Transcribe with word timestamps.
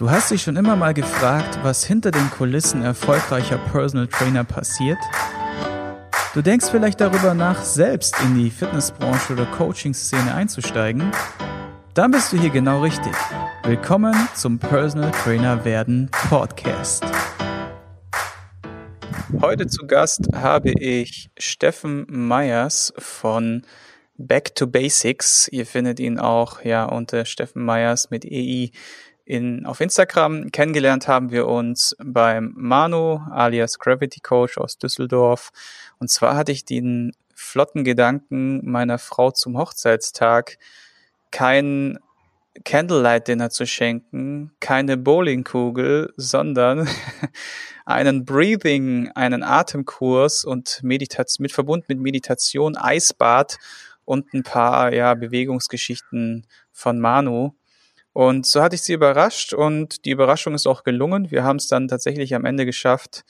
Du 0.00 0.10
hast 0.10 0.30
dich 0.30 0.40
schon 0.40 0.56
immer 0.56 0.76
mal 0.76 0.94
gefragt, 0.94 1.58
was 1.62 1.84
hinter 1.84 2.10
den 2.10 2.30
Kulissen 2.30 2.82
erfolgreicher 2.82 3.58
Personal 3.58 4.06
Trainer 4.06 4.44
passiert? 4.44 4.96
Du 6.32 6.40
denkst 6.40 6.68
vielleicht 6.70 7.02
darüber 7.02 7.34
nach, 7.34 7.62
selbst 7.62 8.16
in 8.24 8.34
die 8.34 8.48
Fitnessbranche 8.48 9.34
oder 9.34 9.44
Coaching-Szene 9.44 10.32
einzusteigen? 10.32 11.12
Dann 11.92 12.12
bist 12.12 12.32
du 12.32 12.38
hier 12.38 12.48
genau 12.48 12.80
richtig. 12.80 13.12
Willkommen 13.64 14.14
zum 14.34 14.58
Personal 14.58 15.10
Trainer 15.10 15.66
werden 15.66 16.10
Podcast. 16.30 17.04
Heute 19.42 19.66
zu 19.66 19.86
Gast 19.86 20.28
habe 20.34 20.70
ich 20.70 21.30
Steffen 21.36 22.06
Meyers 22.08 22.94
von 22.96 23.66
Back 24.16 24.54
to 24.54 24.66
Basics. 24.66 25.46
Ihr 25.48 25.66
findet 25.66 26.00
ihn 26.00 26.18
auch 26.18 26.64
ja 26.64 26.86
unter 26.86 27.26
Steffen 27.26 27.62
Meyers 27.62 28.08
mit 28.08 28.24
EI 28.24 28.70
in, 29.24 29.66
auf 29.66 29.80
Instagram. 29.80 30.50
Kennengelernt 30.50 31.08
haben 31.08 31.30
wir 31.30 31.46
uns 31.46 31.96
beim 32.02 32.52
Manu 32.56 33.20
alias 33.30 33.78
Gravity 33.78 34.20
Coach 34.20 34.58
aus 34.58 34.78
Düsseldorf. 34.78 35.50
Und 35.98 36.10
zwar 36.10 36.36
hatte 36.36 36.52
ich 36.52 36.64
den 36.64 37.12
flotten 37.34 37.84
Gedanken 37.84 38.68
meiner 38.70 38.98
Frau 38.98 39.30
zum 39.30 39.56
Hochzeitstag 39.56 40.58
kein 41.30 41.98
Candlelight 42.64 43.28
Dinner 43.28 43.50
zu 43.50 43.66
schenken, 43.66 44.52
keine 44.60 44.96
Bowlingkugel, 44.96 46.12
sondern 46.16 46.88
einen 47.86 48.24
Breathing, 48.24 49.10
einen 49.14 49.42
Atemkurs 49.42 50.44
und 50.44 50.80
Meditation 50.82 51.44
mit 51.44 51.52
verbunden 51.52 51.86
mit 51.88 52.00
Meditation, 52.00 52.76
Eisbad 52.76 53.56
und 54.04 54.34
ein 54.34 54.42
paar 54.42 54.92
ja 54.92 55.14
Bewegungsgeschichten 55.14 56.46
von 56.72 56.98
Manu. 56.98 57.54
Und 58.12 58.46
so 58.46 58.60
hatte 58.60 58.74
ich 58.74 58.82
sie 58.82 58.92
überrascht 58.92 59.52
und 59.52 60.04
die 60.04 60.10
Überraschung 60.10 60.54
ist 60.54 60.66
auch 60.66 60.82
gelungen. 60.82 61.30
Wir 61.30 61.44
haben 61.44 61.56
es 61.56 61.68
dann 61.68 61.88
tatsächlich 61.88 62.34
am 62.34 62.44
Ende 62.44 62.66
geschafft, 62.66 63.24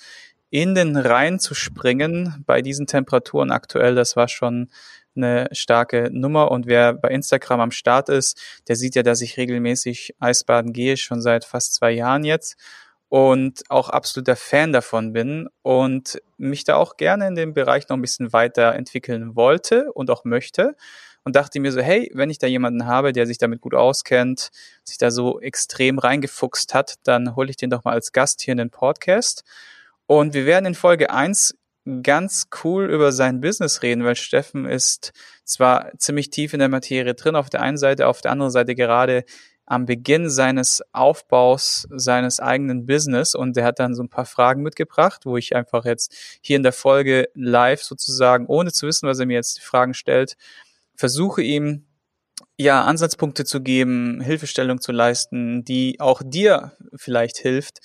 in 0.48 0.74
den 0.74 0.96
Rhein 0.96 1.38
zu 1.38 1.54
springen 1.54 2.42
bei 2.46 2.62
diesen 2.62 2.86
Temperaturen 2.86 3.52
aktuell. 3.52 3.94
Das 3.94 4.16
war 4.16 4.28
schon 4.28 4.68
eine 5.14 5.48
starke 5.52 6.08
Nummer. 6.12 6.50
Und 6.50 6.66
wer 6.66 6.94
bei 6.94 7.08
Instagram 7.08 7.60
am 7.60 7.70
Start 7.70 8.08
ist, 8.08 8.40
der 8.68 8.76
sieht 8.76 8.94
ja, 8.94 9.02
dass 9.02 9.20
ich 9.20 9.36
regelmäßig 9.36 10.16
Eisbaden 10.18 10.72
gehe, 10.72 10.96
schon 10.96 11.20
seit 11.20 11.44
fast 11.44 11.74
zwei 11.74 11.92
Jahren 11.92 12.24
jetzt. 12.24 12.56
Und 13.08 13.64
auch 13.68 13.88
absoluter 13.88 14.36
Fan 14.36 14.72
davon 14.72 15.12
bin 15.12 15.48
und 15.62 16.22
mich 16.36 16.62
da 16.62 16.76
auch 16.76 16.96
gerne 16.96 17.26
in 17.26 17.34
dem 17.34 17.54
Bereich 17.54 17.88
noch 17.88 17.96
ein 17.96 18.02
bisschen 18.02 18.32
weiterentwickeln 18.32 19.34
wollte 19.34 19.92
und 19.92 20.10
auch 20.10 20.24
möchte 20.24 20.76
und 21.24 21.36
dachte 21.36 21.60
mir 21.60 21.72
so, 21.72 21.80
hey, 21.80 22.10
wenn 22.14 22.30
ich 22.30 22.38
da 22.38 22.46
jemanden 22.46 22.86
habe, 22.86 23.12
der 23.12 23.26
sich 23.26 23.38
damit 23.38 23.60
gut 23.60 23.74
auskennt, 23.74 24.50
sich 24.84 24.98
da 24.98 25.10
so 25.10 25.40
extrem 25.40 25.98
reingefuchst 25.98 26.74
hat, 26.74 26.94
dann 27.04 27.36
hole 27.36 27.50
ich 27.50 27.56
den 27.56 27.70
doch 27.70 27.84
mal 27.84 27.92
als 27.92 28.12
Gast 28.12 28.42
hier 28.42 28.52
in 28.52 28.58
den 28.58 28.70
Podcast. 28.70 29.44
Und 30.06 30.34
wir 30.34 30.46
werden 30.46 30.66
in 30.66 30.74
Folge 30.74 31.10
eins 31.10 31.54
ganz 32.02 32.48
cool 32.62 32.90
über 32.90 33.12
sein 33.12 33.40
Business 33.40 33.82
reden, 33.82 34.04
weil 34.04 34.16
Steffen 34.16 34.66
ist 34.66 35.12
zwar 35.44 35.92
ziemlich 35.98 36.30
tief 36.30 36.52
in 36.52 36.60
der 36.60 36.68
Materie 36.68 37.14
drin 37.14 37.36
auf 37.36 37.50
der 37.50 37.62
einen 37.62 37.78
Seite, 37.78 38.06
auf 38.06 38.20
der 38.20 38.32
anderen 38.32 38.50
Seite 38.50 38.74
gerade 38.74 39.24
am 39.70 39.86
Beginn 39.86 40.28
seines 40.28 40.82
Aufbaus 40.92 41.86
seines 41.90 42.40
eigenen 42.40 42.86
Business 42.86 43.36
und 43.36 43.56
der 43.56 43.64
hat 43.64 43.78
dann 43.78 43.94
so 43.94 44.02
ein 44.02 44.08
paar 44.08 44.24
Fragen 44.24 44.62
mitgebracht, 44.62 45.26
wo 45.26 45.36
ich 45.36 45.54
einfach 45.54 45.84
jetzt 45.84 46.12
hier 46.42 46.56
in 46.56 46.64
der 46.64 46.72
Folge 46.72 47.28
live 47.34 47.80
sozusagen, 47.82 48.46
ohne 48.46 48.72
zu 48.72 48.88
wissen, 48.88 49.08
was 49.08 49.20
er 49.20 49.26
mir 49.26 49.34
jetzt 49.34 49.58
die 49.58 49.62
Fragen 49.62 49.94
stellt, 49.94 50.36
versuche 51.00 51.40
ihm 51.40 51.86
ja 52.58 52.84
Ansatzpunkte 52.84 53.46
zu 53.46 53.62
geben, 53.62 54.20
Hilfestellung 54.20 54.82
zu 54.82 54.92
leisten, 54.92 55.64
die 55.64 55.98
auch 55.98 56.20
dir 56.22 56.72
vielleicht 56.94 57.38
hilft, 57.38 57.78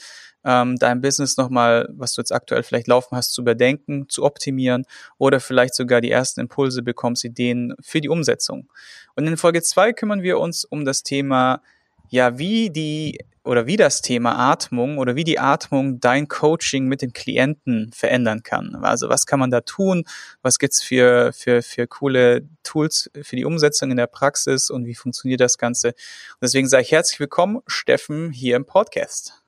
ähm, 0.44 0.76
dein 0.76 1.00
Business 1.00 1.38
nochmal, 1.38 1.88
was 1.94 2.14
du 2.14 2.20
jetzt 2.20 2.34
aktuell 2.34 2.62
vielleicht 2.62 2.88
laufen 2.88 3.16
hast, 3.16 3.34
zu 3.34 3.42
überdenken, 3.42 4.10
zu 4.10 4.26
optimieren 4.26 4.84
oder 5.18 5.40
vielleicht 5.40 5.76
sogar 5.76 6.02
die 6.02 6.12
ersten 6.12 6.42
Impulse 6.42 6.84
bekommst, 6.84 7.24
Ideen 7.24 7.74
für 7.80 8.02
die 8.02 8.10
Umsetzung. 8.10 8.70
Und 9.16 9.26
in 9.26 9.38
Folge 9.38 9.64
zwei 9.64 9.94
kümmern 9.94 10.22
wir 10.22 10.38
uns 10.38 10.66
um 10.66 10.84
das 10.84 11.02
Thema, 11.02 11.62
ja, 12.10 12.38
wie 12.38 12.70
die 12.70 13.18
oder 13.46 13.68
wie 13.68 13.78
das 13.78 14.02
Thema 14.02 14.52
Atmung 14.52 14.98
oder 14.98 15.16
wie 15.16 15.24
die 15.24 15.40
Atmung 15.40 16.00
dein 16.00 16.28
Coaching 16.28 16.88
mit 16.88 17.02
dem 17.02 17.14
Klienten 17.14 17.92
verändern 17.94 18.44
kann. 18.44 18.76
Also 18.82 19.08
was 19.08 19.26
kann 19.26 19.40
man 19.40 19.52
da 19.52 19.62
tun? 19.62 20.04
Was 20.42 20.58
gibt's 20.58 20.84
für, 20.84 21.32
für, 21.34 21.62
für 21.62 21.88
coole 21.88 22.48
Tools 22.64 23.10
für 23.22 23.36
die 23.36 23.46
Umsetzung 23.46 23.92
in 23.92 23.98
der 23.98 24.08
Praxis 24.08 24.70
und 24.70 24.86
wie 24.86 24.96
funktioniert 24.96 25.42
das 25.42 25.58
Ganze? 25.58 25.90
Und 25.90 26.42
deswegen 26.42 26.68
sage 26.68 26.84
ich 26.84 26.92
herzlich 26.92 27.20
willkommen, 27.20 27.62
Steffen, 27.68 28.32
hier 28.32 28.56
im 28.56 28.66
Podcast. 28.66 29.44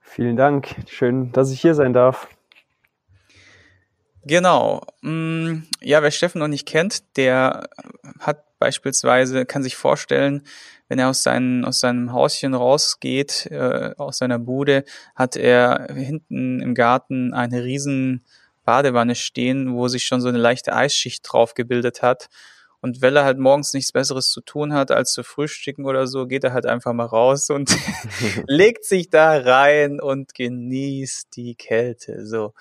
Vielen 0.00 0.36
Dank. 0.36 0.74
Schön, 0.88 1.32
dass 1.32 1.50
ich 1.50 1.60
hier 1.60 1.74
sein 1.74 1.92
darf. 1.92 2.28
Genau. 4.24 4.82
Mm, 5.00 5.62
ja, 5.80 6.02
wer 6.02 6.10
Steffen 6.10 6.40
noch 6.40 6.48
nicht 6.48 6.66
kennt, 6.66 7.16
der 7.16 7.70
hat 8.18 8.44
beispielsweise, 8.60 9.44
kann 9.46 9.64
sich 9.64 9.74
vorstellen, 9.74 10.44
wenn 10.88 11.00
er 11.00 11.08
aus, 11.08 11.24
seinen, 11.24 11.64
aus 11.64 11.80
seinem 11.80 12.12
Hauschen 12.12 12.54
rausgeht, 12.54 13.46
äh, 13.50 13.94
aus 13.96 14.18
seiner 14.18 14.38
Bude, 14.38 14.84
hat 15.16 15.36
er 15.36 15.88
hinten 15.92 16.60
im 16.60 16.74
Garten 16.74 17.34
eine 17.34 17.64
riesen 17.64 18.24
Badewanne 18.64 19.14
stehen, 19.16 19.74
wo 19.74 19.88
sich 19.88 20.04
schon 20.04 20.20
so 20.20 20.28
eine 20.28 20.38
leichte 20.38 20.74
Eisschicht 20.74 21.24
drauf 21.28 21.54
gebildet 21.54 22.02
hat. 22.02 22.28
Und 22.82 23.02
weil 23.02 23.16
er 23.16 23.24
halt 23.24 23.38
morgens 23.38 23.74
nichts 23.74 23.92
Besseres 23.92 24.30
zu 24.30 24.40
tun 24.40 24.72
hat, 24.72 24.90
als 24.90 25.12
zu 25.12 25.22
frühstücken 25.22 25.84
oder 25.84 26.06
so, 26.06 26.26
geht 26.26 26.44
er 26.44 26.52
halt 26.52 26.66
einfach 26.66 26.92
mal 26.92 27.04
raus 27.04 27.50
und 27.50 27.70
legt 28.46 28.84
sich 28.84 29.10
da 29.10 29.38
rein 29.38 30.00
und 30.00 30.34
genießt 30.34 31.36
die 31.36 31.54
Kälte. 31.54 32.26
So. 32.26 32.54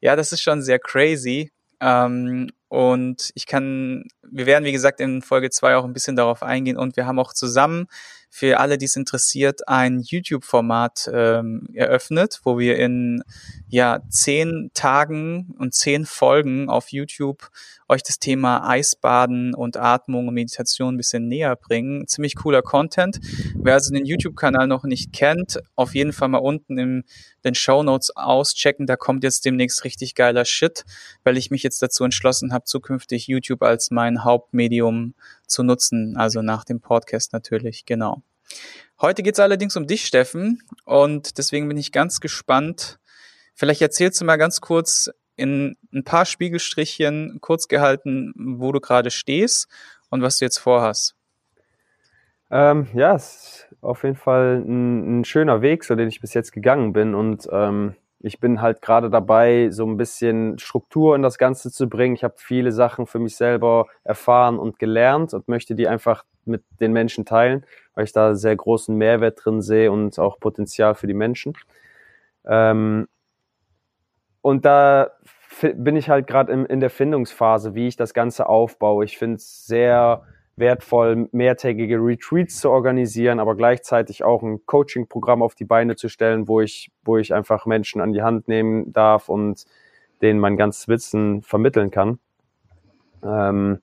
Ja, 0.00 0.16
das 0.16 0.32
ist 0.32 0.42
schon 0.42 0.62
sehr 0.62 0.78
crazy. 0.78 1.52
Ähm, 1.80 2.50
und 2.68 3.30
ich 3.34 3.46
kann, 3.46 4.04
wir 4.28 4.46
werden, 4.46 4.64
wie 4.64 4.72
gesagt, 4.72 5.00
in 5.00 5.22
Folge 5.22 5.50
zwei 5.50 5.76
auch 5.76 5.84
ein 5.84 5.92
bisschen 5.92 6.16
darauf 6.16 6.42
eingehen. 6.42 6.76
Und 6.76 6.96
wir 6.96 7.06
haben 7.06 7.18
auch 7.18 7.32
zusammen 7.32 7.86
für 8.28 8.58
alle, 8.58 8.76
die 8.76 8.86
es 8.86 8.96
interessiert, 8.96 9.68
ein 9.68 10.00
YouTube-Format 10.00 11.08
ähm, 11.12 11.68
eröffnet, 11.74 12.40
wo 12.42 12.58
wir 12.58 12.76
in 12.76 13.22
ja 13.68 14.00
zehn 14.08 14.70
Tagen 14.74 15.54
und 15.58 15.74
zehn 15.74 16.06
Folgen 16.06 16.68
auf 16.68 16.92
YouTube 16.92 17.50
euch 17.88 18.02
das 18.02 18.18
Thema 18.18 18.68
Eisbaden 18.68 19.54
und 19.54 19.76
Atmung 19.76 20.28
und 20.28 20.34
Meditation 20.34 20.94
ein 20.94 20.96
bisschen 20.96 21.28
näher 21.28 21.54
bringen. 21.56 22.06
Ziemlich 22.06 22.34
cooler 22.34 22.62
Content. 22.62 23.20
Wer 23.54 23.74
also 23.74 23.92
den 23.92 24.04
YouTube-Kanal 24.04 24.66
noch 24.66 24.84
nicht 24.84 25.12
kennt, 25.12 25.60
auf 25.76 25.94
jeden 25.94 26.12
Fall 26.12 26.28
mal 26.28 26.38
unten 26.38 26.78
in 26.78 27.04
den 27.44 27.54
Show 27.54 27.82
Notes 27.82 28.16
auschecken. 28.16 28.86
Da 28.86 28.96
kommt 28.96 29.22
jetzt 29.24 29.44
demnächst 29.44 29.84
richtig 29.84 30.14
geiler 30.14 30.44
Shit, 30.44 30.84
weil 31.22 31.36
ich 31.36 31.50
mich 31.50 31.62
jetzt 31.62 31.80
dazu 31.80 32.04
entschlossen 32.04 32.52
habe, 32.52 32.64
zukünftig 32.64 33.28
YouTube 33.28 33.62
als 33.62 33.90
mein 33.90 34.24
Hauptmedium 34.24 35.14
zu 35.46 35.62
nutzen. 35.62 36.16
Also 36.16 36.42
nach 36.42 36.64
dem 36.64 36.80
Podcast 36.80 37.32
natürlich, 37.32 37.84
genau. 37.86 38.22
Heute 39.00 39.22
geht 39.22 39.34
es 39.34 39.40
allerdings 39.40 39.76
um 39.76 39.86
dich, 39.86 40.06
Steffen, 40.06 40.62
und 40.84 41.36
deswegen 41.36 41.68
bin 41.68 41.76
ich 41.76 41.92
ganz 41.92 42.20
gespannt. 42.20 42.98
Vielleicht 43.56 43.80
erzählst 43.80 44.20
du 44.20 44.26
mal 44.26 44.36
ganz 44.36 44.60
kurz 44.60 45.10
in 45.34 45.76
ein 45.92 46.04
paar 46.04 46.26
Spiegelstrichen 46.26 47.38
kurz 47.40 47.68
gehalten, 47.68 48.32
wo 48.36 48.70
du 48.70 48.80
gerade 48.80 49.10
stehst 49.10 49.68
und 50.10 50.20
was 50.22 50.38
du 50.38 50.44
jetzt 50.44 50.58
vorhast. 50.58 51.16
Ähm, 52.50 52.86
ja, 52.94 53.14
es 53.14 53.24
ist 53.24 53.68
auf 53.80 54.04
jeden 54.04 54.16
Fall 54.16 54.62
ein, 54.64 55.20
ein, 55.20 55.24
schöner 55.24 55.62
Weg, 55.62 55.84
so 55.84 55.94
den 55.94 56.08
ich 56.08 56.20
bis 56.20 56.34
jetzt 56.34 56.52
gegangen 56.52 56.92
bin. 56.92 57.14
Und 57.14 57.48
ähm, 57.50 57.96
ich 58.20 58.40
bin 58.40 58.60
halt 58.60 58.82
gerade 58.82 59.08
dabei, 59.08 59.70
so 59.70 59.86
ein 59.86 59.96
bisschen 59.96 60.58
Struktur 60.58 61.16
in 61.16 61.22
das 61.22 61.38
Ganze 61.38 61.72
zu 61.72 61.88
bringen. 61.88 62.14
Ich 62.14 62.24
habe 62.24 62.34
viele 62.36 62.72
Sachen 62.72 63.06
für 63.06 63.18
mich 63.18 63.36
selber 63.36 63.86
erfahren 64.04 64.58
und 64.58 64.78
gelernt 64.78 65.32
und 65.32 65.48
möchte 65.48 65.74
die 65.74 65.88
einfach 65.88 66.24
mit 66.44 66.62
den 66.78 66.92
Menschen 66.92 67.24
teilen, 67.24 67.64
weil 67.94 68.04
ich 68.04 68.12
da 68.12 68.34
sehr 68.34 68.54
großen 68.54 68.94
Mehrwert 68.94 69.40
drin 69.42 69.62
sehe 69.62 69.90
und 69.90 70.18
auch 70.18 70.38
Potenzial 70.38 70.94
für 70.94 71.06
die 71.06 71.14
Menschen. 71.14 71.54
Ähm, 72.44 73.08
und 74.46 74.64
da 74.64 75.10
bin 75.74 75.96
ich 75.96 76.08
halt 76.08 76.28
gerade 76.28 76.52
in, 76.52 76.66
in 76.66 76.78
der 76.78 76.88
Findungsphase, 76.88 77.74
wie 77.74 77.88
ich 77.88 77.96
das 77.96 78.14
Ganze 78.14 78.48
aufbaue. 78.48 79.04
Ich 79.04 79.18
finde 79.18 79.38
es 79.38 79.66
sehr 79.66 80.22
wertvoll, 80.54 81.28
mehrtägige 81.32 81.96
Retreats 81.96 82.60
zu 82.60 82.70
organisieren, 82.70 83.40
aber 83.40 83.56
gleichzeitig 83.56 84.22
auch 84.22 84.44
ein 84.44 84.64
Coaching-Programm 84.64 85.42
auf 85.42 85.56
die 85.56 85.64
Beine 85.64 85.96
zu 85.96 86.08
stellen, 86.08 86.46
wo 86.46 86.60
ich, 86.60 86.92
wo 87.04 87.16
ich 87.16 87.34
einfach 87.34 87.66
Menschen 87.66 88.00
an 88.00 88.12
die 88.12 88.22
Hand 88.22 88.46
nehmen 88.46 88.92
darf 88.92 89.28
und 89.28 89.64
denen 90.22 90.38
mein 90.38 90.56
ganzes 90.56 90.86
Wissen 90.86 91.42
vermitteln 91.42 91.90
kann. 91.90 92.20
Ähm, 93.24 93.80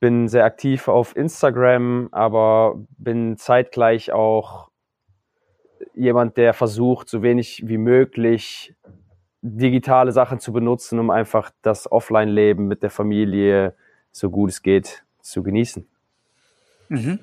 bin 0.00 0.28
sehr 0.28 0.46
aktiv 0.46 0.88
auf 0.88 1.14
Instagram, 1.14 2.08
aber 2.10 2.80
bin 2.96 3.36
zeitgleich 3.36 4.12
auch 4.12 4.70
jemand, 5.92 6.38
der 6.38 6.54
versucht, 6.54 7.10
so 7.10 7.22
wenig 7.22 7.64
wie 7.66 7.76
möglich 7.76 8.74
digitale 9.42 10.12
Sachen 10.12 10.38
zu 10.38 10.52
benutzen, 10.52 10.98
um 10.98 11.10
einfach 11.10 11.50
das 11.62 11.90
Offline-Leben 11.90 12.68
mit 12.68 12.82
der 12.82 12.90
Familie 12.90 13.74
so 14.12 14.30
gut 14.30 14.50
es 14.50 14.62
geht 14.62 15.02
zu 15.20 15.42
genießen. 15.42 15.86
Mhm. 16.88 17.18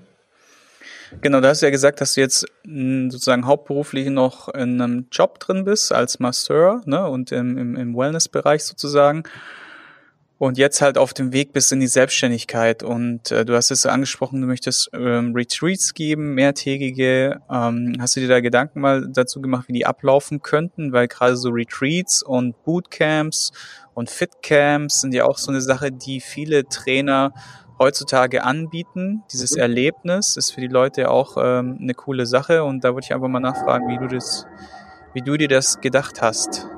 Genau, 1.22 1.42
du 1.42 1.48
hast 1.48 1.62
ja 1.62 1.70
gesagt, 1.70 2.02
dass 2.02 2.14
du 2.14 2.22
jetzt 2.22 2.46
hm, 2.66 3.10
sozusagen 3.10 3.46
hauptberuflich 3.46 4.10
noch 4.10 4.48
in 4.50 4.80
einem 4.80 5.08
Job 5.12 5.40
drin 5.40 5.66
bist 5.66 5.92
als 5.92 6.20
Masseur 6.20 6.82
ne, 6.86 7.08
und 7.08 7.32
im, 7.32 7.58
im, 7.58 7.76
im 7.76 7.96
Wellness-Bereich 7.96 8.64
sozusagen 8.64 9.24
und 10.40 10.58
jetzt 10.58 10.82
halt 10.82 10.98
auf 10.98 11.14
dem 11.14 11.34
Weg 11.34 11.52
bist 11.52 11.72
in 11.74 11.82
die 11.82 11.88
Selbstständigkeit. 11.88 12.82
Und 12.82 13.30
äh, 13.30 13.44
du 13.44 13.56
hast 13.56 13.72
es 13.72 13.86
angesprochen, 13.86 14.40
du 14.40 14.48
möchtest 14.48 14.90
ähm, 14.94 15.34
Retreats 15.36 15.94
geben, 15.94 16.34
mehrtägige. 16.34 17.42
Ähm, 17.52 17.98
hast 18.00 18.16
du 18.16 18.22
dir 18.22 18.30
da 18.30 18.40
Gedanken 18.40 18.80
mal 18.80 19.06
dazu 19.12 19.42
gemacht, 19.42 19.68
wie 19.68 19.74
die 19.74 19.86
ablaufen 19.86 20.42
könnten? 20.42 20.94
Weil 20.94 21.10
gerade 21.10 21.36
so 21.36 21.50
Retreats 21.50 22.24
und 22.24 22.64
Bootcamps 22.64 23.52
und 23.94 24.10
Fitcamps 24.10 25.02
sind 25.02 25.14
ja 25.14 25.26
auch 25.26 25.38
so 25.38 25.52
eine 25.52 25.60
Sache, 25.60 25.92
die 25.92 26.22
viele 26.22 26.64
Trainer 26.70 27.34
heutzutage 27.78 28.46
anbieten. 28.46 29.24
Dieses 29.34 29.56
mhm. 29.56 29.62
Erlebnis 29.62 30.38
ist 30.38 30.52
für 30.52 30.62
die 30.62 30.68
Leute 30.68 31.12
auch 31.12 31.36
ähm, 31.38 31.80
eine 31.82 31.94
coole 31.94 32.26
Sache. 32.26 32.64
Und 32.64 32.86
da 32.86 32.94
würde 32.94 33.04
ich 33.04 33.14
einfach 33.14 33.28
mal 33.28 33.42
nachfragen, 33.42 33.90
wie 33.90 33.98
du 33.98 34.08
das, 34.08 34.46
wie 35.14 35.22
du 35.22 35.36
dir 35.36 35.50
das 35.50 35.82
gedacht 35.82 36.22
hast. 36.22 36.70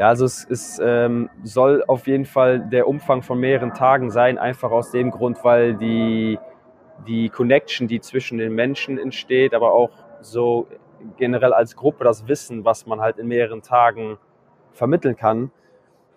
Ja, 0.00 0.08
also 0.08 0.24
es, 0.24 0.46
es 0.48 0.80
ähm, 0.82 1.28
soll 1.42 1.84
auf 1.86 2.06
jeden 2.06 2.24
Fall 2.24 2.58
der 2.58 2.88
Umfang 2.88 3.20
von 3.20 3.38
mehreren 3.38 3.74
Tagen 3.74 4.10
sein, 4.10 4.38
einfach 4.38 4.70
aus 4.70 4.92
dem 4.92 5.10
Grund, 5.10 5.44
weil 5.44 5.74
die, 5.74 6.38
die 7.06 7.28
Connection, 7.28 7.86
die 7.86 8.00
zwischen 8.00 8.38
den 8.38 8.54
Menschen 8.54 8.96
entsteht, 8.96 9.52
aber 9.52 9.74
auch 9.74 9.90
so 10.22 10.68
generell 11.18 11.52
als 11.52 11.76
Gruppe 11.76 12.04
das 12.04 12.26
Wissen, 12.28 12.64
was 12.64 12.86
man 12.86 13.02
halt 13.02 13.18
in 13.18 13.28
mehreren 13.28 13.60
Tagen 13.60 14.16
vermitteln 14.72 15.16
kann, 15.16 15.50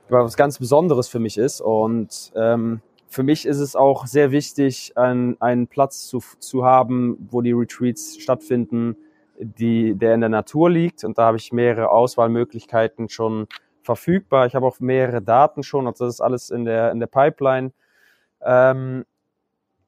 was 0.08 0.38
ganz 0.38 0.60
Besonderes 0.60 1.10
für 1.10 1.20
mich 1.20 1.38
ist. 1.38 1.60
Und 1.60 2.32
ähm, 2.38 2.80
für 3.10 3.24
mich 3.24 3.46
ist 3.46 3.60
es 3.60 3.76
auch 3.76 4.08
sehr 4.08 4.32
wichtig, 4.32 4.94
einen, 4.96 5.36
einen 5.42 5.68
Platz 5.68 6.08
zu, 6.08 6.24
zu 6.40 6.64
haben, 6.64 7.28
wo 7.30 7.42
die 7.42 7.52
Retreats 7.52 8.18
stattfinden, 8.18 8.96
die, 9.38 9.94
der 9.94 10.14
in 10.14 10.22
der 10.22 10.30
Natur 10.30 10.70
liegt. 10.70 11.04
Und 11.04 11.18
da 11.18 11.26
habe 11.26 11.36
ich 11.36 11.52
mehrere 11.52 11.90
Auswahlmöglichkeiten 11.90 13.10
schon 13.10 13.48
verfügbar. 13.84 14.46
Ich 14.46 14.56
habe 14.56 14.66
auch 14.66 14.80
mehrere 14.80 15.22
Daten 15.22 15.64
schon, 15.64 15.88
also 15.88 16.06
das 16.06 16.16
ist 16.16 16.22
alles 16.22 16.50
in 16.50 16.66
der, 16.66 16.92
in 16.92 17.00
der 17.00 17.08
Pipeline. 17.08 17.72
Ähm, 18.42 19.06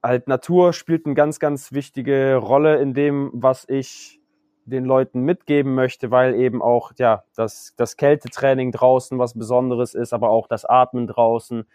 halt 0.03 0.27
Natur 0.27 0.73
spielt 0.73 1.05
eine 1.05 1.15
ganz, 1.15 1.39
ganz 1.39 1.71
wichtige 1.71 2.35
Rolle 2.35 2.77
in 2.77 2.93
dem, 2.93 3.31
was 3.33 3.67
ich 3.67 4.21
den 4.65 4.85
Leuten 4.85 5.21
mitgeben 5.21 5.75
möchte, 5.75 6.11
weil 6.11 6.35
eben 6.35 6.61
auch 6.61 6.91
ja 6.97 7.23
das, 7.35 7.73
das 7.77 7.97
Kältetraining 7.97 8.71
draußen 8.71 9.19
was 9.19 9.37
Besonderes 9.37 9.93
ist, 9.93 10.13
aber 10.13 10.29
auch 10.29 10.47
das 10.47 10.65
Atmen 10.65 11.07
draußen. 11.07 11.65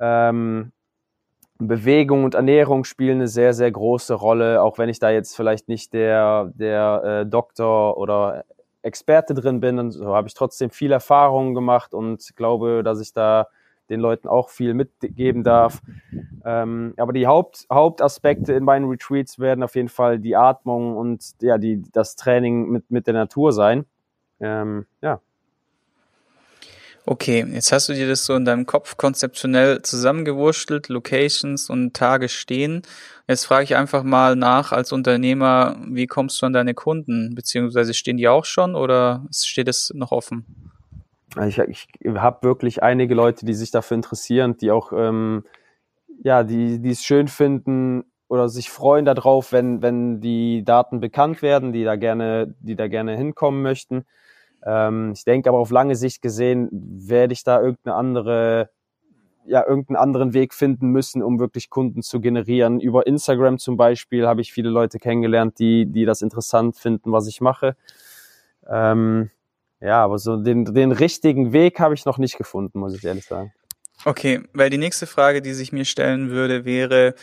Ähm, 0.00 0.72
Bewegung 1.58 2.24
und 2.24 2.34
Ernährung 2.34 2.84
spielen 2.84 3.18
eine 3.18 3.28
sehr, 3.28 3.52
sehr 3.52 3.70
große 3.70 4.14
Rolle, 4.14 4.62
auch 4.62 4.78
wenn 4.78 4.88
ich 4.88 5.00
da 5.00 5.10
jetzt 5.10 5.36
vielleicht 5.36 5.68
nicht 5.68 5.92
der, 5.92 6.52
der 6.54 7.02
äh, 7.04 7.26
Doktor 7.26 7.96
oder 7.98 8.44
Experte 8.82 9.34
drin 9.34 9.60
bin 9.60 9.78
und 9.78 9.90
so 9.92 10.14
habe 10.14 10.28
ich 10.28 10.34
trotzdem 10.34 10.70
viel 10.70 10.92
Erfahrungen 10.92 11.54
gemacht 11.54 11.94
und 11.94 12.36
glaube, 12.36 12.82
dass 12.84 13.00
ich 13.00 13.12
da 13.12 13.48
den 13.90 14.00
Leuten 14.00 14.28
auch 14.28 14.50
viel 14.50 14.74
mitgeben 14.74 15.42
darf. 15.42 15.80
Ähm, 16.44 16.94
aber 16.96 17.12
die 17.12 17.26
Haupt, 17.26 17.66
Hauptaspekte 17.72 18.52
in 18.52 18.64
meinen 18.64 18.88
Retreats 18.88 19.38
werden 19.38 19.62
auf 19.62 19.74
jeden 19.74 19.88
Fall 19.88 20.18
die 20.18 20.36
Atmung 20.36 20.96
und 20.96 21.34
ja, 21.40 21.58
die, 21.58 21.82
das 21.92 22.16
Training 22.16 22.68
mit, 22.68 22.90
mit 22.90 23.06
der 23.06 23.14
Natur 23.14 23.52
sein. 23.52 23.86
Ähm, 24.40 24.86
ja. 25.00 25.20
Okay, 27.10 27.42
jetzt 27.54 27.72
hast 27.72 27.88
du 27.88 27.94
dir 27.94 28.06
das 28.06 28.26
so 28.26 28.34
in 28.34 28.44
deinem 28.44 28.66
Kopf 28.66 28.98
konzeptionell 28.98 29.80
zusammengewurschtelt, 29.80 30.90
Locations 30.90 31.70
und 31.70 31.96
Tage 31.96 32.28
stehen. 32.28 32.82
Jetzt 33.26 33.46
frage 33.46 33.64
ich 33.64 33.76
einfach 33.76 34.02
mal 34.02 34.36
nach 34.36 34.72
als 34.72 34.92
Unternehmer, 34.92 35.76
wie 35.88 36.06
kommst 36.06 36.42
du 36.42 36.44
an 36.44 36.52
deine 36.52 36.74
Kunden? 36.74 37.34
Beziehungsweise 37.34 37.94
stehen 37.94 38.18
die 38.18 38.28
auch 38.28 38.44
schon 38.44 38.74
oder 38.74 39.24
steht 39.32 39.68
es 39.68 39.90
noch 39.94 40.12
offen? 40.12 40.44
Ich, 41.46 41.56
ich 41.56 41.88
habe 42.04 42.46
wirklich 42.46 42.82
einige 42.82 43.14
Leute, 43.14 43.46
die 43.46 43.54
sich 43.54 43.70
dafür 43.70 43.94
interessieren, 43.94 44.58
die 44.58 44.70
auch 44.70 44.92
ähm, 44.92 45.44
ja, 46.22 46.42
die, 46.42 46.78
die 46.78 46.90
es 46.90 47.02
schön 47.02 47.28
finden 47.28 48.04
oder 48.28 48.50
sich 48.50 48.68
freuen 48.68 49.06
darauf, 49.06 49.52
wenn, 49.52 49.80
wenn 49.80 50.20
die 50.20 50.62
Daten 50.62 51.00
bekannt 51.00 51.40
werden, 51.40 51.72
die 51.72 51.84
da 51.84 51.96
gerne, 51.96 52.54
die 52.60 52.76
da 52.76 52.86
gerne 52.86 53.16
hinkommen 53.16 53.62
möchten. 53.62 54.04
Ähm, 54.64 55.12
ich 55.14 55.24
denke 55.24 55.48
aber 55.48 55.58
auf 55.58 55.70
lange 55.70 55.96
Sicht 55.96 56.22
gesehen 56.22 56.68
werde 56.72 57.32
ich 57.32 57.44
da 57.44 57.60
irgendeine 57.60 57.96
andere, 57.96 58.70
ja, 59.46 59.66
irgendeinen 59.66 59.96
anderen 59.96 60.34
Weg 60.34 60.54
finden 60.54 60.88
müssen, 60.88 61.22
um 61.22 61.38
wirklich 61.38 61.70
Kunden 61.70 62.02
zu 62.02 62.20
generieren. 62.20 62.80
Über 62.80 63.06
Instagram 63.06 63.58
zum 63.58 63.76
Beispiel 63.76 64.26
habe 64.26 64.40
ich 64.40 64.52
viele 64.52 64.70
Leute 64.70 64.98
kennengelernt, 64.98 65.58
die, 65.58 65.86
die 65.86 66.04
das 66.04 66.22
interessant 66.22 66.76
finden, 66.76 67.12
was 67.12 67.26
ich 67.28 67.40
mache. 67.40 67.76
Ähm, 68.68 69.30
ja, 69.80 70.02
aber 70.02 70.18
so 70.18 70.36
den, 70.36 70.64
den 70.64 70.92
richtigen 70.92 71.52
Weg 71.52 71.78
habe 71.80 71.94
ich 71.94 72.04
noch 72.04 72.18
nicht 72.18 72.36
gefunden, 72.36 72.80
muss 72.80 72.94
ich 72.94 73.04
ehrlich 73.04 73.24
sagen. 73.24 73.52
Okay, 74.04 74.42
weil 74.52 74.70
die 74.70 74.78
nächste 74.78 75.06
Frage, 75.06 75.42
die 75.42 75.52
sich 75.52 75.72
mir 75.72 75.84
stellen 75.84 76.30
würde, 76.30 76.64
wäre, 76.64 77.14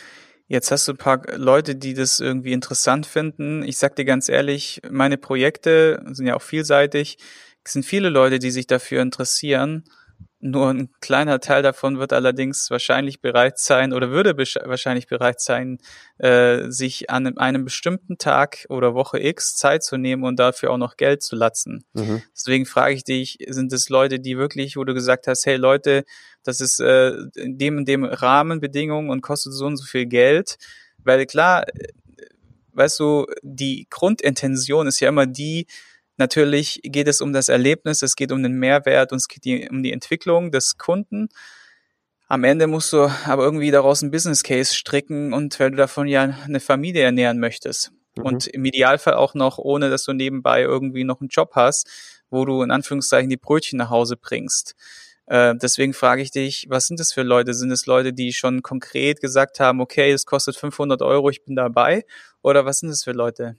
Jetzt 0.48 0.70
hast 0.70 0.86
du 0.86 0.92
ein 0.92 0.96
paar 0.96 1.22
Leute, 1.36 1.74
die 1.74 1.94
das 1.94 2.20
irgendwie 2.20 2.52
interessant 2.52 3.06
finden. 3.06 3.64
Ich 3.64 3.78
sag 3.78 3.96
dir 3.96 4.04
ganz 4.04 4.28
ehrlich, 4.28 4.80
meine 4.88 5.18
Projekte 5.18 6.02
sind 6.12 6.26
ja 6.26 6.36
auch 6.36 6.42
vielseitig. 6.42 7.18
Es 7.64 7.72
sind 7.72 7.84
viele 7.84 8.10
Leute, 8.10 8.38
die 8.38 8.52
sich 8.52 8.68
dafür 8.68 9.02
interessieren. 9.02 9.84
Nur 10.46 10.70
ein 10.70 10.90
kleiner 11.00 11.40
Teil 11.40 11.62
davon 11.62 11.98
wird 11.98 12.12
allerdings 12.12 12.70
wahrscheinlich 12.70 13.20
bereit 13.20 13.58
sein 13.58 13.92
oder 13.92 14.10
würde 14.10 14.36
wahrscheinlich 14.36 15.08
bereit 15.08 15.40
sein, 15.40 15.78
äh, 16.18 16.70
sich 16.70 17.10
an 17.10 17.36
einem 17.36 17.64
bestimmten 17.64 18.16
Tag 18.16 18.64
oder 18.68 18.94
Woche 18.94 19.18
X 19.18 19.56
Zeit 19.56 19.82
zu 19.82 19.96
nehmen 19.96 20.22
und 20.22 20.38
dafür 20.38 20.70
auch 20.70 20.78
noch 20.78 20.96
Geld 20.96 21.22
zu 21.22 21.34
latzen. 21.34 21.84
Mhm. 21.94 22.22
Deswegen 22.32 22.64
frage 22.64 22.94
ich 22.94 23.02
dich, 23.02 23.38
sind 23.48 23.72
es 23.72 23.88
Leute, 23.88 24.20
die 24.20 24.38
wirklich, 24.38 24.76
wo 24.76 24.84
du 24.84 24.94
gesagt 24.94 25.26
hast, 25.26 25.46
hey 25.46 25.56
Leute, 25.56 26.04
das 26.44 26.60
ist 26.60 26.78
äh, 26.78 27.10
in 27.34 27.58
dem 27.58 27.78
in 27.78 27.84
dem 27.84 28.04
Rahmenbedingungen 28.04 29.10
und 29.10 29.22
kostet 29.22 29.52
so 29.52 29.66
und 29.66 29.76
so 29.76 29.84
viel 29.84 30.06
Geld, 30.06 30.58
weil 31.02 31.26
klar, 31.26 31.66
äh, 31.68 31.88
weißt 32.72 33.00
du, 33.00 33.26
die 33.42 33.88
Grundintention 33.90 34.86
ist 34.86 35.00
ja 35.00 35.08
immer 35.08 35.26
die, 35.26 35.66
Natürlich 36.16 36.80
geht 36.82 37.08
es 37.08 37.20
um 37.20 37.32
das 37.32 37.48
Erlebnis, 37.48 38.02
es 38.02 38.16
geht 38.16 38.32
um 38.32 38.42
den 38.42 38.54
Mehrwert 38.54 39.12
und 39.12 39.18
es 39.18 39.28
geht 39.28 39.70
um 39.70 39.82
die 39.82 39.92
Entwicklung 39.92 40.50
des 40.50 40.78
Kunden. 40.78 41.28
Am 42.28 42.42
Ende 42.42 42.66
musst 42.66 42.92
du 42.92 43.08
aber 43.26 43.44
irgendwie 43.44 43.70
daraus 43.70 44.02
ein 44.02 44.10
Business 44.10 44.42
Case 44.42 44.74
stricken 44.74 45.32
und 45.32 45.58
weil 45.60 45.70
du 45.70 45.76
davon 45.76 46.08
ja 46.08 46.22
eine 46.22 46.60
Familie 46.60 47.02
ernähren 47.02 47.38
möchtest. 47.38 47.92
Mhm. 48.16 48.24
Und 48.24 48.46
im 48.48 48.64
Idealfall 48.64 49.14
auch 49.14 49.34
noch, 49.34 49.58
ohne 49.58 49.90
dass 49.90 50.04
du 50.04 50.12
nebenbei 50.12 50.62
irgendwie 50.62 51.04
noch 51.04 51.20
einen 51.20 51.28
Job 51.28 51.52
hast, 51.54 51.88
wo 52.30 52.44
du 52.44 52.62
in 52.62 52.70
Anführungszeichen 52.70 53.30
die 53.30 53.36
Brötchen 53.36 53.78
nach 53.78 53.90
Hause 53.90 54.16
bringst. 54.16 54.74
Äh, 55.26 55.54
deswegen 55.56 55.92
frage 55.92 56.22
ich 56.22 56.30
dich, 56.30 56.66
was 56.68 56.86
sind 56.86 57.00
das 57.00 57.12
für 57.12 57.22
Leute? 57.22 57.52
Sind 57.54 57.70
es 57.70 57.86
Leute, 57.86 58.12
die 58.12 58.32
schon 58.32 58.62
konkret 58.62 59.20
gesagt 59.20 59.60
haben, 59.60 59.80
okay, 59.80 60.10
es 60.12 60.24
kostet 60.24 60.56
500 60.56 61.02
Euro, 61.02 61.30
ich 61.30 61.44
bin 61.44 61.56
dabei? 61.56 62.04
Oder 62.42 62.64
was 62.64 62.78
sind 62.78 62.90
das 62.90 63.04
für 63.04 63.12
Leute? 63.12 63.56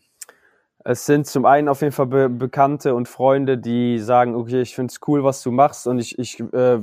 Es 0.84 1.06
sind 1.06 1.28
zum 1.28 1.46
einen 1.46 1.68
auf 1.68 1.82
jeden 1.82 1.94
Fall 1.94 2.06
Be 2.08 2.30
Bekannte 2.30 2.96
und 2.96 3.08
Freunde, 3.08 3.58
die 3.58 4.00
sagen, 4.00 4.36
okay, 4.36 4.62
ich 4.62 4.76
finde 4.76 4.92
es 4.92 5.00
cool, 5.08 5.24
was 5.24 5.42
du 5.42 5.52
machst 5.52 5.88
und 5.88 6.00
ich, 6.00 6.18
ich 6.18 6.40
äh, 6.54 6.80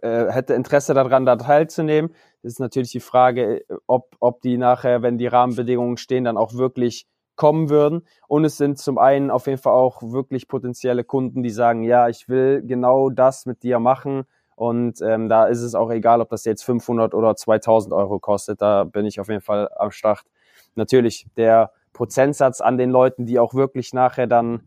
äh, 0.00 0.32
hätte 0.32 0.54
Interesse 0.54 0.94
daran, 0.94 1.26
da 1.26 1.36
teilzunehmen. 1.36 2.12
Das 2.42 2.52
ist 2.54 2.60
natürlich 2.60 2.92
die 2.92 3.00
Frage, 3.00 3.64
ob, 3.86 4.16
ob 4.20 4.40
die 4.42 4.56
nachher, 4.56 5.02
wenn 5.02 5.18
die 5.18 5.26
Rahmenbedingungen 5.26 5.96
stehen, 5.96 6.24
dann 6.24 6.36
auch 6.36 6.54
wirklich 6.54 7.06
kommen 7.34 7.68
würden. 7.68 8.06
Und 8.28 8.44
es 8.44 8.56
sind 8.56 8.78
zum 8.78 8.98
einen 8.98 9.30
auf 9.30 9.46
jeden 9.46 9.58
Fall 9.58 9.74
auch 9.74 10.02
wirklich 10.02 10.48
potenzielle 10.48 11.04
Kunden, 11.04 11.42
die 11.42 11.50
sagen, 11.50 11.82
ja, 11.82 12.08
ich 12.08 12.28
will 12.28 12.62
genau 12.64 13.10
das 13.10 13.46
mit 13.46 13.62
dir 13.62 13.78
machen. 13.78 14.24
Und 14.54 15.02
ähm, 15.02 15.28
da 15.28 15.46
ist 15.46 15.60
es 15.60 15.74
auch 15.74 15.90
egal, 15.90 16.22
ob 16.22 16.30
das 16.30 16.44
jetzt 16.46 16.64
500 16.64 17.12
oder 17.14 17.36
2000 17.36 17.92
Euro 17.92 18.18
kostet. 18.18 18.62
Da 18.62 18.84
bin 18.84 19.04
ich 19.04 19.20
auf 19.20 19.28
jeden 19.28 19.42
Fall 19.42 19.68
am 19.76 19.90
Start. 19.90 20.24
Natürlich, 20.74 21.26
der 21.36 21.72
Prozentsatz 21.96 22.60
an 22.60 22.76
den 22.76 22.90
Leuten, 22.90 23.24
die 23.24 23.38
auch 23.38 23.54
wirklich 23.54 23.94
nachher 23.94 24.26
dann 24.26 24.60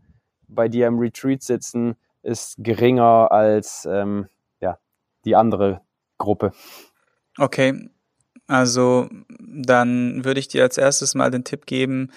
bei 0.48 0.68
dir 0.68 0.88
im 0.88 0.98
Retreat 0.98 1.44
sitzen, 1.44 1.94
ist 2.24 2.56
geringer 2.58 3.30
als 3.30 3.86
ähm, 3.88 4.26
ja, 4.60 4.78
die 5.24 5.36
andere 5.36 5.80
Gruppe. 6.18 6.50
Okay, 7.38 7.88
also 8.48 9.08
dann 9.38 10.24
würde 10.24 10.40
ich 10.40 10.48
dir 10.48 10.64
als 10.64 10.76
erstes 10.76 11.14
mal 11.14 11.30
den 11.30 11.44
Tipp 11.44 11.66
geben, 11.66 12.10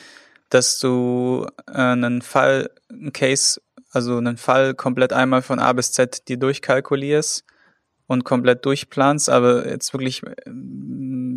dass 0.49 0.79
du 0.79 1.45
äh, 1.67 1.73
einen 1.73 2.23
Fall, 2.23 2.71
einen 2.89 3.13
Case, 3.13 3.61
also 3.91 4.17
einen 4.17 4.37
Fall 4.37 4.73
komplett 4.73 5.13
einmal 5.13 5.43
von 5.43 5.59
A 5.59 5.73
bis 5.73 5.91
Z 5.91 6.27
dir 6.27 6.37
durchkalkulierst 6.37 7.45
und 8.07 8.23
komplett 8.23 8.65
durchplanst, 8.65 9.29
aber 9.29 9.67
jetzt 9.69 9.93
wirklich 9.93 10.23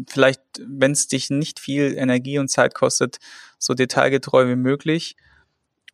vielleicht, 0.09 0.41
wenn 0.59 0.93
es 0.93 1.09
dich 1.09 1.31
nicht 1.31 1.61
viel 1.61 1.97
Energie 1.97 2.39
und 2.39 2.49
Zeit 2.49 2.75
kostet, 2.75 3.19
so 3.59 3.75
detailgetreu 3.75 4.49
wie 4.49 4.57
möglich 4.57 5.17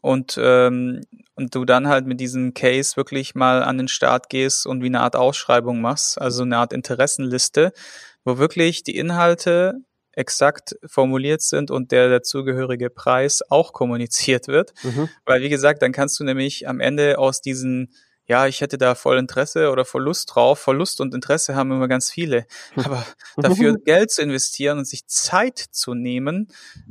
und 0.01 0.39
ähm, 0.41 1.01
und 1.35 1.55
du 1.55 1.65
dann 1.65 1.89
halt 1.89 2.07
mit 2.07 2.21
diesem 2.21 2.55
Case 2.55 2.97
wirklich 2.97 3.35
mal 3.35 3.63
an 3.63 3.79
den 3.79 3.89
Start 3.89 4.29
gehst 4.29 4.67
und 4.67 4.83
wie 4.83 4.87
eine 4.87 5.01
Art 5.01 5.17
Ausschreibung 5.17 5.81
machst, 5.81 6.21
also 6.21 6.43
eine 6.43 6.59
Art 6.59 6.73
Interessenliste, 6.73 7.73
wo 8.25 8.39
wirklich 8.39 8.83
die 8.83 8.97
Inhalte 8.97 9.81
exakt 10.13 10.77
formuliert 10.85 11.41
sind 11.41 11.71
und 11.71 11.91
der 11.91 12.11
dazugehörige 12.11 12.91
Preis 12.91 13.43
auch 13.49 13.73
kommuniziert 13.73 14.47
wird. 14.47 14.75
Mhm. 14.83 15.09
Weil, 15.25 15.41
wie 15.41 15.49
gesagt, 15.49 15.83
dann 15.83 15.93
kannst 15.93 16.21
du 16.21 16.25
nämlich 16.25 16.69
am 16.69 16.81
Ende 16.81 17.19
aus 17.19 17.41
diesen 17.41 17.93
ja, 18.27 18.47
ich 18.47 18.61
hätte 18.61 18.79
da 18.79 18.95
voll 18.95 19.19
Interesse 19.19 19.71
oder 19.71 19.85
voll 19.85 20.05
Lust 20.05 20.35
drauf. 20.35 20.61
Voll 20.61 20.77
Lust 20.77 21.01
und 21.01 21.15
Interesse 21.15 21.55
haben 21.55 21.73
immer 21.73 21.89
ganz 21.89 22.11
viele. 22.11 22.47
Aber 22.77 23.05
dafür 23.37 23.77
Geld 23.85 24.11
zu 24.11 24.23
investieren 24.23 24.79
und 24.79 24.87
sich 24.87 25.07
Zeit 25.07 25.59
zu 25.59 25.95
nehmen, 25.95 26.49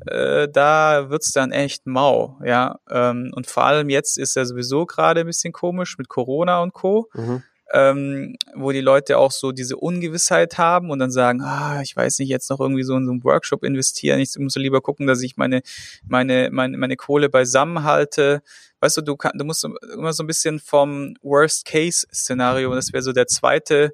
äh, 0.08 0.48
da 0.50 1.10
wird's 1.10 1.32
dann 1.32 1.52
echt 1.52 1.88
mau. 1.88 2.40
Ja, 2.44 2.80
ähm, 2.90 3.32
und 3.34 3.48
vor 3.48 3.64
allem 3.64 3.90
jetzt 3.90 4.18
ist 4.18 4.36
ja 4.36 4.46
sowieso 4.46 4.86
gerade 4.86 5.22
ein 5.22 5.28
bisschen 5.28 5.54
komisch 5.54 5.98
mit 5.98 6.10
Corona 6.10 6.62
und 6.62 6.74
Co. 6.74 7.10
Mhm 7.14 7.44
ähm, 7.74 8.36
wo 8.54 8.72
die 8.72 8.82
Leute 8.82 9.18
auch 9.18 9.32
so 9.32 9.52
diese 9.52 9.78
Ungewissheit 9.78 10.58
haben 10.58 10.90
und 10.90 11.00
dann 11.00 11.12
sagen, 11.12 11.42
ah, 11.42 11.82
ich 11.82 11.96
weiß 11.96 12.20
nicht, 12.20 12.30
jetzt 12.30 12.50
noch 12.50 12.60
irgendwie 12.60 12.84
so 12.84 12.96
in 12.96 13.06
so 13.06 13.12
einen 13.12 13.24
Workshop 13.24 13.64
investieren, 13.64 14.20
ich 14.20 14.38
muss 14.38 14.56
lieber 14.56 14.82
gucken, 14.82 15.08
dass 15.08 15.22
ich 15.22 15.38
meine, 15.38 15.62
meine, 16.08 16.50
meine, 16.52 16.78
meine 16.78 16.96
Kohle 16.98 17.30
beisammen 17.30 17.84
halte. 17.84 18.42
Weißt 18.80 18.98
du, 18.98 19.02
du, 19.02 19.16
kann, 19.16 19.38
du 19.38 19.46
musst 19.46 19.64
immer 19.94 20.12
so 20.14 20.24
ein 20.24 20.28
bisschen 20.28 20.60
vom 20.60 21.16
Worst-Case-Szenario, 21.22 22.74
das 22.74 22.94
wäre 22.94 23.04
so 23.04 23.14
der 23.14 23.28
zweite 23.28 23.94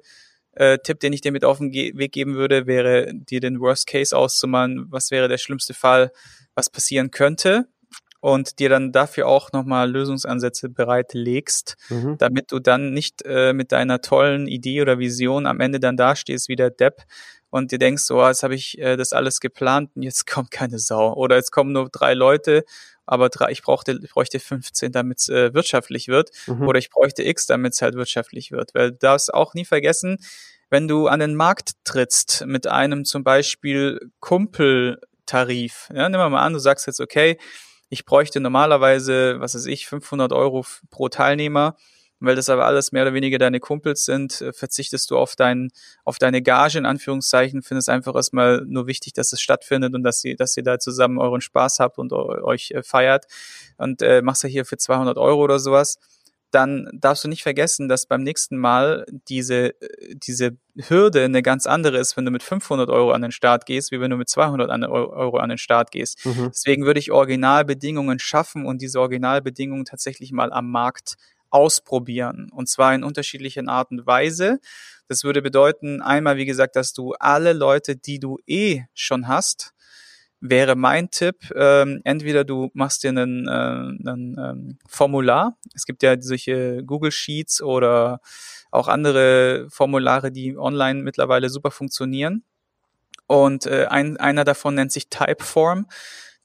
äh, 0.52 0.78
Tipp, 0.78 1.00
den 1.00 1.12
ich 1.12 1.20
dir 1.20 1.32
mit 1.32 1.44
auf 1.44 1.58
den 1.58 1.70
Ge 1.70 1.96
Weg 1.96 2.12
geben 2.12 2.34
würde, 2.34 2.66
wäre 2.66 3.12
dir 3.12 3.40
den 3.40 3.60
Worst 3.60 3.86
Case 3.86 4.16
auszumalen, 4.16 4.86
was 4.90 5.10
wäre 5.10 5.28
der 5.28 5.38
schlimmste 5.38 5.74
Fall, 5.74 6.10
was 6.54 6.70
passieren 6.70 7.10
könnte 7.10 7.68
und 8.20 8.58
dir 8.58 8.68
dann 8.68 8.92
dafür 8.92 9.28
auch 9.28 9.52
nochmal 9.52 9.90
Lösungsansätze 9.90 10.68
bereitlegst, 10.68 11.76
mhm. 11.88 12.16
damit 12.18 12.50
du 12.52 12.58
dann 12.58 12.92
nicht 12.92 13.22
äh, 13.24 13.52
mit 13.52 13.72
deiner 13.72 14.00
tollen 14.00 14.46
Idee 14.46 14.82
oder 14.82 14.98
Vision 14.98 15.46
am 15.46 15.60
Ende 15.60 15.80
dann 15.80 15.96
dastehst 15.96 16.48
wie 16.48 16.56
der 16.56 16.70
Depp 16.70 17.04
und 17.50 17.72
dir 17.72 17.78
denkst, 17.78 18.10
oh, 18.10 18.26
jetzt 18.26 18.42
habe 18.42 18.54
ich 18.54 18.78
äh, 18.78 18.96
das 18.96 19.12
alles 19.12 19.40
geplant 19.40 19.90
und 19.94 20.02
jetzt 20.02 20.26
kommt 20.30 20.50
keine 20.50 20.78
Sau. 20.78 21.14
Oder 21.14 21.36
jetzt 21.36 21.50
kommen 21.50 21.72
nur 21.72 21.88
drei 21.90 22.14
Leute, 22.14 22.64
aber 23.06 23.28
drei, 23.28 23.50
ich, 23.50 23.62
brauchte, 23.62 23.98
ich 24.02 24.10
bräuchte 24.10 24.38
15, 24.38 24.92
damit 24.92 25.18
es 25.20 25.28
äh, 25.28 25.54
wirtschaftlich 25.54 26.08
wird. 26.08 26.30
Mhm. 26.46 26.68
Oder 26.68 26.78
ich 26.78 26.90
bräuchte 26.90 27.22
X, 27.22 27.46
damit 27.46 27.74
es 27.74 27.82
halt 27.82 27.94
wirtschaftlich 27.94 28.52
wird. 28.52 28.74
Weil 28.74 28.92
du 28.92 28.98
darfst 28.98 29.32
auch 29.32 29.54
nie 29.54 29.64
vergessen, 29.64 30.18
wenn 30.70 30.88
du 30.88 31.06
an 31.06 31.20
den 31.20 31.34
Markt 31.34 31.72
trittst 31.84 32.44
mit 32.46 32.66
einem 32.66 33.06
zum 33.06 33.24
Beispiel 33.24 34.10
Kumpeltarif, 34.20 35.88
ja, 35.94 36.08
nimm 36.08 36.20
mal 36.20 36.36
an, 36.36 36.52
du 36.52 36.58
sagst 36.58 36.86
jetzt, 36.86 37.00
okay, 37.00 37.38
ich 37.88 38.04
bräuchte 38.04 38.40
normalerweise, 38.40 39.40
was 39.40 39.54
weiß 39.54 39.66
ich, 39.66 39.86
500 39.86 40.32
Euro 40.32 40.64
pro 40.90 41.08
Teilnehmer. 41.08 41.76
Weil 42.20 42.34
das 42.34 42.48
aber 42.48 42.66
alles 42.66 42.90
mehr 42.90 43.02
oder 43.02 43.14
weniger 43.14 43.38
deine 43.38 43.60
Kumpels 43.60 44.04
sind, 44.04 44.40
äh, 44.40 44.52
verzichtest 44.52 45.08
du 45.10 45.16
auf, 45.16 45.36
dein, 45.36 45.70
auf 46.04 46.18
deine 46.18 46.42
Gage, 46.42 46.76
in 46.76 46.84
Anführungszeichen, 46.84 47.62
findest 47.62 47.88
einfach 47.88 48.16
erstmal 48.16 48.64
nur 48.66 48.88
wichtig, 48.88 49.12
dass 49.12 49.32
es 49.32 49.40
stattfindet 49.40 49.94
und 49.94 50.02
dass 50.02 50.24
ihr, 50.24 50.34
dass 50.34 50.56
ihr 50.56 50.64
da 50.64 50.80
zusammen 50.80 51.18
euren 51.18 51.40
Spaß 51.40 51.78
habt 51.78 51.96
und 51.96 52.12
euch 52.12 52.72
äh, 52.72 52.82
feiert. 52.82 53.26
Und 53.76 54.02
äh, 54.02 54.20
machst 54.20 54.42
ja 54.42 54.48
hier 54.48 54.64
für 54.64 54.76
200 54.76 55.16
Euro 55.16 55.44
oder 55.44 55.60
sowas 55.60 56.00
dann 56.50 56.88
darfst 56.92 57.24
du 57.24 57.28
nicht 57.28 57.42
vergessen, 57.42 57.88
dass 57.88 58.06
beim 58.06 58.22
nächsten 58.22 58.56
Mal 58.56 59.04
diese, 59.28 59.74
diese 60.14 60.56
Hürde 60.76 61.24
eine 61.24 61.42
ganz 61.42 61.66
andere 61.66 61.98
ist, 61.98 62.16
wenn 62.16 62.24
du 62.24 62.30
mit 62.30 62.42
500 62.42 62.88
Euro 62.88 63.12
an 63.12 63.22
den 63.22 63.32
Start 63.32 63.66
gehst, 63.66 63.92
wie 63.92 64.00
wenn 64.00 64.10
du 64.10 64.16
mit 64.16 64.28
200 64.28 64.70
Euro 64.88 65.36
an 65.38 65.48
den 65.48 65.58
Start 65.58 65.90
gehst. 65.90 66.24
Mhm. 66.24 66.50
Deswegen 66.50 66.84
würde 66.84 67.00
ich 67.00 67.12
Originalbedingungen 67.12 68.18
schaffen 68.18 68.64
und 68.64 68.80
diese 68.80 69.00
Originalbedingungen 69.00 69.84
tatsächlich 69.84 70.32
mal 70.32 70.52
am 70.52 70.70
Markt 70.70 71.16
ausprobieren. 71.50 72.50
Und 72.52 72.68
zwar 72.68 72.94
in 72.94 73.04
unterschiedlichen 73.04 73.68
Art 73.68 73.90
und 73.90 74.06
Weise. 74.06 74.60
Das 75.06 75.24
würde 75.24 75.42
bedeuten, 75.42 76.02
einmal, 76.02 76.36
wie 76.36 76.46
gesagt, 76.46 76.76
dass 76.76 76.92
du 76.92 77.14
alle 77.18 77.52
Leute, 77.52 77.96
die 77.96 78.20
du 78.20 78.38
eh 78.46 78.82
schon 78.94 79.28
hast, 79.28 79.72
wäre 80.40 80.76
mein 80.76 81.10
Tipp, 81.10 81.52
ähm, 81.54 82.00
entweder 82.04 82.44
du 82.44 82.70
machst 82.74 83.02
dir 83.02 83.10
einen, 83.10 83.48
äh, 83.48 83.50
einen 83.50 84.36
ähm, 84.38 84.78
Formular. 84.88 85.56
Es 85.74 85.84
gibt 85.84 86.02
ja 86.02 86.20
solche 86.20 86.84
Google 86.84 87.10
Sheets 87.10 87.62
oder 87.62 88.20
auch 88.70 88.88
andere 88.88 89.66
Formulare, 89.70 90.30
die 90.30 90.56
online 90.56 91.02
mittlerweile 91.02 91.48
super 91.48 91.70
funktionieren. 91.70 92.44
Und 93.26 93.66
äh, 93.66 93.86
ein, 93.86 94.16
einer 94.16 94.44
davon 94.44 94.74
nennt 94.74 94.92
sich 94.92 95.08
Typeform. 95.08 95.86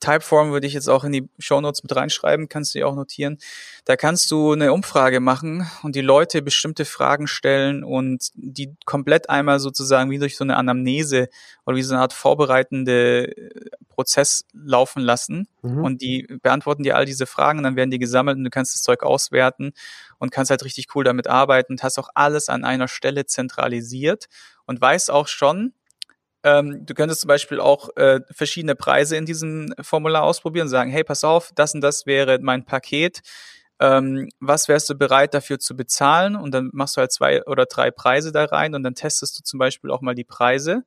Typeform 0.04 0.52
würde 0.52 0.68
ich 0.68 0.74
jetzt 0.74 0.90
auch 0.90 1.06
in 1.06 1.14
die 1.14 1.30
Show 1.40 1.62
Notes 1.62 1.82
mit 1.82 1.96
reinschreiben, 1.96 2.50
kannst 2.50 2.76
du 2.76 2.80
dir 2.80 2.88
auch 2.88 2.96
notieren. 2.96 3.38
Da 3.86 3.96
kannst 3.96 4.30
du 4.32 4.52
eine 4.52 4.74
Umfrage 4.74 5.22
machen 5.22 5.66
und 5.82 5.96
die 5.96 6.02
Leute 6.02 6.42
bestimmte 6.42 6.84
Fragen 6.84 7.26
stellen 7.28 7.86
und 7.86 8.32
die 8.36 8.76
komplett 8.86 9.30
einmal 9.30 9.60
sozusagen 9.60 10.12
wie 10.12 10.20
durch 10.20 10.36
so 10.36 10.44
eine 10.44 10.58
Anamnese 10.58 11.30
oder 11.66 11.78
wie 11.78 11.84
so 11.84 11.94
eine 11.94 12.02
Art 12.02 12.12
vorbereitende 12.12 13.38
äh, 13.38 13.70
Prozess 13.88 14.46
laufen 14.54 15.02
lassen. 15.02 15.48
Mhm. 15.62 15.84
Und 15.84 16.02
die 16.02 16.28
beantworten 16.42 16.84
dir 16.84 16.98
all 16.98 17.06
diese 17.06 17.26
Fragen, 17.26 17.64
dann 17.64 17.78
werden 17.78 17.92
die 17.92 18.00
gesammelt 18.00 18.38
und 18.38 18.44
du 18.44 18.50
kannst 18.50 18.76
das 18.76 18.84
Zeug 18.84 19.04
auswerten 19.04 19.72
und 20.18 20.32
kannst 20.32 20.52
halt 20.52 20.66
richtig 20.66 20.96
cool 20.96 21.06
damit 21.06 21.28
arbeiten 21.28 21.74
und 21.74 21.84
hast 21.84 21.98
auch 21.98 22.10
alles 22.14 22.50
an 22.50 22.66
einer 22.66 22.90
Stelle 22.90 23.26
zentralisiert 23.26 24.28
und 24.66 24.82
weißt 24.82 25.12
auch 25.12 25.28
schon, 25.28 25.74
ähm, 26.44 26.86
du 26.86 26.94
könntest 26.94 27.22
zum 27.22 27.30
Beispiel 27.30 27.60
auch 27.60 27.96
äh, 27.96 28.20
verschiedene 28.32 28.76
Preise 28.76 29.16
in 29.16 29.26
diesem 29.26 29.74
Formular 29.82 30.24
ausprobieren, 30.24 30.68
sagen, 30.68 30.92
hey, 30.92 31.04
pass 31.04 31.24
auf, 31.24 31.52
das 31.56 31.74
und 31.74 31.82
das 31.82 32.06
wäre 32.06 32.40
mein 32.42 32.66
Paket. 32.66 33.22
Ähm, 33.80 34.30
was 34.40 34.68
wärst 34.68 34.90
du 34.90 34.96
bereit 34.96 35.34
dafür 35.34 35.60
zu 35.60 35.76
bezahlen? 35.76 36.36
Und 36.36 36.54
dann 36.54 36.70
machst 36.74 36.98
du 36.98 37.02
halt 37.02 37.12
zwei 37.12 37.44
oder 37.46 37.66
drei 37.66 37.92
Preise 37.92 38.32
da 38.32 38.46
rein 38.46 38.76
und 38.76 38.84
dann 38.84 38.96
testest 38.96 39.40
du 39.40 39.44
zum 39.44 39.58
Beispiel 39.60 39.92
auch 39.92 40.02
mal 40.02 40.16
die 40.16 40.24
Preise. 40.26 40.84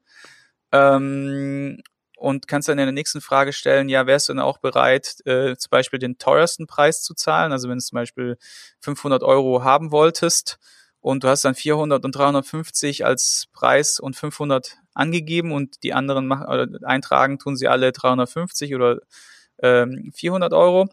Ähm, 0.73 1.83
und 2.19 2.49
kannst 2.49 2.69
dann 2.69 2.79
in 2.79 2.87
der 2.87 2.93
nächsten 2.93 3.21
Frage 3.21 3.53
stellen, 3.53 3.89
ja, 3.91 4.07
wärst 4.07 4.29
du 4.29 4.35
dann 4.35 4.43
auch 4.43 4.59
bereit, 4.59 5.17
äh, 5.27 5.57
zum 5.57 5.71
Beispiel 5.71 5.99
den 5.99 6.19
teuersten 6.19 6.67
Preis 6.67 7.03
zu 7.03 7.15
zahlen? 7.15 7.53
Also 7.53 7.69
wenn 7.69 7.79
du 7.79 7.85
zum 7.85 7.97
Beispiel 7.97 8.39
500 8.81 9.23
Euro 9.23 9.65
haben 9.65 9.93
wolltest 9.93 10.59
und 11.07 11.23
du 11.23 11.29
hast 11.29 11.45
dann 11.45 11.55
400 11.55 12.05
und 12.05 12.17
350 12.17 13.07
als 13.07 13.47
Preis 13.53 14.01
und 14.01 14.17
500 14.17 14.79
angegeben 14.93 15.53
und 15.53 15.85
die 15.85 15.95
anderen 15.95 16.27
machen, 16.27 16.49
oder 16.49 16.67
eintragen 16.83 17.39
tun 17.39 17.55
sie 17.55 17.69
alle 17.69 17.93
350 17.93 18.75
oder 18.75 18.99
ähm, 19.63 20.11
400 20.13 20.53
Euro. 20.53 20.89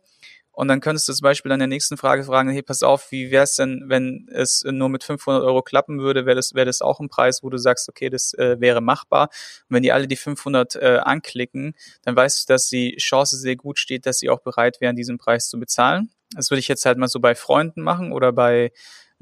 Und 0.51 0.67
dann 0.67 0.81
könntest 0.81 1.09
du 1.09 1.13
zum 1.13 1.23
Beispiel 1.23 1.51
an 1.51 1.57
der 1.57 1.67
nächsten 1.67 1.97
Frage 1.97 2.25
fragen, 2.25 2.51
hey, 2.51 2.61
pass 2.61 2.83
auf, 2.83 3.11
wie 3.11 3.31
wäre 3.31 3.45
es 3.45 3.55
denn, 3.55 3.85
wenn 3.87 4.27
es 4.31 4.63
nur 4.63 4.87
mit 4.87 5.03
500 5.03 5.41
Euro 5.41 5.63
klappen 5.63 5.99
würde, 5.99 6.27
wäre 6.27 6.35
das, 6.35 6.53
wäre 6.53 6.67
das 6.67 6.83
auch 6.83 6.99
ein 6.99 7.09
Preis, 7.09 7.41
wo 7.41 7.49
du 7.49 7.57
sagst, 7.57 7.89
okay, 7.89 8.11
das 8.11 8.35
äh, 8.35 8.57
wäre 8.59 8.81
machbar. 8.81 9.29
Und 9.67 9.77
wenn 9.77 9.81
die 9.81 9.93
alle 9.93 10.07
die 10.07 10.15
500 10.15 10.75
äh, 10.75 10.99
anklicken, 11.01 11.73
dann 12.03 12.15
weißt 12.15 12.47
du, 12.47 12.53
dass 12.53 12.67
die 12.67 12.97
Chance 12.97 13.35
sehr 13.37 13.55
gut 13.55 13.79
steht, 13.79 14.05
dass 14.05 14.19
sie 14.19 14.29
auch 14.29 14.41
bereit 14.41 14.79
wären, 14.79 14.95
diesen 14.95 15.17
Preis 15.17 15.49
zu 15.49 15.59
bezahlen. 15.59 16.11
Das 16.35 16.51
würde 16.51 16.59
ich 16.59 16.67
jetzt 16.67 16.85
halt 16.85 16.99
mal 16.99 17.07
so 17.07 17.19
bei 17.19 17.33
Freunden 17.33 17.81
machen 17.81 18.11
oder 18.11 18.31
bei 18.31 18.71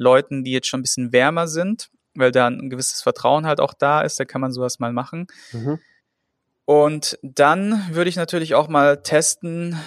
Leuten, 0.02 0.44
die 0.44 0.52
jetzt 0.52 0.68
schon 0.68 0.80
ein 0.80 0.84
bisschen 0.84 1.12
wärmer 1.12 1.48
sind 1.48 1.90
weil 2.16 2.32
da 2.32 2.48
ein 2.48 2.70
gewisses 2.70 3.02
Vertrauen 3.02 3.46
halt 3.46 3.60
auch 3.60 3.74
da 3.74 4.02
ist, 4.02 4.20
da 4.20 4.26
kann 4.26 4.42
man 4.42 4.52
sowas 4.52 4.80
mal 4.80 4.94
machen. 4.94 5.28
Mhm. 5.52 5.80
Und 6.66 7.20
dann 7.22 7.88
würde 7.92 8.10
ich 8.10 8.16
natürlich 8.16 8.56
auch 8.56 8.68
mal 8.68 9.02
testen 9.02 9.78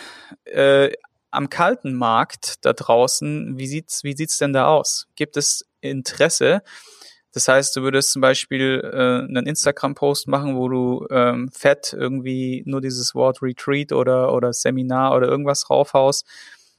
äh, 0.44 0.92
am 1.30 1.49
kalten 1.49 1.94
Markt 1.94 2.64
da 2.64 2.73
draußen, 2.73 3.59
wie 3.59 3.66
sieht's, 3.66 4.04
wie 4.04 4.14
sieht's 4.14 4.38
denn 4.38 4.52
da 4.52 4.66
aus? 4.66 5.06
Gibt 5.16 5.37
es 5.37 5.66
Interesse? 5.80 6.62
Das 7.33 7.49
heißt, 7.49 7.75
du 7.75 7.83
würdest 7.83 8.12
zum 8.12 8.23
Beispiel 8.23 8.80
äh, 8.85 9.25
einen 9.25 9.47
Instagram-Post 9.47 10.28
machen, 10.28 10.56
wo 10.56 10.68
du 10.68 11.06
ähm, 11.11 11.50
fett 11.50 11.92
irgendwie 11.92 12.62
nur 12.66 12.80
dieses 12.80 13.14
Wort 13.14 13.42
Retreat 13.42 13.92
oder, 13.92 14.33
oder 14.33 14.52
Seminar 14.52 15.16
oder 15.16 15.26
irgendwas 15.26 15.68
raufhaust 15.68 16.26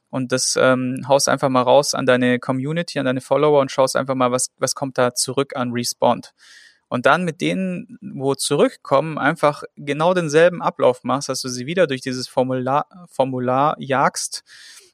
und 0.09 0.31
das 0.31 0.57
ähm, 0.59 1.05
haust 1.07 1.27
einfach 1.29 1.49
mal 1.49 1.61
raus 1.61 1.93
an 1.93 2.05
deine 2.05 2.39
Community, 2.39 2.99
an 2.99 3.05
deine 3.05 3.21
Follower 3.21 3.59
und 3.59 3.71
schaust 3.71 3.95
einfach 3.95 4.15
mal, 4.15 4.31
was, 4.31 4.49
was 4.57 4.75
kommt 4.75 4.97
da 4.97 5.13
zurück 5.13 5.55
an 5.55 5.71
Respond. 5.71 6.33
Und 6.87 7.05
dann 7.05 7.25
mit 7.25 7.41
denen, 7.41 7.97
wo 8.01 8.35
zurückkommen, 8.35 9.17
einfach 9.17 9.63
genau 9.75 10.13
denselben 10.13 10.61
Ablauf 10.61 11.03
machst, 11.03 11.29
dass 11.29 11.41
du 11.41 11.49
sie 11.49 11.65
wieder 11.65 11.87
durch 11.87 12.01
dieses 12.01 12.27
Formular, 12.27 12.85
Formular 13.09 13.75
jagst. 13.79 14.43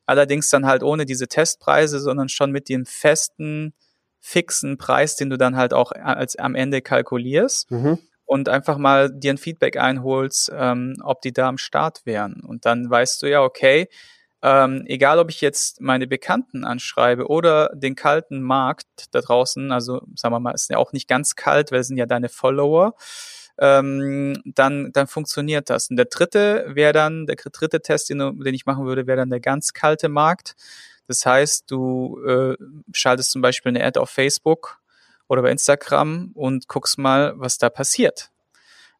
Allerdings 0.05 0.49
dann 0.49 0.65
halt 0.65 0.83
ohne 0.83 1.05
diese 1.05 1.27
Testpreise, 1.27 1.99
sondern 1.99 2.29
schon 2.29 2.51
mit 2.51 2.69
dem 2.69 2.85
festen, 2.85 3.73
fixen 4.19 4.77
Preis, 4.77 5.15
den 5.15 5.29
du 5.29 5.37
dann 5.37 5.57
halt 5.57 5.73
auch 5.73 5.91
als 5.91 6.35
am 6.37 6.55
Ende 6.55 6.81
kalkulierst. 6.81 7.69
Mhm 7.71 7.99
und 8.31 8.47
einfach 8.47 8.77
mal 8.77 9.11
dir 9.11 9.33
ein 9.33 9.37
Feedback 9.37 9.75
einholst, 9.75 10.53
ähm, 10.55 10.95
ob 11.03 11.21
die 11.21 11.33
da 11.33 11.49
am 11.49 11.57
Start 11.57 12.05
wären. 12.05 12.39
Und 12.47 12.65
dann 12.65 12.89
weißt 12.89 13.21
du 13.21 13.29
ja, 13.29 13.43
okay, 13.43 13.89
ähm, 14.43 14.83
egal 14.87 15.19
ob 15.19 15.29
ich 15.29 15.41
jetzt 15.41 15.81
meine 15.81 16.07
Bekannten 16.07 16.65
anschreibe 16.65 17.27
oder 17.27 17.69
den 17.73 17.95
kalten 17.95 18.41
Markt 18.41 18.87
da 19.11 19.21
draußen, 19.21 19.71
also 19.71 20.01
sagen 20.15 20.33
wir 20.33 20.39
mal, 20.39 20.53
ist 20.53 20.69
ja 20.69 20.77
auch 20.77 20.93
nicht 20.93 21.07
ganz 21.07 21.35
kalt, 21.35 21.71
weil 21.71 21.79
es 21.79 21.87
sind 21.87 21.97
ja 21.97 22.07
deine 22.07 22.29
Follower, 22.29 22.95
ähm, 23.59 24.41
dann, 24.45 24.91
dann 24.91 25.07
funktioniert 25.07 25.69
das. 25.69 25.89
Und 25.89 25.97
der 25.97 26.05
dritte 26.05 26.65
wäre 26.69 26.93
dann, 26.93 27.27
der 27.27 27.35
dritte 27.35 27.81
Test, 27.81 28.09
den, 28.09 28.17
den 28.17 28.53
ich 28.53 28.65
machen 28.65 28.85
würde, 28.85 29.05
wäre 29.05 29.17
dann 29.17 29.29
der 29.29 29.39
ganz 29.39 29.73
kalte 29.73 30.09
Markt. 30.09 30.55
Das 31.07 31.25
heißt, 31.25 31.69
du 31.69 32.19
äh, 32.25 32.55
schaltest 32.93 33.31
zum 33.31 33.41
Beispiel 33.41 33.69
eine 33.69 33.83
Ad 33.85 33.99
auf 33.99 34.09
Facebook 34.09 34.79
oder 35.27 35.43
bei 35.43 35.51
Instagram 35.51 36.31
und 36.33 36.67
guckst 36.67 36.97
mal, 36.97 37.33
was 37.35 37.57
da 37.57 37.69
passiert. 37.69 38.31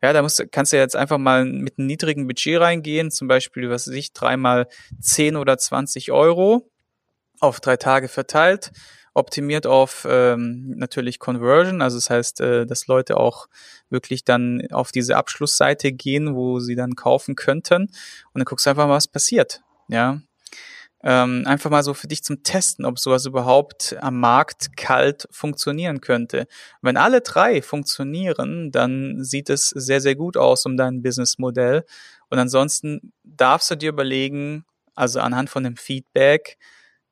Ja, 0.02 0.14
da 0.14 0.22
musst, 0.22 0.44
kannst 0.52 0.74
du 0.74 0.78
jetzt 0.78 0.96
einfach 0.96 1.18
mal 1.18 1.46
mit 1.46 1.78
einem 1.78 1.88
niedrigen 1.88 2.28
Budget 2.28 2.60
reingehen, 2.60 3.12
zum 3.12 3.28
Beispiel, 3.28 3.70
was 3.70 3.88
weiß 3.88 3.94
ich, 3.94 4.14
dreimal 4.14 4.68
10 5.00 5.36
oder 5.36 5.58
20 5.58 6.12
Euro 6.12 6.70
auf 7.40 7.60
drei 7.60 7.78
Tage 7.78 8.08
verteilt, 8.08 8.72
optimiert 9.14 9.68
auf 9.68 10.08
ähm, 10.10 10.74
natürlich 10.78 11.20
Conversion, 11.20 11.82
also 11.82 11.98
das 11.98 12.10
heißt, 12.10 12.42
äh, 12.42 12.66
dass 12.66 12.88
Leute 12.88 13.18
auch 13.18 13.48
wirklich 13.90 14.24
dann 14.24 14.62
auf 14.72 14.92
diese 14.92 15.18
Abschlussseite 15.18 15.92
gehen, 15.92 16.36
wo 16.36 16.60
sie 16.60 16.76
dann 16.76 16.96
kaufen 16.96 17.36
könnten 17.36 17.84
und 17.84 17.92
dann 18.34 18.46
guckst 18.46 18.66
du 18.66 18.72
einfach 18.72 18.88
mal, 18.88 18.96
was 18.96 19.08
passiert. 19.08 19.62
Ja, 19.88 20.22
ähm, 21.04 21.44
einfach 21.46 21.70
mal 21.70 21.84
so 21.84 21.94
für 21.94 22.08
dich 22.08 22.24
zum 22.24 22.44
Testen, 22.44 22.86
ob 22.86 23.00
sowas 23.00 23.26
überhaupt 23.26 23.96
am 24.00 24.20
Markt 24.20 24.78
kalt 24.78 25.28
funktionieren 25.32 26.02
könnte. 26.02 26.48
Wenn 26.82 26.98
alle 26.98 27.22
drei 27.22 27.62
funktionieren, 27.62 28.72
dann 28.72 29.24
sieht 29.24 29.50
es 29.50 29.70
sehr, 29.70 30.02
sehr 30.02 30.16
gut 30.16 30.38
aus 30.38 30.66
um 30.66 30.78
dein 30.78 31.02
Businessmodell. 31.02 31.86
Und 32.30 32.40
ansonsten 32.40 33.14
darfst 33.24 33.72
du 33.72 33.76
dir 33.76 33.90
überlegen, 33.90 34.66
also 34.96 35.20
anhand 35.20 35.50
von 35.50 35.64
dem 35.64 35.76
Feedback, 35.76 36.58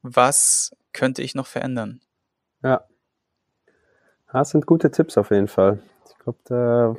was 0.01 0.71
könnte 0.93 1.21
ich 1.21 1.35
noch 1.35 1.47
verändern? 1.47 2.01
Ja. 2.63 2.85
Das 4.31 4.51
sind 4.51 4.67
gute 4.67 4.91
Tipps 4.91 5.17
auf 5.17 5.31
jeden 5.31 5.47
Fall. 5.47 5.79
Ich 6.07 6.17
glaube, 6.19 6.39
da 6.43 6.95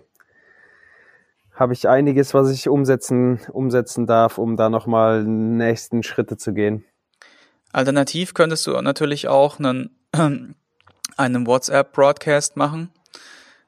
habe 1.61 1.75
ich 1.75 1.89
einiges, 1.89 2.33
was 2.33 2.51
ich 2.51 2.69
umsetzen, 2.69 3.39
umsetzen 3.53 4.07
darf, 4.07 4.39
um 4.39 4.57
da 4.57 4.71
nochmal 4.71 5.23
nächsten 5.25 6.03
Schritte 6.03 6.39
zu 6.39 6.55
gehen. 6.55 6.85
Alternativ 7.71 8.33
könntest 8.33 8.67
du 8.67 8.73
natürlich 8.81 9.29
auch 9.29 9.59
einen, 9.59 9.91
einen 11.17 11.47
WhatsApp-Broadcast 11.47 12.57
machen. 12.57 12.91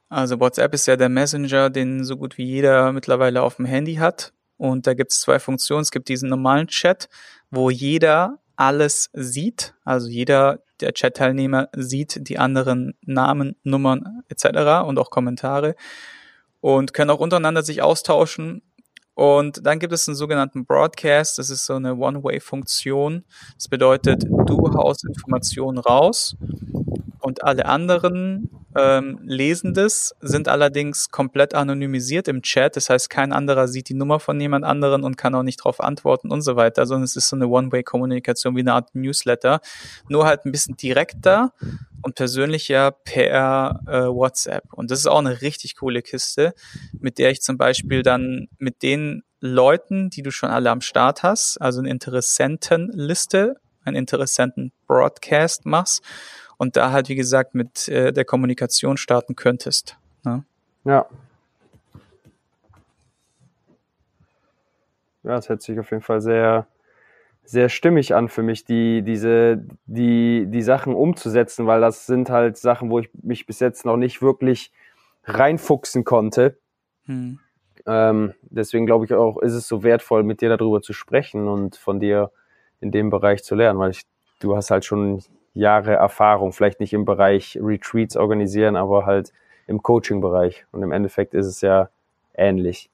Also 0.09 0.41
WhatsApp 0.41 0.73
ist 0.73 0.87
ja 0.87 0.97
der 0.97 1.11
Messenger, 1.11 1.69
den 1.69 2.03
so 2.05 2.17
gut 2.17 2.39
wie 2.39 2.45
jeder 2.45 2.93
mittlerweile 2.93 3.43
auf 3.43 3.57
dem 3.57 3.67
Handy 3.67 3.97
hat. 3.97 4.33
Und 4.57 4.87
da 4.87 4.95
gibt 4.95 5.13
es 5.13 5.21
zwei 5.21 5.39
Funktionen. 5.39 5.83
Es 5.83 5.91
gibt 5.91 6.09
diesen 6.09 6.31
normalen 6.31 6.69
Chat, 6.69 7.11
wo 7.51 7.69
jeder 7.69 8.39
alles 8.57 9.11
sieht. 9.13 9.75
Also 9.85 10.09
jeder 10.09 10.61
der 10.81 10.95
Chat-Teilnehmer 10.95 11.69
sieht 11.77 12.27
die 12.29 12.39
anderen 12.39 12.95
Namen, 13.03 13.57
Nummern 13.65 14.23
etc. 14.29 14.87
und 14.87 14.99
auch 14.99 15.11
Kommentare 15.11 15.75
und 16.62 16.95
können 16.95 17.11
auch 17.11 17.19
untereinander 17.19 17.62
sich 17.62 17.83
austauschen. 17.83 18.62
Und 19.14 19.66
dann 19.66 19.78
gibt 19.78 19.92
es 19.92 20.09
einen 20.09 20.14
sogenannten 20.14 20.64
Broadcast, 20.64 21.37
das 21.37 21.50
ist 21.50 21.66
so 21.66 21.75
eine 21.75 21.97
One-Way-Funktion. 21.97 23.25
Das 23.57 23.69
bedeutet, 23.69 24.25
du 24.25 24.73
haust 24.75 25.04
Informationen 25.04 25.76
raus 25.76 26.35
und 27.23 27.45
alle 27.45 27.67
anderen 27.67 28.50
ähm, 28.76 29.21
lesen 29.23 29.75
das, 29.75 30.14
sind 30.21 30.49
allerdings 30.49 31.11
komplett 31.11 31.55
anonymisiert 31.55 32.29
im 32.29 32.43
Chat. 32.43 32.76
Das 32.76 32.91
heißt, 32.91 33.09
kein 33.11 33.33
anderer 33.33 33.69
sieht 33.69 33.88
die 33.88 33.95
Nummer 33.95 34.19
von 34.19 34.41
jemand 34.41 34.64
anderen 34.64 35.05
und 35.05 35.17
kann 35.17 35.35
auch 35.35 35.43
nicht 35.43 35.61
darauf 35.61 35.81
antworten 35.81 36.31
und 36.31 36.43
so 36.43 36.57
weiter, 36.57 36.87
sondern 36.87 37.05
es 37.05 37.17
ist 37.17 37.29
so 37.29 37.37
eine 37.37 37.49
One-Way-Kommunikation 37.49 38.57
wie 38.57 38.61
eine 38.61 38.75
Art 38.75 38.95
Newsletter, 38.95 39.61
nur 40.09 40.26
halt 40.26 40.45
ein 40.45 40.52
bisschen 40.52 40.76
direkter 40.76 41.52
und 42.02 42.17
persönlicher 42.17 42.91
per 42.91 43.81
äh, 43.87 44.07
WhatsApp. 44.07 44.73
Und 44.73 44.91
das 44.91 44.99
ist 45.00 45.07
auch 45.07 45.21
eine 45.21 45.43
richtig 45.43 45.76
coole 45.76 46.02
Kiste, 46.02 46.55
mit 46.99 47.19
der 47.19 47.31
ich 47.31 47.41
zum 47.41 47.57
Beispiel 47.57 48.02
dann 48.02 48.49
mit 48.59 48.83
den 48.83 49.23
Leuten, 49.41 50.11
die 50.11 50.23
du 50.23 50.31
schon 50.31 50.50
alle 50.50 50.71
am 50.71 50.81
Start 50.81 51.23
hast, 51.23 51.61
also 51.61 51.81
eine 51.81 51.91
Interessentenliste, 51.91 53.57
einen 53.85 53.97
Interessenten-Broadcast 53.97 55.67
machst 55.67 56.02
und 56.62 56.76
da 56.76 56.92
halt, 56.92 57.09
wie 57.09 57.16
gesagt, 57.16 57.57
mit 57.57 57.88
äh, 57.88 58.12
der 58.12 58.25
Kommunikation 58.25 58.97
starten 58.97 59.35
könntest. 59.35 59.99
Ne? 60.25 60.45
Ja. 60.85 61.07
Ja, 65.25 65.35
das 65.35 65.49
hört 65.49 65.61
sich 65.61 65.81
auf 65.81 65.90
jeden 65.90 66.04
Fall 66.04 66.21
sehr, 66.21 66.69
sehr 67.42 67.69
stimmig 67.69 68.14
an 68.14 68.29
für 68.29 68.44
mich, 68.44 68.64
die, 68.64 69.03
diese, 69.03 69.64
die, 69.87 70.46
die 70.46 70.62
Sachen 70.62 70.94
umzusetzen, 70.94 71.66
weil 71.66 71.81
das 71.81 72.07
sind 72.07 72.31
halt 72.31 72.57
Sachen, 72.57 72.90
wo 72.90 73.01
ich 73.01 73.11
mich 73.12 73.44
bis 73.44 73.59
jetzt 73.59 73.85
noch 73.85 73.96
nicht 73.96 74.22
wirklich 74.22 74.70
reinfuchsen 75.25 76.05
konnte. 76.05 76.59
Hm. 77.07 77.40
Ähm, 77.87 78.35
deswegen 78.42 78.87
glaube 78.87 79.05
ich 79.05 79.14
auch, 79.14 79.38
ist 79.38 79.55
es 79.55 79.66
so 79.66 79.83
wertvoll, 79.83 80.22
mit 80.22 80.40
dir 80.40 80.57
darüber 80.57 80.81
zu 80.81 80.92
sprechen 80.92 81.48
und 81.48 81.75
von 81.75 81.98
dir 81.98 82.31
in 82.79 82.92
dem 82.92 83.11
Bereich 83.11 83.42
zu 83.42 83.57
lernen, 83.57 83.81
weil 83.81 83.90
ich, 83.90 84.03
du 84.38 84.55
hast 84.55 84.70
halt 84.70 84.85
schon 84.85 85.25
Jahre 85.55 85.95
Erfahrung, 85.95 86.53
vielleicht 86.53 86.81
nicht 86.81 86.93
im 86.93 87.05
Bereich 87.05 87.59
Retreats 87.61 88.17
organisieren, 88.17 88.77
aber 88.77 89.07
halt 89.07 89.33
im 89.67 89.83
Coaching-Bereich. 89.83 90.67
Und 90.73 90.83
im 90.83 90.93
Endeffekt 90.93 91.35
ist 91.35 91.47
es 91.47 91.61
ja 91.61 91.88
ähnlich. 92.35 92.91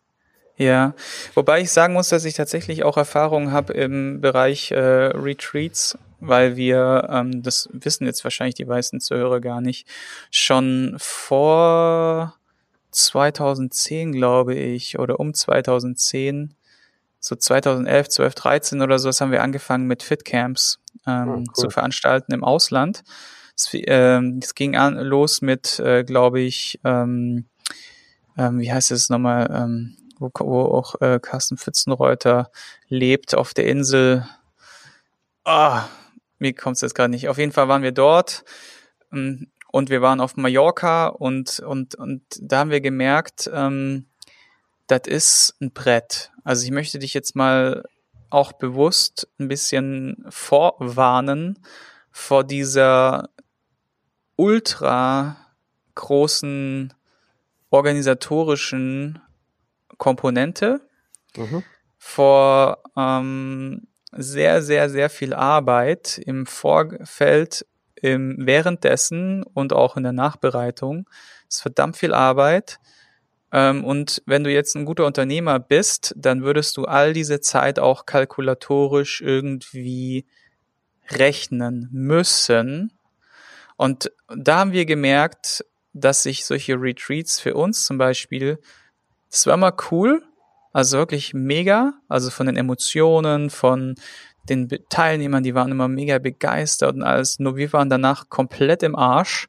Ja, 0.56 0.94
wobei 1.34 1.60
ich 1.60 1.70
sagen 1.70 1.94
muss, 1.94 2.08
dass 2.08 2.24
ich 2.24 2.34
tatsächlich 2.34 2.82
auch 2.82 2.96
Erfahrung 2.96 3.52
habe 3.52 3.74
im 3.74 4.20
Bereich 4.20 4.72
äh, 4.72 4.76
Retreats, 4.76 5.96
weil 6.18 6.56
wir, 6.56 7.08
ähm, 7.12 7.44
das 7.44 7.68
wissen 7.72 8.06
jetzt 8.06 8.24
wahrscheinlich 8.24 8.56
die 8.56 8.64
meisten 8.64 8.98
Zuhörer 8.98 9.40
gar 9.40 9.60
nicht, 9.60 9.86
schon 10.32 10.96
vor 10.98 12.34
2010, 12.90 14.10
glaube 14.10 14.56
ich, 14.56 14.98
oder 14.98 15.20
um 15.20 15.32
2010, 15.32 16.54
so 17.20 17.36
2011, 17.36 18.08
12, 18.08 18.34
13 18.34 18.82
oder 18.82 18.98
so, 18.98 19.08
das 19.08 19.20
haben 19.20 19.32
wir 19.32 19.42
angefangen 19.42 19.86
mit 19.86 20.02
Fitcamps 20.02 20.78
ähm, 21.06 21.28
oh, 21.28 21.34
cool. 21.36 21.44
zu 21.54 21.70
veranstalten 21.70 22.32
im 22.32 22.44
Ausland. 22.44 23.02
Es, 23.56 23.68
ähm, 23.72 24.40
es 24.42 24.54
ging 24.54 24.76
an, 24.76 24.96
los 24.96 25.42
mit, 25.42 25.78
äh, 25.80 26.04
glaube 26.04 26.40
ich, 26.40 26.80
ähm, 26.84 27.46
ähm, 28.36 28.60
wie 28.60 28.72
heißt 28.72 28.92
es 28.92 29.10
nochmal, 29.10 29.50
ähm, 29.52 29.96
wo, 30.18 30.30
wo 30.38 30.60
auch 30.62 31.00
äh, 31.00 31.18
Carsten 31.20 31.58
Pfützenreuter 31.58 32.50
lebt 32.88 33.34
auf 33.34 33.54
der 33.54 33.66
Insel. 33.66 34.28
Ah, 35.44 35.84
mir 36.38 36.54
kommt 36.54 36.76
es 36.76 36.82
jetzt 36.82 36.94
gerade 36.94 37.10
nicht. 37.10 37.28
Auf 37.28 37.38
jeden 37.38 37.52
Fall 37.52 37.68
waren 37.68 37.82
wir 37.82 37.92
dort 37.92 38.44
ähm, 39.12 39.50
und 39.70 39.90
wir 39.90 40.02
waren 40.02 40.20
auf 40.20 40.36
Mallorca 40.36 41.08
und 41.08 41.60
und 41.60 41.94
und 41.94 42.22
da 42.40 42.60
haben 42.60 42.70
wir 42.70 42.80
gemerkt, 42.80 43.50
ähm, 43.52 44.07
das 44.88 45.02
ist 45.06 45.54
ein 45.60 45.70
Brett. 45.70 46.32
Also 46.44 46.64
ich 46.64 46.70
möchte 46.70 46.98
dich 46.98 47.14
jetzt 47.14 47.36
mal 47.36 47.84
auch 48.30 48.52
bewusst 48.52 49.28
ein 49.38 49.48
bisschen 49.48 50.24
vorwarnen 50.28 51.58
vor 52.10 52.42
dieser 52.42 53.28
ultra 54.36 55.36
großen 55.94 56.92
organisatorischen 57.70 59.20
Komponente, 59.98 60.80
mhm. 61.36 61.62
vor 61.98 62.82
ähm, 62.96 63.88
sehr, 64.12 64.62
sehr, 64.62 64.88
sehr 64.88 65.10
viel 65.10 65.34
Arbeit 65.34 66.18
im 66.18 66.46
Vorfeld, 66.46 67.66
im 67.94 68.36
währenddessen 68.38 69.42
und 69.42 69.72
auch 69.72 69.96
in 69.96 70.04
der 70.04 70.12
Nachbereitung. 70.12 71.08
Es 71.48 71.56
ist 71.56 71.62
verdammt 71.62 71.96
viel 71.96 72.14
Arbeit 72.14 72.78
und 73.50 74.22
wenn 74.26 74.44
du 74.44 74.52
jetzt 74.52 74.76
ein 74.76 74.84
guter 74.84 75.06
Unternehmer 75.06 75.58
bist, 75.58 76.14
dann 76.16 76.42
würdest 76.42 76.76
du 76.76 76.84
all 76.84 77.14
diese 77.14 77.40
Zeit 77.40 77.78
auch 77.78 78.04
kalkulatorisch 78.04 79.22
irgendwie 79.22 80.26
rechnen 81.10 81.88
müssen. 81.90 82.92
Und 83.76 84.12
da 84.36 84.58
haben 84.58 84.72
wir 84.72 84.84
gemerkt, 84.84 85.64
dass 85.94 86.24
sich 86.24 86.44
solche 86.44 86.74
Retreats 86.74 87.40
für 87.40 87.54
uns 87.54 87.86
zum 87.86 87.96
Beispiel, 87.96 88.58
das 89.30 89.46
war 89.46 89.54
immer 89.54 89.74
cool, 89.90 90.22
also 90.72 90.98
wirklich 90.98 91.32
mega, 91.32 91.94
also 92.08 92.30
von 92.30 92.46
den 92.46 92.56
Emotionen, 92.56 93.50
von 93.50 93.94
den 94.48 94.68
Teilnehmern, 94.88 95.42
die 95.42 95.54
waren 95.54 95.70
immer 95.70 95.88
mega 95.88 96.18
begeistert 96.18 96.94
und 96.94 97.02
alles, 97.02 97.38
nur 97.38 97.56
wir 97.56 97.72
waren 97.72 97.90
danach 97.90 98.28
komplett 98.28 98.82
im 98.82 98.96
Arsch 98.96 99.48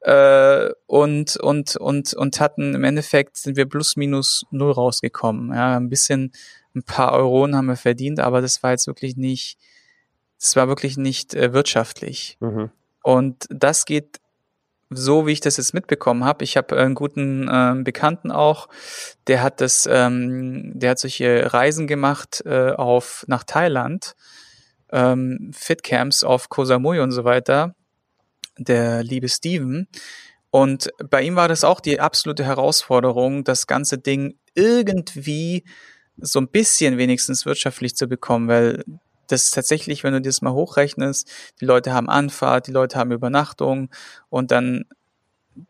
äh, 0.00 0.70
und, 0.86 1.36
und, 1.36 1.76
und, 1.76 2.14
und 2.14 2.40
hatten 2.40 2.74
im 2.74 2.84
Endeffekt 2.84 3.36
sind 3.36 3.56
wir 3.56 3.66
plus 3.66 3.96
minus 3.96 4.44
null 4.50 4.72
rausgekommen. 4.72 5.54
Ja, 5.54 5.76
ein 5.76 5.88
bisschen, 5.88 6.32
ein 6.74 6.82
paar 6.82 7.12
Euronen 7.12 7.56
haben 7.56 7.66
wir 7.66 7.76
verdient, 7.76 8.20
aber 8.20 8.40
das 8.40 8.62
war 8.62 8.72
jetzt 8.72 8.86
wirklich 8.86 9.16
nicht, 9.16 9.58
das 10.38 10.56
war 10.56 10.68
wirklich 10.68 10.96
nicht 10.96 11.34
äh, 11.34 11.52
wirtschaftlich. 11.52 12.36
Mhm. 12.40 12.70
Und 13.02 13.46
das 13.50 13.84
geht 13.84 14.20
so, 14.90 15.26
wie 15.26 15.32
ich 15.32 15.40
das 15.40 15.56
jetzt 15.56 15.74
mitbekommen 15.74 16.24
habe. 16.24 16.44
Ich 16.44 16.56
habe 16.56 16.76
einen 16.76 16.94
guten 16.94 17.48
äh, 17.48 17.74
Bekannten 17.82 18.30
auch, 18.30 18.68
der 19.26 19.42
hat 19.42 19.60
das, 19.60 19.88
ähm, 19.90 20.72
der 20.74 20.90
hat 20.90 20.98
solche 21.00 21.52
Reisen 21.52 21.86
gemacht 21.86 22.42
äh, 22.46 22.70
auf 22.70 23.24
nach 23.26 23.42
Thailand, 23.42 24.14
ähm, 24.92 25.50
Fitcamps 25.52 26.22
auf 26.22 26.48
Koh 26.48 26.64
Samui 26.64 27.00
und 27.00 27.10
so 27.10 27.24
weiter 27.24 27.74
der 28.58 29.02
liebe 29.02 29.28
Steven. 29.28 29.88
Und 30.50 30.90
bei 31.10 31.22
ihm 31.22 31.36
war 31.36 31.48
das 31.48 31.64
auch 31.64 31.80
die 31.80 32.00
absolute 32.00 32.44
Herausforderung, 32.44 33.44
das 33.44 33.66
ganze 33.66 33.98
Ding 33.98 34.38
irgendwie 34.54 35.64
so 36.18 36.40
ein 36.40 36.48
bisschen 36.48 36.96
wenigstens 36.98 37.44
wirtschaftlich 37.44 37.94
zu 37.94 38.08
bekommen, 38.08 38.48
weil 38.48 38.84
das 39.28 39.44
ist 39.44 39.54
tatsächlich, 39.54 40.04
wenn 40.04 40.12
du 40.12 40.20
das 40.22 40.40
mal 40.40 40.52
hochrechnest, 40.52 41.28
die 41.60 41.64
Leute 41.64 41.92
haben 41.92 42.08
Anfahrt, 42.08 42.68
die 42.68 42.72
Leute 42.72 42.98
haben 42.98 43.12
Übernachtung 43.12 43.90
und 44.30 44.50
dann 44.50 44.84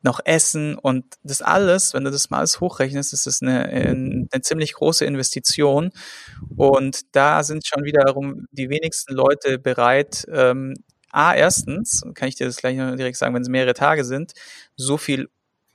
noch 0.03 0.21
Essen 0.25 0.77
und 0.77 1.05
das 1.23 1.43
alles, 1.43 1.95
wenn 1.95 2.05
du 2.05 2.11
das 2.11 2.31
mal 2.31 2.39
alles 2.39 2.61
hochrechnest, 2.61 3.13
ist 3.13 3.27
das 3.27 3.41
eine, 3.41 3.67
eine 3.67 4.41
ziemlich 4.43 4.75
große 4.75 5.05
Investition. 5.05 5.91
Und 6.57 7.15
da 7.15 7.43
sind 7.43 7.67
schon 7.67 7.85
wiederum 7.85 8.47
die 8.51 8.69
wenigsten 8.69 9.15
Leute 9.15 9.59
bereit, 9.59 10.27
ähm, 10.31 10.75
A, 11.11 11.35
erstens, 11.35 12.03
kann 12.15 12.29
ich 12.29 12.35
dir 12.35 12.47
das 12.47 12.57
gleich 12.57 12.77
noch 12.77 12.95
direkt 12.97 13.17
sagen, 13.17 13.35
wenn 13.35 13.43
es 13.43 13.49
mehrere 13.49 13.75
Tage 13.75 14.05
sind, 14.05 14.33
so 14.77 14.97
viel 14.97 15.29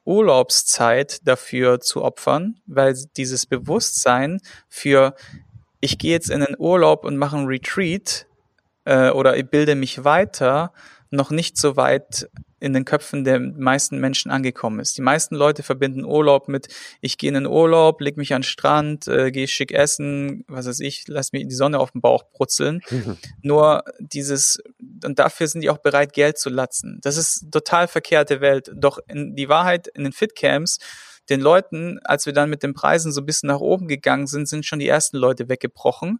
Urlaubszeit 0.03 1.25
dafür 1.27 1.79
zu 1.79 2.03
opfern, 2.03 2.59
weil 2.65 2.95
dieses 3.17 3.45
Bewusstsein 3.45 4.41
für, 4.67 5.15
ich 5.79 5.97
gehe 5.97 6.11
jetzt 6.11 6.29
in 6.29 6.41
den 6.41 6.55
Urlaub 6.57 7.05
und 7.05 7.17
mache 7.17 7.37
einen 7.37 7.47
Retreat 7.47 8.27
äh, 8.85 9.09
oder 9.09 9.37
ich 9.37 9.47
bilde 9.47 9.75
mich 9.75 10.03
weiter, 10.03 10.73
noch 11.11 11.29
nicht 11.29 11.57
so 11.57 11.75
weit 11.75 12.29
in 12.61 12.73
den 12.73 12.85
Köpfen 12.85 13.23
der 13.23 13.39
meisten 13.39 13.99
Menschen 13.99 14.31
angekommen 14.31 14.79
ist. 14.79 14.97
Die 14.97 15.01
meisten 15.01 15.35
Leute 15.35 15.63
verbinden 15.63 16.05
Urlaub 16.05 16.47
mit, 16.47 16.67
ich 17.01 17.17
gehe 17.17 17.29
in 17.29 17.33
den 17.33 17.47
Urlaub, 17.47 17.99
leg 17.99 18.17
mich 18.17 18.33
an 18.33 18.41
den 18.41 18.47
Strand, 18.47 19.07
äh, 19.07 19.31
gehe 19.31 19.47
schick 19.47 19.71
essen, 19.71 20.45
was 20.47 20.67
weiß 20.67 20.79
ich, 20.79 21.05
lass 21.07 21.33
mir 21.33 21.45
die 21.45 21.55
Sonne 21.55 21.79
auf 21.79 21.91
den 21.91 22.01
Bauch 22.01 22.23
brutzeln. 22.31 22.81
Mhm. 22.91 23.17
Nur 23.41 23.83
dieses, 23.99 24.61
und 25.03 25.17
dafür 25.17 25.47
sind 25.47 25.61
die 25.61 25.71
auch 25.71 25.79
bereit, 25.79 26.13
Geld 26.13 26.37
zu 26.37 26.49
latzen. 26.49 26.99
Das 27.01 27.17
ist 27.17 27.51
total 27.51 27.87
verkehrte 27.87 28.41
Welt. 28.41 28.71
Doch 28.75 28.99
in, 29.07 29.35
die 29.35 29.49
Wahrheit 29.49 29.87
in 29.87 30.03
den 30.03 30.13
Fitcamps, 30.13 30.77
den 31.29 31.41
Leuten, 31.41 31.99
als 32.03 32.25
wir 32.25 32.33
dann 32.33 32.49
mit 32.49 32.61
den 32.61 32.73
Preisen 32.73 33.11
so 33.11 33.21
ein 33.21 33.25
bisschen 33.25 33.47
nach 33.47 33.59
oben 33.59 33.87
gegangen 33.87 34.27
sind, 34.27 34.47
sind 34.47 34.65
schon 34.65 34.79
die 34.79 34.87
ersten 34.87 35.17
Leute 35.17 35.49
weggebrochen. 35.49 36.19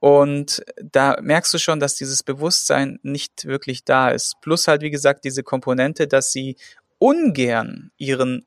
Und 0.00 0.64
da 0.82 1.18
merkst 1.20 1.52
du 1.52 1.58
schon, 1.58 1.78
dass 1.78 1.94
dieses 1.94 2.22
Bewusstsein 2.22 2.98
nicht 3.02 3.44
wirklich 3.44 3.84
da 3.84 4.08
ist. 4.10 4.40
Plus 4.40 4.66
halt, 4.66 4.80
wie 4.82 4.90
gesagt, 4.90 5.24
diese 5.24 5.42
Komponente, 5.42 6.08
dass 6.08 6.32
sie 6.32 6.56
ungern 6.98 7.90
ihren 7.98 8.46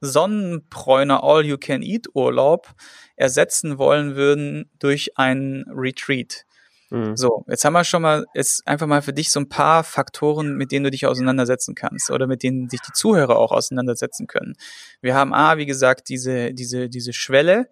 Sonnenbräuner 0.00 1.22
All-You-Can-Eat-Urlaub 1.22 2.74
ersetzen 3.16 3.78
wollen 3.78 4.16
würden 4.16 4.70
durch 4.78 5.18
einen 5.18 5.64
Retreat. 5.68 6.44
Mhm. 6.90 7.16
So, 7.16 7.44
jetzt 7.48 7.64
haben 7.64 7.72
wir 7.72 7.84
schon 7.84 8.02
mal, 8.02 8.24
jetzt 8.34 8.66
einfach 8.66 8.86
mal 8.86 9.02
für 9.02 9.12
dich 9.12 9.30
so 9.30 9.40
ein 9.40 9.48
paar 9.48 9.84
Faktoren, 9.84 10.56
mit 10.56 10.72
denen 10.72 10.84
du 10.84 10.90
dich 10.90 11.06
auseinandersetzen 11.06 11.74
kannst 11.74 12.10
oder 12.10 12.26
mit 12.26 12.42
denen 12.42 12.68
sich 12.68 12.80
die 12.80 12.92
Zuhörer 12.92 13.36
auch 13.38 13.52
auseinandersetzen 13.52 14.26
können. 14.26 14.54
Wir 15.00 15.14
haben 15.14 15.34
A, 15.34 15.56
wie 15.56 15.66
gesagt, 15.66 16.08
diese, 16.08 16.54
diese, 16.54 16.88
diese 16.88 17.12
Schwelle, 17.12 17.68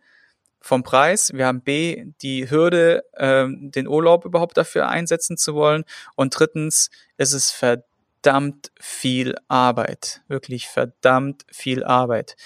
vom 0.62 0.83
Preis, 0.83 1.33
wir 1.35 1.46
haben 1.46 1.61
B, 1.61 2.07
die 2.22 2.51
Hürde, 2.51 3.05
ähm, 3.16 3.70
den 3.70 3.88
Urlaub 3.88 4.25
überhaupt 4.25 4.57
dafür 4.57 4.88
einsetzen 4.88 5.37
zu 5.37 5.55
wollen. 5.55 5.85
Und 6.14 6.38
drittens 6.38 6.90
ist 7.16 7.33
es 7.33 7.51
verdammt 7.51 8.70
viel 8.81 9.35
Arbeit, 9.48 10.22
wirklich 10.29 10.68
verdammt 10.68 11.44
viel 11.51 11.85
Arbeit. 11.85 12.37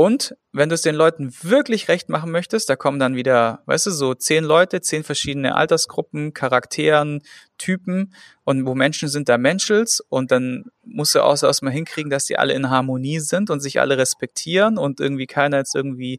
Und 0.00 0.34
wenn 0.52 0.70
du 0.70 0.74
es 0.74 0.80
den 0.80 0.94
Leuten 0.94 1.30
wirklich 1.42 1.88
recht 1.88 2.08
machen 2.08 2.30
möchtest, 2.30 2.70
da 2.70 2.74
kommen 2.74 2.98
dann 2.98 3.16
wieder, 3.16 3.62
weißt 3.66 3.84
du, 3.84 3.90
so 3.90 4.14
zehn 4.14 4.44
Leute, 4.44 4.80
zehn 4.80 5.04
verschiedene 5.04 5.54
Altersgruppen, 5.54 6.32
Charakteren, 6.32 7.20
Typen. 7.58 8.14
Und 8.44 8.64
wo 8.64 8.74
Menschen 8.74 9.10
sind 9.10 9.28
da 9.28 9.36
Menschels 9.36 10.00
und 10.08 10.30
dann 10.32 10.64
musst 10.82 11.14
du 11.14 11.22
auch 11.22 11.42
erstmal 11.42 11.74
hinkriegen, 11.74 12.08
dass 12.08 12.24
die 12.24 12.38
alle 12.38 12.54
in 12.54 12.70
Harmonie 12.70 13.20
sind 13.20 13.50
und 13.50 13.60
sich 13.60 13.78
alle 13.78 13.98
respektieren 13.98 14.78
und 14.78 15.00
irgendwie 15.00 15.26
keiner 15.26 15.58
jetzt 15.58 15.74
irgendwie 15.74 16.18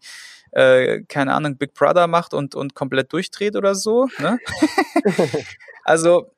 äh, 0.52 1.02
keine 1.08 1.34
Ahnung, 1.34 1.58
Big 1.58 1.74
Brother 1.74 2.08
macht 2.08 2.34
und, 2.34 2.56
und 2.56 2.76
komplett 2.76 3.12
durchdreht 3.14 3.56
oder 3.56 3.76
so. 3.76 4.08
Ne? 4.20 4.40
also 5.84 6.32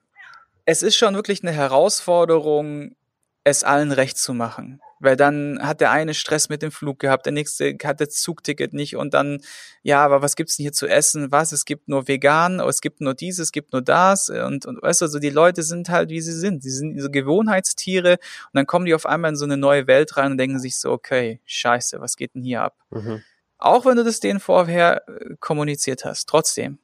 es 0.66 0.84
ist 0.84 0.96
schon 0.96 1.16
wirklich 1.16 1.44
eine 1.44 1.52
Herausforderung, 1.52 2.96
es 3.44 3.64
allen 3.64 3.92
recht 3.92 4.18
zu 4.18 4.34
machen. 4.34 4.80
Weil 5.00 5.18
dann 5.18 5.60
hat 5.62 5.82
der 5.82 5.92
eine 5.92 6.14
Stress 6.14 6.48
mit 6.48 6.62
dem 6.62 6.72
Flug 6.72 7.00
gehabt, 7.00 7.26
der 7.26 7.34
nächste 7.34 7.76
hat 7.84 8.00
das 8.00 8.12
Zugticket 8.12 8.72
nicht 8.72 8.96
und 8.96 9.14
dann, 9.14 9.42
ja, 9.82 10.02
aber 10.02 10.22
was 10.22 10.38
gibt's 10.38 10.56
denn 10.56 10.64
hier 10.64 10.72
zu 10.72 10.88
essen? 10.88 11.30
Was? 11.30 11.52
Es 11.52 11.66
gibt 11.66 11.90
nur 11.90 12.08
vegan, 12.08 12.62
es 12.62 12.80
gibt 12.80 13.02
nur 13.02 13.14
dieses, 13.14 13.48
es 13.48 13.52
gibt 13.52 13.74
nur 13.74 13.82
das 13.82 14.30
und, 14.30 14.66
und 14.66 14.82
weißt 14.82 15.02
du, 15.02 15.06
also 15.06 15.20
die 15.20 15.30
Leute 15.30 15.62
sind 15.64 15.90
halt, 15.90 16.10
wie 16.10 16.22
sie 16.22 16.32
sind. 16.32 16.64
Sie 16.64 16.70
sind 16.70 16.98
so 17.02 17.10
Gewohnheitstiere 17.10 18.14
und 18.14 18.54
dann 18.54 18.66
kommen 18.66 18.86
die 18.86 18.96
auf 18.96 19.06
einmal 19.06 19.32
in 19.32 19.36
so 19.36 19.44
eine 19.44 19.58
neue 19.58 19.88
Welt 19.88 20.16
rein 20.16 20.32
und 20.32 20.38
denken 20.38 20.60
sich 20.60 20.78
so, 20.78 20.92
okay, 20.92 21.42
scheiße, 21.44 22.00
was 22.00 22.16
geht 22.16 22.36
denn 22.36 22.44
hier 22.44 22.62
ab? 22.62 22.78
Mhm. 22.90 23.24
Auch 23.64 23.86
wenn 23.86 23.96
du 23.96 24.04
das 24.04 24.20
denen 24.20 24.42
vorher 24.42 25.08
äh, 25.08 25.36
kommuniziert 25.40 26.04
hast. 26.04 26.28
Trotzdem. 26.28 26.80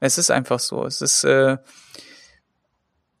Es 0.00 0.16
ist 0.16 0.30
einfach 0.30 0.60
so. 0.60 0.86
Es 0.86 1.02
ist 1.02 1.24
äh, 1.24 1.58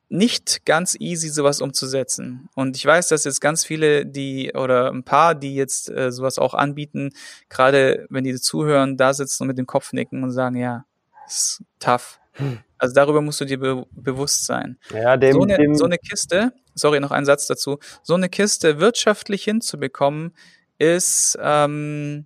nicht 0.08 0.64
ganz 0.64 0.96
easy, 0.98 1.28
sowas 1.28 1.60
umzusetzen. 1.60 2.48
Und 2.54 2.74
ich 2.74 2.86
weiß, 2.86 3.08
dass 3.08 3.24
jetzt 3.24 3.42
ganz 3.42 3.66
viele, 3.66 4.06
die 4.06 4.52
oder 4.54 4.90
ein 4.90 5.04
paar, 5.04 5.34
die 5.34 5.54
jetzt 5.54 5.90
äh, 5.90 6.10
sowas 6.10 6.38
auch 6.38 6.54
anbieten, 6.54 7.10
gerade 7.50 8.06
wenn 8.08 8.24
die 8.24 8.34
zuhören, 8.40 8.96
da 8.96 9.12
sitzen 9.12 9.42
und 9.42 9.48
mit 9.48 9.58
dem 9.58 9.66
Kopf 9.66 9.92
nicken 9.92 10.22
und 10.22 10.30
sagen, 10.30 10.56
ja, 10.56 10.86
ist 11.26 11.62
tough. 11.80 12.18
Hm. 12.32 12.60
Also 12.78 12.94
darüber 12.94 13.20
musst 13.20 13.42
du 13.42 13.44
dir 13.44 13.58
be 13.58 13.86
bewusst 13.90 14.46
sein. 14.46 14.78
Ja, 14.90 15.18
dem, 15.18 15.34
so, 15.34 15.42
eine, 15.42 15.74
so 15.74 15.84
eine 15.84 15.98
Kiste, 15.98 16.54
sorry, 16.74 16.98
noch 16.98 17.10
ein 17.10 17.26
Satz 17.26 17.46
dazu, 17.46 17.78
so 18.02 18.14
eine 18.14 18.30
Kiste 18.30 18.80
wirtschaftlich 18.80 19.44
hinzubekommen, 19.44 20.34
ist 20.78 21.38
ähm, 21.42 22.24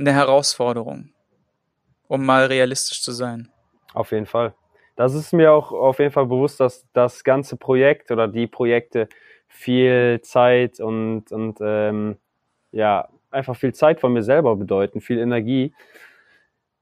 eine 0.00 0.12
Herausforderung, 0.12 1.10
um 2.08 2.24
mal 2.24 2.46
realistisch 2.46 3.02
zu 3.02 3.12
sein. 3.12 3.50
Auf 3.94 4.12
jeden 4.12 4.26
Fall. 4.26 4.54
Das 4.96 5.14
ist 5.14 5.32
mir 5.32 5.52
auch 5.52 5.72
auf 5.72 5.98
jeden 5.98 6.12
Fall 6.12 6.26
bewusst, 6.26 6.60
dass 6.60 6.86
das 6.92 7.24
ganze 7.24 7.56
Projekt 7.56 8.10
oder 8.10 8.28
die 8.28 8.46
Projekte 8.46 9.08
viel 9.48 10.20
Zeit 10.22 10.80
und, 10.80 11.32
und 11.32 11.58
ähm, 11.60 12.16
ja, 12.72 13.08
einfach 13.30 13.56
viel 13.56 13.74
Zeit 13.74 14.00
von 14.00 14.12
mir 14.12 14.22
selber 14.22 14.56
bedeuten, 14.56 15.00
viel 15.00 15.18
Energie. 15.18 15.72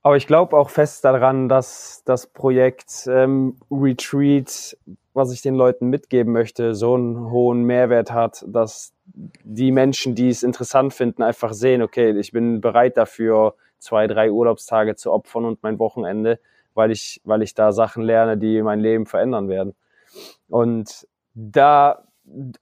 Aber 0.03 0.17
ich 0.17 0.27
glaube 0.27 0.57
auch 0.57 0.71
fest 0.71 1.05
daran, 1.05 1.49
dass 1.49 2.03
das 2.05 2.27
Projekt 2.27 3.07
ähm, 3.09 3.57
Retreat, 3.71 4.77
was 5.19 5.33
ich 5.33 5.43
den 5.43 5.55
Leuten 5.55 5.89
mitgeben 5.89 6.33
möchte, 6.33 6.75
so 6.75 6.95
einen 6.95 7.31
hohen 7.31 7.65
Mehrwert 7.65 8.11
hat, 8.11 8.43
dass 8.49 8.95
die 9.05 9.71
Menschen, 9.71 10.15
die 10.15 10.31
es 10.31 10.43
interessant 10.43 10.95
finden, 10.95 11.23
einfach 11.23 11.53
sehen, 11.53 11.83
okay, 11.83 12.19
ich 12.19 12.33
bin 12.33 12.63
bereit 12.63 12.97
dafür, 12.97 13.55
zwei, 13.79 14.07
drei 14.07 14.31
Urlaubstage 14.31 14.97
zu 14.97 15.13
opfern 15.13 15.45
und 15.45 15.63
mein 15.63 15.79
Wochenende, 15.79 16.41
weil 16.75 16.91
ich, 16.91 17.21
weil 17.25 17.43
ich 17.43 17.55
da 17.55 17.73
Sachen 17.73 18.03
lerne, 18.03 18.39
die 18.39 18.63
mein 18.63 18.81
Leben 18.81 19.05
verändern 19.05 19.49
werden. 19.49 19.75
Und 20.49 21.07
da, 21.35 22.05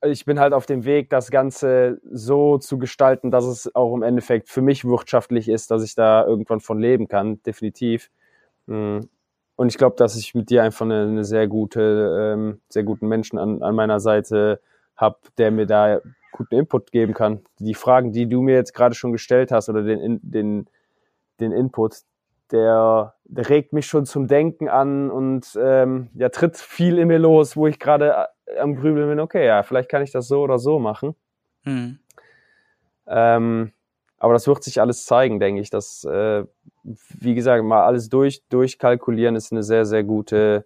ich 0.04 0.24
bin 0.24 0.40
halt 0.40 0.52
auf 0.52 0.66
dem 0.66 0.84
Weg, 0.84 1.10
das 1.10 1.30
Ganze 1.30 2.00
so 2.10 2.58
zu 2.58 2.78
gestalten, 2.78 3.30
dass 3.30 3.44
es 3.44 3.74
auch 3.74 3.94
im 3.94 4.02
Endeffekt 4.02 4.48
für 4.48 4.62
mich 4.62 4.84
wirtschaftlich 4.84 5.48
ist, 5.48 5.70
dass 5.70 5.84
ich 5.84 5.94
da 5.94 6.26
irgendwann 6.26 6.60
von 6.60 6.78
leben 6.78 7.08
kann, 7.08 7.42
definitiv. 7.42 8.10
Und 9.56 9.68
ich 9.68 9.78
glaube, 9.78 9.96
dass 9.96 10.16
ich 10.16 10.34
mit 10.34 10.50
dir 10.50 10.62
einfach 10.62 10.84
eine, 10.84 11.02
eine 11.02 11.24
sehr 11.24 11.48
gute, 11.48 12.34
ähm, 12.34 12.60
sehr 12.68 12.84
guten 12.84 13.08
Menschen 13.08 13.38
an, 13.38 13.62
an 13.62 13.74
meiner 13.74 14.00
Seite 14.00 14.60
habe, 14.96 15.18
der 15.38 15.50
mir 15.50 15.66
da 15.66 16.00
guten 16.32 16.54
Input 16.54 16.92
geben 16.92 17.14
kann. 17.14 17.40
Die 17.58 17.74
Fragen, 17.74 18.12
die 18.12 18.28
du 18.28 18.42
mir 18.42 18.54
jetzt 18.54 18.74
gerade 18.74 18.94
schon 18.94 19.12
gestellt 19.12 19.50
hast 19.50 19.68
oder 19.68 19.82
den, 19.82 20.20
den, 20.22 20.66
den 21.40 21.52
Input, 21.52 22.02
der, 22.52 23.14
der 23.24 23.48
regt 23.48 23.72
mich 23.72 23.86
schon 23.86 24.06
zum 24.06 24.28
Denken 24.28 24.68
an 24.68 25.10
und 25.10 25.58
ähm, 25.60 26.10
ja, 26.14 26.28
tritt 26.28 26.56
viel 26.56 26.98
in 26.98 27.08
mir 27.08 27.18
los, 27.18 27.56
wo 27.56 27.66
ich 27.66 27.78
gerade 27.78 28.28
äh, 28.46 28.58
am 28.58 28.76
Grübeln 28.76 29.08
bin, 29.08 29.20
okay, 29.20 29.46
ja, 29.46 29.62
vielleicht 29.62 29.88
kann 29.88 30.02
ich 30.02 30.12
das 30.12 30.28
so 30.28 30.42
oder 30.42 30.58
so 30.58 30.78
machen. 30.78 31.16
Mhm. 31.64 31.98
Ähm, 33.06 33.72
aber 34.18 34.32
das 34.32 34.46
wird 34.46 34.62
sich 34.62 34.80
alles 34.80 35.04
zeigen, 35.04 35.40
denke 35.40 35.60
ich. 35.60 35.70
Dass, 35.70 36.04
äh, 36.04 36.44
wie 37.18 37.34
gesagt, 37.34 37.64
mal 37.64 37.84
alles 37.84 38.08
durch, 38.08 38.42
durchkalkulieren 38.48 39.36
ist 39.36 39.52
eine 39.52 39.62
sehr, 39.62 39.84
sehr 39.84 40.04
gute 40.04 40.64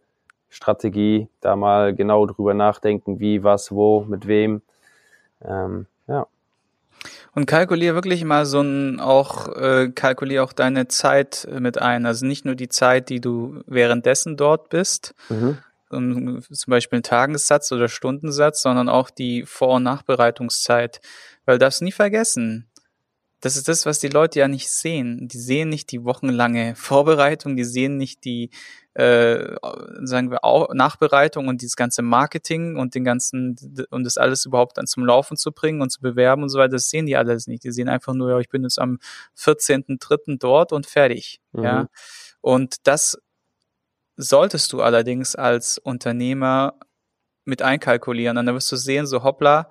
Strategie. 0.49 1.29
Da 1.41 1.57
mal 1.57 1.95
genau 1.95 2.27
drüber 2.27 2.55
nachdenken, 2.55 3.21
wie, 3.21 3.43
was, 3.43 3.73
wo, 3.73 4.03
mit 4.03 4.27
wem. 4.27 4.63
Ähm, 5.45 5.87
ja. 6.07 6.27
Und 7.35 7.47
kalkulier 7.47 7.95
wirklich 7.95 8.25
mal 8.25 8.45
so 8.45 8.61
ein, 8.61 9.01
auch, 9.01 9.49
äh, 9.57 9.91
kalkulier 9.95 10.45
auch 10.45 10.53
deine 10.53 10.89
Zeit 10.89 11.49
mit 11.51 11.81
ein. 11.81 12.05
Also 12.05 12.27
nicht 12.27 12.45
nur 12.45 12.57
die 12.57 12.69
Zeit, 12.69 13.09
die 13.09 13.21
du 13.21 13.63
währenddessen 13.67 14.37
dort 14.37 14.69
bist, 14.69 15.15
mhm. 15.29 15.59
um, 15.91 16.43
zum 16.43 16.71
Beispiel 16.71 16.99
einen 16.99 17.05
Tagessatz 17.05 17.71
oder 17.73 17.89
Stundensatz, 17.89 18.63
sondern 18.63 18.89
auch 18.89 19.11
die 19.11 19.45
Vor- 19.47 19.77
und 19.77 19.85
Nachbereitungszeit. 19.85 21.01
Weil 21.47 21.55
du 21.57 21.61
darfst 21.61 21.83
nie 21.83 21.93
vergessen, 21.93 22.70
das 23.41 23.57
ist 23.57 23.69
das, 23.69 23.87
was 23.87 23.99
die 23.99 24.09
Leute 24.09 24.39
ja 24.39 24.49
nicht 24.49 24.71
sehen. 24.71 25.27
Die 25.29 25.39
sehen 25.39 25.71
nicht 25.71 25.91
die 25.93 26.05
wochenlange 26.05 26.75
Vorbereitung, 26.77 27.57
die 27.57 27.65
sehen 27.65 27.97
nicht 27.97 28.25
die, 28.25 28.51
äh, 28.95 29.57
sagen 30.03 30.31
wir, 30.31 30.45
auch 30.45 30.73
Nachbereitung 30.75 31.49
und 31.49 31.63
dieses 31.63 31.77
ganze 31.77 32.03
Marketing 32.03 32.77
und 32.77 32.95
den 32.95 33.05
ganzen, 33.05 33.57
und 33.91 34.05
das 34.05 34.19
alles 34.19 34.45
überhaupt 34.45 34.79
dann 34.79 34.87
zum 34.87 35.05
Laufen 35.05 35.37
zu 35.37 35.53
bringen 35.53 35.81
und 35.81 35.91
zu 35.91 36.01
bewerben 36.01 36.43
und 36.43 36.51
so 36.51 36.59
weiter, 36.59 36.73
das 36.73 36.91
sehen 36.91 37.07
die 37.07 37.17
alles 37.17 37.47
nicht. 37.47 37.65
Die 37.65 37.73
sehen 37.73 37.89
einfach 37.89 38.15
nur, 38.15 38.31
ja, 38.31 38.39
ich 38.39 38.49
bin 38.49 38.63
jetzt 38.63 38.79
am 38.79 38.99
14.3. 39.39 40.39
dort 40.39 40.73
und 40.73 40.87
fertig. 40.87 41.41
Mhm. 41.53 41.65
Ja. 41.65 41.89
Und 42.43 42.87
das 42.87 43.19
solltest 44.17 44.73
du 44.73 44.83
allerdings 44.83 45.35
als 45.35 45.79
Unternehmer 45.79 46.75
mit 47.45 47.63
einkalkulieren. 47.63 48.37
Und 48.37 48.47
dann 48.47 48.55
wirst 48.55 48.71
du 48.71 48.77
sehen, 48.77 49.07
so 49.07 49.23
hoppla, 49.23 49.69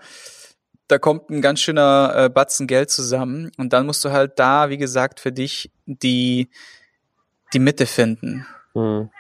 da 0.90 0.98
kommt 0.98 1.30
ein 1.30 1.42
ganz 1.42 1.60
schöner 1.60 2.14
äh, 2.16 2.30
Batzen 2.30 2.66
Geld 2.66 2.90
zusammen 2.90 3.52
und 3.58 3.74
dann 3.74 3.86
musst 3.86 4.04
du 4.04 4.12
halt 4.12 4.40
da, 4.40 4.70
wie 4.70 4.78
gesagt, 4.78 5.20
für 5.20 5.32
dich 5.32 5.72
die, 5.86 6.50
die 7.54 7.60
Mitte 7.60 7.86
finden. 7.86 8.46
Mhm. 8.74 9.12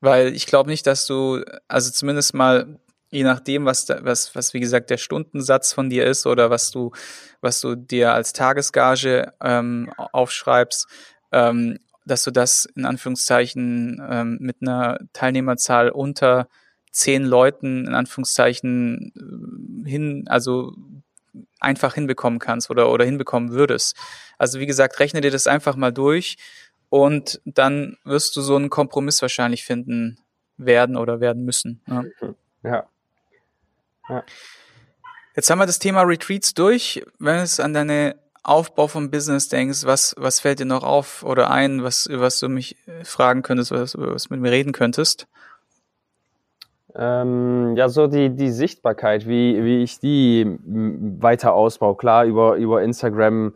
Weil 0.00 0.34
ich 0.34 0.46
glaube 0.46 0.68
nicht, 0.68 0.86
dass 0.86 1.06
du, 1.06 1.42
also 1.68 1.90
zumindest 1.90 2.34
mal, 2.34 2.78
je 3.10 3.24
nachdem, 3.24 3.64
was, 3.64 3.86
da, 3.86 4.04
was, 4.04 4.34
was 4.36 4.52
wie 4.52 4.60
gesagt 4.60 4.90
der 4.90 4.98
Stundensatz 4.98 5.72
von 5.72 5.88
dir 5.88 6.04
ist 6.04 6.26
oder 6.26 6.50
was 6.50 6.70
du, 6.70 6.92
was 7.40 7.62
du 7.62 7.76
dir 7.76 8.12
als 8.12 8.34
Tagesgage 8.34 9.32
ähm, 9.40 9.90
aufschreibst, 9.96 10.86
ähm, 11.32 11.78
dass 12.04 12.24
du 12.24 12.30
das 12.30 12.66
in 12.76 12.84
Anführungszeichen 12.84 14.02
ähm, 14.06 14.36
mit 14.38 14.58
einer 14.60 14.98
Teilnehmerzahl 15.14 15.88
unter 15.88 16.46
zehn 16.94 17.24
Leuten 17.24 17.86
in 17.86 17.94
Anführungszeichen 17.94 19.84
äh, 19.84 19.88
hin, 19.88 20.24
also 20.28 20.72
einfach 21.58 21.94
hinbekommen 21.94 22.38
kannst 22.38 22.70
oder, 22.70 22.90
oder 22.90 23.04
hinbekommen 23.04 23.50
würdest. 23.50 23.96
Also 24.38 24.60
wie 24.60 24.66
gesagt, 24.66 25.00
rechne 25.00 25.20
dir 25.20 25.30
das 25.30 25.46
einfach 25.46 25.76
mal 25.76 25.92
durch 25.92 26.36
und 26.88 27.40
dann 27.44 27.96
wirst 28.04 28.36
du 28.36 28.40
so 28.40 28.54
einen 28.56 28.70
Kompromiss 28.70 29.20
wahrscheinlich 29.22 29.64
finden 29.64 30.18
werden 30.56 30.96
oder 30.96 31.20
werden 31.20 31.44
müssen. 31.44 31.80
Ja. 31.88 32.04
ja. 32.62 32.86
ja. 34.08 34.24
Jetzt 35.34 35.50
haben 35.50 35.58
wir 35.58 35.66
das 35.66 35.80
Thema 35.80 36.02
Retreats 36.02 36.54
durch. 36.54 37.02
Wenn 37.18 37.40
es 37.40 37.58
an 37.58 37.74
deine 37.74 38.14
Aufbau 38.44 38.86
vom 38.86 39.10
Business 39.10 39.48
denkst, 39.48 39.84
was, 39.84 40.14
was 40.16 40.38
fällt 40.38 40.60
dir 40.60 40.66
noch 40.66 40.84
auf 40.84 41.24
oder 41.24 41.50
ein, 41.50 41.82
was, 41.82 42.08
was 42.08 42.38
du 42.38 42.48
mich 42.48 42.76
fragen 43.02 43.42
könntest, 43.42 43.72
was, 43.72 43.98
was 43.98 44.30
mit 44.30 44.38
mir 44.38 44.52
reden 44.52 44.72
könntest? 44.72 45.26
Ähm, 46.96 47.74
ja, 47.76 47.88
so 47.88 48.06
die, 48.06 48.30
die 48.30 48.50
Sichtbarkeit, 48.50 49.26
wie, 49.26 49.64
wie 49.64 49.82
ich 49.82 49.98
die 49.98 50.58
weiter 50.64 51.54
ausbaue. 51.54 51.96
Klar, 51.96 52.24
über, 52.24 52.56
über 52.56 52.82
Instagram 52.82 53.54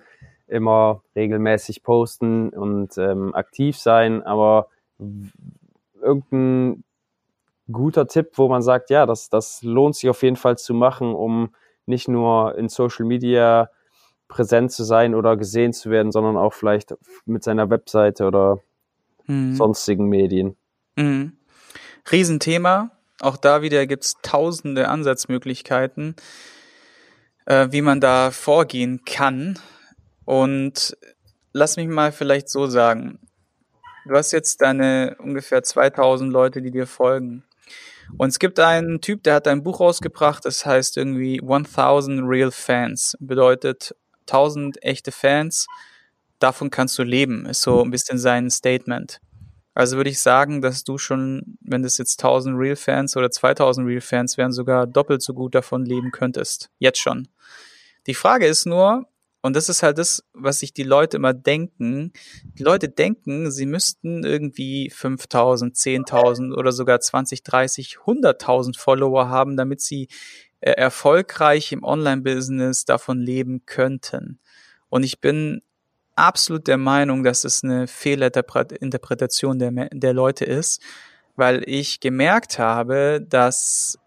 immer 0.48 1.02
regelmäßig 1.14 1.82
posten 1.82 2.50
und 2.50 2.96
ähm, 2.98 3.34
aktiv 3.34 3.78
sein, 3.78 4.22
aber 4.22 4.68
irgendein 6.00 6.84
guter 7.70 8.06
Tipp, 8.08 8.32
wo 8.34 8.48
man 8.48 8.62
sagt, 8.62 8.90
ja, 8.90 9.06
das, 9.06 9.28
das 9.28 9.62
lohnt 9.62 9.94
sich 9.94 10.08
auf 10.08 10.22
jeden 10.22 10.36
Fall 10.36 10.56
zu 10.56 10.74
machen, 10.74 11.14
um 11.14 11.54
nicht 11.86 12.08
nur 12.08 12.56
in 12.56 12.68
Social 12.68 13.04
Media 13.06 13.70
präsent 14.26 14.72
zu 14.72 14.84
sein 14.84 15.14
oder 15.14 15.36
gesehen 15.36 15.72
zu 15.72 15.90
werden, 15.90 16.12
sondern 16.12 16.36
auch 16.36 16.52
vielleicht 16.52 16.94
mit 17.24 17.42
seiner 17.42 17.70
Webseite 17.70 18.26
oder 18.26 18.58
mhm. 19.26 19.54
sonstigen 19.54 20.06
Medien. 20.06 20.56
Mhm. 20.96 21.32
Riesenthema, 22.10 22.90
auch 23.20 23.36
da 23.36 23.62
wieder 23.62 23.86
gibt's 23.86 24.14
tausende 24.22 24.88
Ansatzmöglichkeiten, 24.88 26.16
äh, 27.46 27.68
wie 27.70 27.82
man 27.82 28.00
da 28.00 28.30
vorgehen 28.30 29.04
kann. 29.04 29.58
Und 30.24 30.96
lass 31.52 31.76
mich 31.76 31.88
mal 31.88 32.12
vielleicht 32.12 32.48
so 32.48 32.66
sagen. 32.66 33.18
Du 34.06 34.14
hast 34.14 34.32
jetzt 34.32 34.62
deine 34.62 35.16
ungefähr 35.18 35.62
2000 35.62 36.32
Leute, 36.32 36.62
die 36.62 36.70
dir 36.70 36.86
folgen. 36.86 37.44
Und 38.16 38.30
es 38.30 38.38
gibt 38.38 38.58
einen 38.58 39.00
Typ, 39.00 39.22
der 39.22 39.34
hat 39.34 39.48
ein 39.48 39.62
Buch 39.62 39.80
rausgebracht, 39.80 40.44
das 40.44 40.64
heißt 40.64 40.96
irgendwie 40.96 41.40
1000 41.40 42.22
Real 42.24 42.50
Fans. 42.50 43.16
Bedeutet 43.20 43.94
1000 44.26 44.82
echte 44.82 45.12
Fans. 45.12 45.66
Davon 46.38 46.70
kannst 46.70 46.98
du 46.98 47.02
leben, 47.02 47.44
ist 47.46 47.62
so 47.62 47.82
ein 47.82 47.90
bisschen 47.90 48.18
sein 48.18 48.48
Statement. 48.50 49.20
Also 49.78 49.96
würde 49.96 50.10
ich 50.10 50.18
sagen, 50.18 50.60
dass 50.60 50.82
du 50.82 50.98
schon, 50.98 51.56
wenn 51.60 51.84
das 51.84 51.98
jetzt 51.98 52.18
1000 52.18 52.58
Real-Fans 52.58 53.16
oder 53.16 53.30
2000 53.30 53.86
Real-Fans 53.86 54.36
wären, 54.36 54.50
sogar 54.50 54.88
doppelt 54.88 55.22
so 55.22 55.34
gut 55.34 55.54
davon 55.54 55.84
leben 55.84 56.10
könntest. 56.10 56.68
Jetzt 56.80 56.98
schon. 56.98 57.28
Die 58.08 58.14
Frage 58.14 58.48
ist 58.48 58.66
nur, 58.66 59.06
und 59.40 59.54
das 59.54 59.68
ist 59.68 59.84
halt 59.84 59.98
das, 59.98 60.24
was 60.32 60.58
sich 60.58 60.72
die 60.72 60.82
Leute 60.82 61.16
immer 61.16 61.32
denken. 61.32 62.12
Die 62.58 62.64
Leute 62.64 62.88
denken, 62.88 63.52
sie 63.52 63.66
müssten 63.66 64.24
irgendwie 64.24 64.90
5000, 64.90 65.76
10.000 65.76 66.56
oder 66.56 66.72
sogar 66.72 66.98
20, 66.98 67.44
30, 67.44 67.98
100.000 68.04 68.76
Follower 68.76 69.28
haben, 69.28 69.56
damit 69.56 69.80
sie 69.80 70.08
äh, 70.58 70.72
erfolgreich 70.72 71.70
im 71.70 71.84
Online-Business 71.84 72.84
davon 72.84 73.20
leben 73.20 73.64
könnten. 73.64 74.40
Und 74.88 75.04
ich 75.04 75.20
bin 75.20 75.62
absolut 76.18 76.66
der 76.66 76.78
Meinung, 76.78 77.22
dass 77.24 77.44
es 77.44 77.62
eine 77.62 77.86
Fehlinterpretation 77.86 79.58
der, 79.58 79.88
der 79.92 80.12
Leute 80.12 80.44
ist, 80.44 80.82
weil 81.36 81.62
ich 81.66 82.00
gemerkt 82.00 82.58
habe, 82.58 83.24
dass 83.26 83.98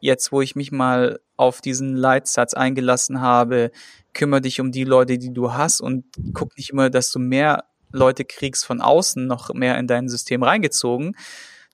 jetzt, 0.00 0.32
wo 0.32 0.40
ich 0.40 0.56
mich 0.56 0.72
mal 0.72 1.20
auf 1.36 1.60
diesen 1.60 1.94
Leitsatz 1.94 2.54
eingelassen 2.54 3.20
habe, 3.20 3.70
kümmere 4.14 4.40
dich 4.40 4.60
um 4.60 4.72
die 4.72 4.84
Leute, 4.84 5.18
die 5.18 5.32
du 5.32 5.52
hast 5.52 5.80
und 5.80 6.04
guck 6.34 6.56
nicht 6.56 6.70
immer, 6.70 6.90
dass 6.90 7.12
du 7.12 7.18
mehr 7.18 7.64
Leute 7.92 8.24
kriegst 8.24 8.64
von 8.64 8.80
außen 8.80 9.26
noch 9.26 9.52
mehr 9.54 9.78
in 9.78 9.86
dein 9.86 10.08
System 10.08 10.42
reingezogen, 10.42 11.16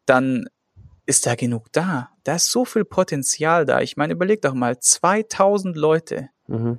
dann 0.06 0.46
ist 1.06 1.26
da 1.26 1.34
genug 1.34 1.72
da. 1.72 2.10
Da 2.24 2.36
ist 2.36 2.50
so 2.50 2.64
viel 2.64 2.84
Potenzial 2.84 3.64
da. 3.64 3.80
Ich 3.80 3.96
meine, 3.96 4.14
überleg 4.14 4.42
doch 4.42 4.54
mal, 4.54 4.78
2000 4.78 5.76
Leute. 5.76 6.28
Mhm. 6.46 6.78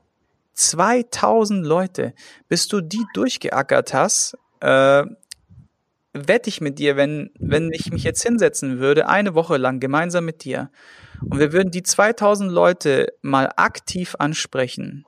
2000 0.55 1.65
Leute, 1.65 2.13
bis 2.47 2.67
du 2.67 2.81
die 2.81 3.05
durchgeackert 3.13 3.93
hast, 3.93 4.37
äh, 4.61 5.03
wette 6.13 6.49
ich 6.49 6.61
mit 6.61 6.79
dir, 6.79 6.95
wenn, 6.95 7.31
wenn 7.37 7.71
ich 7.73 7.91
mich 7.91 8.03
jetzt 8.03 8.23
hinsetzen 8.23 8.79
würde, 8.79 9.07
eine 9.07 9.35
Woche 9.35 9.57
lang 9.57 9.79
gemeinsam 9.79 10.25
mit 10.25 10.43
dir, 10.43 10.71
und 11.21 11.39
wir 11.39 11.53
würden 11.53 11.71
die 11.71 11.83
2000 11.83 12.51
Leute 12.51 13.07
mal 13.21 13.51
aktiv 13.55 14.15
ansprechen, 14.19 15.05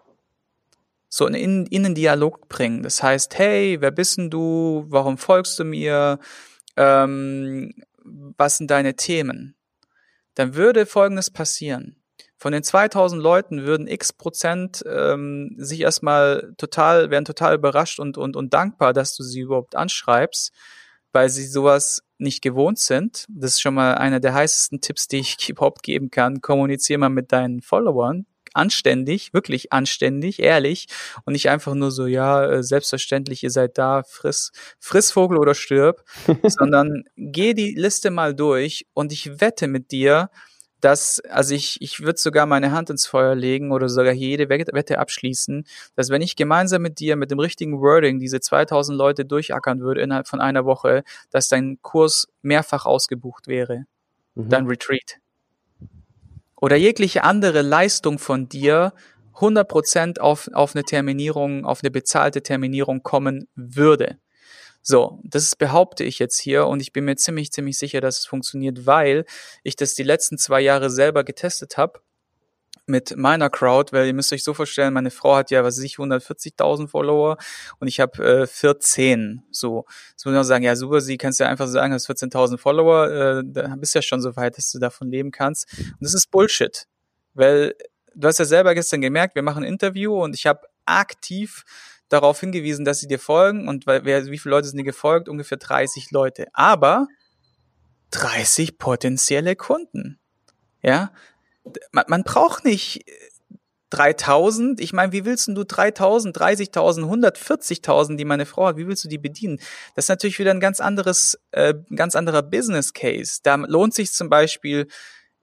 so 1.10 1.26
in, 1.28 1.66
in 1.66 1.86
einen 1.86 1.96
Dialog 1.96 2.48
bringen. 2.50 2.84
Das 2.84 3.02
heißt, 3.02 3.38
hey, 3.38 3.78
wer 3.80 3.92
bist 3.92 4.18
denn 4.18 4.30
du? 4.30 4.86
Warum 4.88 5.18
folgst 5.18 5.58
du 5.60 5.64
mir? 5.64 6.20
Ähm, 6.76 7.74
was 8.04 8.58
sind 8.58 8.72
deine 8.72 8.96
Themen? 8.96 9.56
Dann 10.36 10.56
würde 10.56 10.86
Folgendes 10.86 11.32
passieren. 11.32 11.96
Von 12.38 12.52
den 12.52 12.63
2000 12.63 13.21
Leuten 13.21 13.65
würden 13.65 13.88
x 13.88 14.13
Prozent 14.13 14.84
ähm, 14.88 15.56
sich 15.58 15.82
erstmal 15.82 16.54
total, 16.58 17.10
werden 17.10 17.26
total 17.26 17.56
überrascht 17.56 18.00
und, 18.00 18.17
und, 18.17 18.36
und 18.36 18.54
dankbar, 18.54 18.93
dass 18.93 19.15
du 19.15 19.23
sie 19.23 19.41
überhaupt 19.41 19.76
anschreibst, 19.76 20.52
weil 21.12 21.30
sie 21.30 21.47
sowas 21.47 22.04
nicht 22.19 22.43
gewohnt 22.43 22.78
sind. 22.78 23.26
Das 23.28 23.52
ist 23.52 23.62
schon 23.62 23.73
mal 23.73 23.95
einer 23.95 24.19
der 24.19 24.36
heißesten 24.36 24.82
Tipps, 24.82 25.08
die 25.08 25.17
ich 25.17 25.38
überhaupt 25.50 25.82
geben 25.82 26.12
kann. 26.12 26.41
Kommuniziere 26.41 27.00
mal 27.00 27.10
mit 27.10 27.32
deinen 27.32 27.62
Followern 27.62 28.28
anständig, 28.54 29.34
wirklich 29.34 29.71
anständig, 29.71 30.39
ehrlich 30.41 30.88
und 31.26 31.34
nicht 31.34 31.50
einfach 31.50 31.76
nur 31.76 31.91
so, 31.91 32.08
ja, 32.08 32.45
äh, 32.45 32.63
selbstverständlich, 32.63 33.43
ihr 33.43 33.52
seid 33.52 33.78
da, 33.78 34.04
friss, 34.04 34.52
friss 34.80 35.12
Vogel 35.12 35.38
oder 35.38 35.54
stirb, 35.54 36.04
sondern 36.43 37.04
geh 37.15 37.54
die 37.54 37.76
Liste 37.76 38.10
mal 38.10 38.36
durch 38.36 38.88
und 38.93 39.12
ich 39.12 39.39
wette 39.39 39.67
mit 39.67 39.91
dir, 39.91 40.30
dass, 40.82 41.20
also 41.30 41.56
ich, 41.56 41.82
ich 41.82 42.02
würde 42.02 42.20
sogar 42.20 42.46
meine 42.46 42.72
Hand 42.72 42.90
ins 42.90 43.08
Feuer 43.08 43.36
legen 43.36 43.72
oder 43.72 43.90
sogar 43.90 44.13
jede 44.13 44.50
Wette 44.50 45.00
abschließen, 45.00 45.66
dass 45.96 46.10
wenn 46.10 46.22
ich 46.22 46.36
gemeinsam 46.36 46.82
mit 46.82 47.00
dir 47.00 47.16
mit 47.16 47.32
dem 47.32 47.40
richtigen 47.40 47.82
Wording 47.82 48.20
diese 48.20 48.40
2000 48.40 48.98
Leute 48.98 49.26
durchackern 49.26 49.80
würde 49.80 50.02
innerhalb 50.02 50.28
von 50.28 50.40
einer 50.40 50.66
Woche, 50.66 51.04
dass 51.32 51.50
dein 51.50 51.80
Kurs 51.82 52.28
mehrfach 52.42 52.86
ausgebucht 52.86 53.48
wäre, 53.48 53.86
mhm. 54.36 54.50
dein 54.50 54.68
Retreat. 54.68 55.20
Oder 56.60 56.76
jegliche 56.76 57.24
andere 57.24 57.62
Leistung 57.62 58.20
von 58.20 58.50
dir 58.50 58.94
100% 59.36 60.20
auf, 60.20 60.50
auf 60.54 60.76
eine 60.76 60.84
Terminierung, 60.84 61.66
auf 61.66 61.84
eine 61.84 61.92
bezahlte 61.92 62.42
Terminierung 62.42 63.04
kommen 63.04 63.48
würde. 63.56 64.18
So, 64.89 65.19
das 65.26 65.58
behaupte 65.58 66.06
ich 66.06 66.17
jetzt 66.17 66.39
hier 66.39 66.65
und 66.65 66.80
ich 66.80 66.93
bin 66.93 67.04
mir 67.04 67.17
ziemlich, 67.17 67.52
ziemlich 67.52 67.78
sicher, 67.78 68.00
dass 68.00 68.19
es 68.19 68.26
funktioniert, 68.26 68.86
weil 68.86 69.26
ich 69.62 69.76
das 69.76 69.95
die 69.95 70.04
letzten 70.04 70.38
zwei 70.38 70.62
Jahre 70.62 70.89
selber 70.89 71.26
getestet 71.26 71.76
habe 71.76 72.00
mit 72.86 73.17
meiner 73.17 73.50
Crowd, 73.50 73.91
weil 73.91 74.08
ihr 74.08 74.13
müsst 74.13 74.32
euch 74.32 74.45
so 74.45 74.54
vorstellen, 74.54 74.93
meine 74.93 75.12
Frau 75.12 75.36
hat 75.36 75.52
ja, 75.52 75.62
was 75.65 75.76
weiß 75.76 75.84
ich, 75.84 75.95
140.000 75.97 76.88
Follower 76.88 77.36
und 77.80 77.89
ich 77.89 78.00
habe 78.00 78.43
äh, 78.43 78.47
14. 78.47 79.43
So, 79.52 79.86
jetzt 80.12 80.26
muss 80.26 80.34
man 80.34 80.45
sagen, 80.45 80.63
ja 80.63 80.73
super, 80.78 81.02
sie 81.02 81.17
kannst 81.17 81.41
ja 81.41 81.50
einfach 81.50 81.67
sagen, 81.67 81.91
du 81.91 81.95
hast 81.95 82.10
14.000 82.10 82.58
Follower, 82.58 83.10
äh, 83.10 83.43
da 83.45 83.76
bist 83.76 83.93
ja 83.93 84.02
schon 84.02 84.21
so 84.21 84.38
weit, 84.38 84.58
dass 84.58 84.71
du 84.71 84.80
davon 84.80 85.12
leben 85.12 85.32
kannst. 85.32 85.67
Und 85.78 85.97
das 86.00 86.13
ist 86.13 86.32
Bullshit, 86.32 86.88
weil 87.34 87.76
du 88.15 88.26
hast 88.26 88.39
ja 88.39 88.45
selber 88.45 88.73
gestern 88.73 89.02
gemerkt, 89.02 89.36
wir 89.36 89.43
machen 89.43 89.65
ein 89.65 89.69
Interview 89.69 90.23
und 90.23 90.34
ich 90.34 90.45
habe 90.45 90.62
aktiv 90.86 91.65
darauf 92.10 92.39
hingewiesen, 92.39 92.86
dass 92.86 93.00
sie 93.00 93.08
dir 93.08 93.20
folgen 93.20 93.67
und 93.67 93.86
wer, 93.86 94.26
wie 94.26 94.38
viele 94.38 94.52
Leute 94.52 94.67
sind 94.67 94.78
dir 94.78 94.84
gefolgt? 94.84 95.30
Ungefähr 95.30 95.58
30 95.58 96.12
Leute. 96.12 96.48
Aber 96.54 97.08
30 98.12 98.78
potenzielle 98.78 99.56
Kunden. 99.56 100.20
Ja, 100.82 101.12
man, 101.91 102.06
man 102.08 102.24
braucht 102.24 102.63
nicht 102.63 103.04
3000. 103.89 104.80
Ich 104.82 104.93
meine, 104.93 105.12
wie 105.12 105.26
willst 105.26 105.48
du 105.48 105.63
3000, 105.63 106.38
30.000, 106.38 107.04
140.000, 107.06 108.17
die 108.17 108.26
meine 108.26 108.46
Frau 108.46 108.67
hat, 108.67 108.78
wie 108.78 108.88
willst 108.88 109.04
du 109.04 109.08
die 109.08 109.17
bedienen? 109.17 109.60
Das 109.96 110.06
ist 110.06 110.10
natürlich 110.10 110.39
wieder 110.39 110.52
ein 110.52 110.60
ganz 110.60 110.80
anderes, 110.80 111.39
äh, 111.52 111.74
ganz 111.96 112.15
anderer 112.15 112.41
Business 112.43 112.93
Case. 112.93 113.39
Da 113.43 113.56
lohnt 113.56 113.93
sich 113.93 114.12
zum 114.12 114.30
Beispiel 114.30 114.88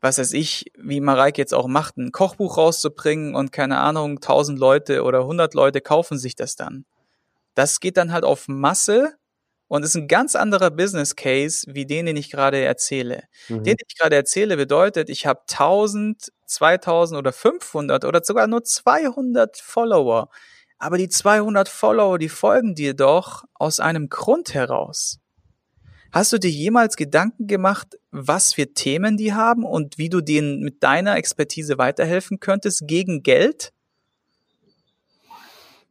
was 0.05 0.19
weiß 0.19 0.33
ich, 0.35 0.71
wie 0.77 1.01
Mareike 1.01 1.40
jetzt 1.40 1.55
auch 1.55 1.67
macht, 1.67 1.97
ein 1.97 2.12
Kochbuch 2.12 2.59
rauszubringen 2.59 3.35
und 3.35 3.53
keine 3.53 3.79
Ahnung, 3.79 4.21
tausend 4.21 4.59
Leute 4.59 5.03
oder 5.03 5.25
hundert 5.27 5.55
Leute 5.55 5.81
kaufen 5.81 6.19
sich 6.19 6.37
das 6.37 6.57
dann. 6.57 6.85
Das 7.55 7.81
geht 7.81 7.97
dann 7.97 8.12
halt 8.12 8.25
auf 8.25 8.47
Masse 8.47 9.14
und 9.69 9.83
ist 9.83 9.97
ein 9.97 10.07
ganz 10.09 10.37
anderer 10.37 10.71
Business 10.71 11.17
Case 11.17 11.67
wie 11.75 11.87
den, 11.87 12.07
den 12.07 12.17
ich 12.17 12.31
gerade 12.31 12.62
erzähle. 12.62 13.25
Mhm. 13.49 13.64
Den, 13.64 13.77
den 13.77 13.87
ich 13.88 13.99
gerade 13.99 14.17
erzähle, 14.17 14.59
bedeutet, 14.59 15.09
ich 15.09 15.27
habe 15.27 15.40
1000, 15.51 16.33
2000 16.47 17.19
oder 17.19 17.33
500 17.33 18.05
oder 18.05 18.23
sogar 18.23 18.47
nur 18.47 18.62
200 18.62 19.57
Follower. 19.57 20.29
Aber 20.79 20.99
die 20.99 21.09
200 21.09 21.69
Follower, 21.69 22.19
die 22.19 22.29
folgen 22.29 22.75
dir 22.75 22.93
doch 22.95 23.45
aus 23.55 23.81
einem 23.81 24.11
Grund 24.11 24.53
heraus. 24.53 25.19
Hast 26.14 26.33
du 26.33 26.38
dir 26.38 26.48
jemals 26.48 26.94
Gedanken 26.94 27.48
gemacht, 27.48 27.98
was 28.12 28.55
für 28.55 28.72
Themen 28.72 29.16
die 29.16 29.33
haben 29.33 29.64
und 29.64 29.98
wie 29.98 30.09
du 30.09 30.20
denen 30.20 30.61
mit 30.61 30.81
deiner 30.85 31.16
Expertise 31.16 31.77
weiterhelfen 31.77 32.38
könntest 32.38 32.87
gegen 32.87 33.24
Geld? 33.24 33.72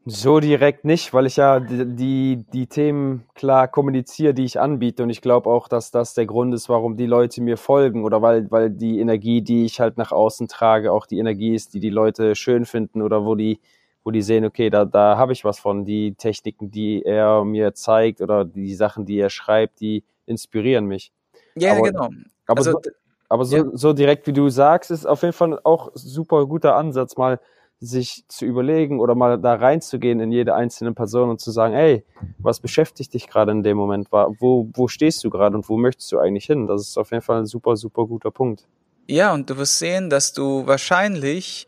So 0.05 0.39
direkt 0.39 0.85
nicht, 0.85 1.13
weil 1.13 1.25
ich 1.25 1.35
ja 1.35 1.59
die, 1.59 2.45
die 2.53 2.67
Themen 2.67 3.25
klar 3.35 3.67
kommuniziere, 3.67 4.33
die 4.33 4.45
ich 4.45 4.61
anbiete. 4.61 5.03
Und 5.03 5.09
ich 5.09 5.19
glaube 5.19 5.49
auch, 5.49 5.67
dass 5.67 5.91
das 5.91 6.13
der 6.13 6.25
Grund 6.25 6.53
ist, 6.53 6.69
warum 6.69 6.95
die 6.95 7.05
Leute 7.05 7.41
mir 7.41 7.57
folgen 7.57 8.05
oder 8.05 8.21
weil, 8.21 8.49
weil 8.49 8.69
die 8.69 9.01
Energie, 9.01 9.41
die 9.41 9.65
ich 9.65 9.81
halt 9.81 9.97
nach 9.97 10.13
außen 10.13 10.47
trage, 10.47 10.93
auch 10.93 11.05
die 11.05 11.19
Energie 11.19 11.53
ist, 11.53 11.73
die 11.73 11.81
die 11.81 11.89
Leute 11.89 12.35
schön 12.35 12.63
finden 12.63 13.01
oder 13.01 13.25
wo 13.25 13.35
die, 13.35 13.59
wo 14.05 14.11
die 14.11 14.21
sehen, 14.21 14.45
okay, 14.45 14.69
da, 14.69 14.85
da 14.85 15.17
habe 15.17 15.33
ich 15.33 15.43
was 15.43 15.59
von. 15.59 15.83
Die 15.83 16.15
Techniken, 16.15 16.71
die 16.71 17.03
er 17.03 17.43
mir 17.43 17.73
zeigt 17.73 18.21
oder 18.21 18.45
die 18.45 18.73
Sachen, 18.73 19.05
die 19.05 19.19
er 19.19 19.29
schreibt, 19.29 19.81
die 19.81 20.05
inspirieren 20.25 20.85
mich. 20.85 21.11
Ja, 21.55 21.73
aber, 21.73 21.81
genau. 21.83 22.09
Aber, 22.47 22.59
also, 22.59 22.71
so, 22.71 22.79
aber 23.29 23.45
so, 23.45 23.57
ja. 23.57 23.65
so 23.73 23.93
direkt 23.93 24.27
wie 24.27 24.33
du 24.33 24.49
sagst, 24.49 24.91
ist 24.91 25.05
auf 25.05 25.21
jeden 25.21 25.33
Fall 25.33 25.59
auch 25.63 25.91
super 25.93 26.45
guter 26.45 26.75
Ansatz, 26.75 27.17
mal 27.17 27.39
sich 27.79 28.23
zu 28.29 28.45
überlegen 28.45 28.99
oder 28.99 29.13
mal 29.13 29.37
da 29.37 29.55
reinzugehen 29.55 30.21
in 30.21 30.31
jede 30.31 30.55
einzelne 30.55 30.93
Person 30.93 31.29
und 31.29 31.41
zu 31.41 31.51
sagen, 31.51 31.73
ey, 31.73 32.05
was 32.39 32.61
beschäftigt 32.61 33.13
dich 33.13 33.27
gerade 33.27 33.51
in 33.51 33.61
dem 33.61 33.75
Moment? 33.75 34.07
Wo, 34.11 34.69
wo 34.73 34.87
stehst 34.87 35.23
du 35.23 35.29
gerade 35.29 35.55
und 35.57 35.67
wo 35.67 35.77
möchtest 35.77 36.11
du 36.13 36.19
eigentlich 36.19 36.45
hin? 36.45 36.67
Das 36.67 36.81
ist 36.81 36.97
auf 36.97 37.11
jeden 37.11 37.21
Fall 37.21 37.39
ein 37.39 37.45
super, 37.45 37.75
super 37.75 38.05
guter 38.05 38.31
Punkt. 38.31 38.67
Ja, 39.07 39.33
und 39.33 39.49
du 39.49 39.57
wirst 39.57 39.79
sehen, 39.79 40.09
dass 40.09 40.31
du 40.31 40.65
wahrscheinlich 40.65 41.67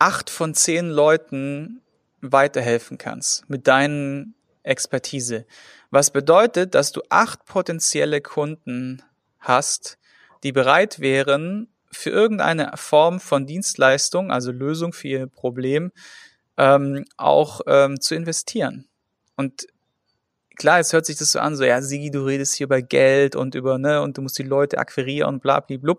acht 0.00 0.28
von 0.28 0.54
zehn 0.54 0.90
Leuten 0.90 1.82
weiterhelfen 2.20 2.98
kannst 2.98 3.48
mit 3.48 3.68
deinen 3.68 4.34
Expertise. 4.62 5.46
Was 5.90 6.10
bedeutet, 6.10 6.74
dass 6.74 6.92
du 6.92 7.02
acht 7.08 7.44
potenzielle 7.44 8.20
Kunden 8.20 9.02
hast, 9.38 9.98
die 10.42 10.52
bereit 10.52 11.00
wären, 11.00 11.68
für 11.90 12.10
irgendeine 12.10 12.72
Form 12.76 13.20
von 13.20 13.46
Dienstleistung, 13.46 14.32
also 14.32 14.50
Lösung 14.50 14.92
für 14.92 15.08
ihr 15.08 15.26
Problem, 15.26 15.92
ähm, 16.56 17.04
auch 17.16 17.60
ähm, 17.66 18.00
zu 18.00 18.14
investieren. 18.14 18.88
Und 19.36 19.66
klar, 20.56 20.78
jetzt 20.78 20.92
hört 20.92 21.06
sich 21.06 21.16
das 21.16 21.32
so 21.32 21.38
an, 21.38 21.56
so, 21.56 21.64
ja, 21.64 21.82
Sigi, 21.82 22.10
du 22.10 22.24
redest 22.24 22.54
hier 22.54 22.66
über 22.66 22.80
Geld 22.80 23.36
und 23.36 23.54
über, 23.54 23.78
ne, 23.78 24.00
und 24.02 24.16
du 24.16 24.22
musst 24.22 24.38
die 24.38 24.42
Leute 24.42 24.78
akquirieren 24.78 25.34
und 25.34 25.42
bla, 25.42 25.60
bla, 25.60 25.76
bla. 25.76 25.94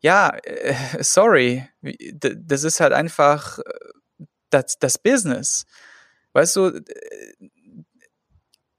Ja, 0.00 0.30
äh, 0.44 0.74
sorry, 1.00 1.68
das 1.82 2.64
ist 2.64 2.80
halt 2.80 2.92
einfach 2.92 3.58
äh, 3.58 3.62
das, 4.50 4.78
das 4.78 4.98
Business. 4.98 5.66
Weißt 6.32 6.56
du, 6.56 6.80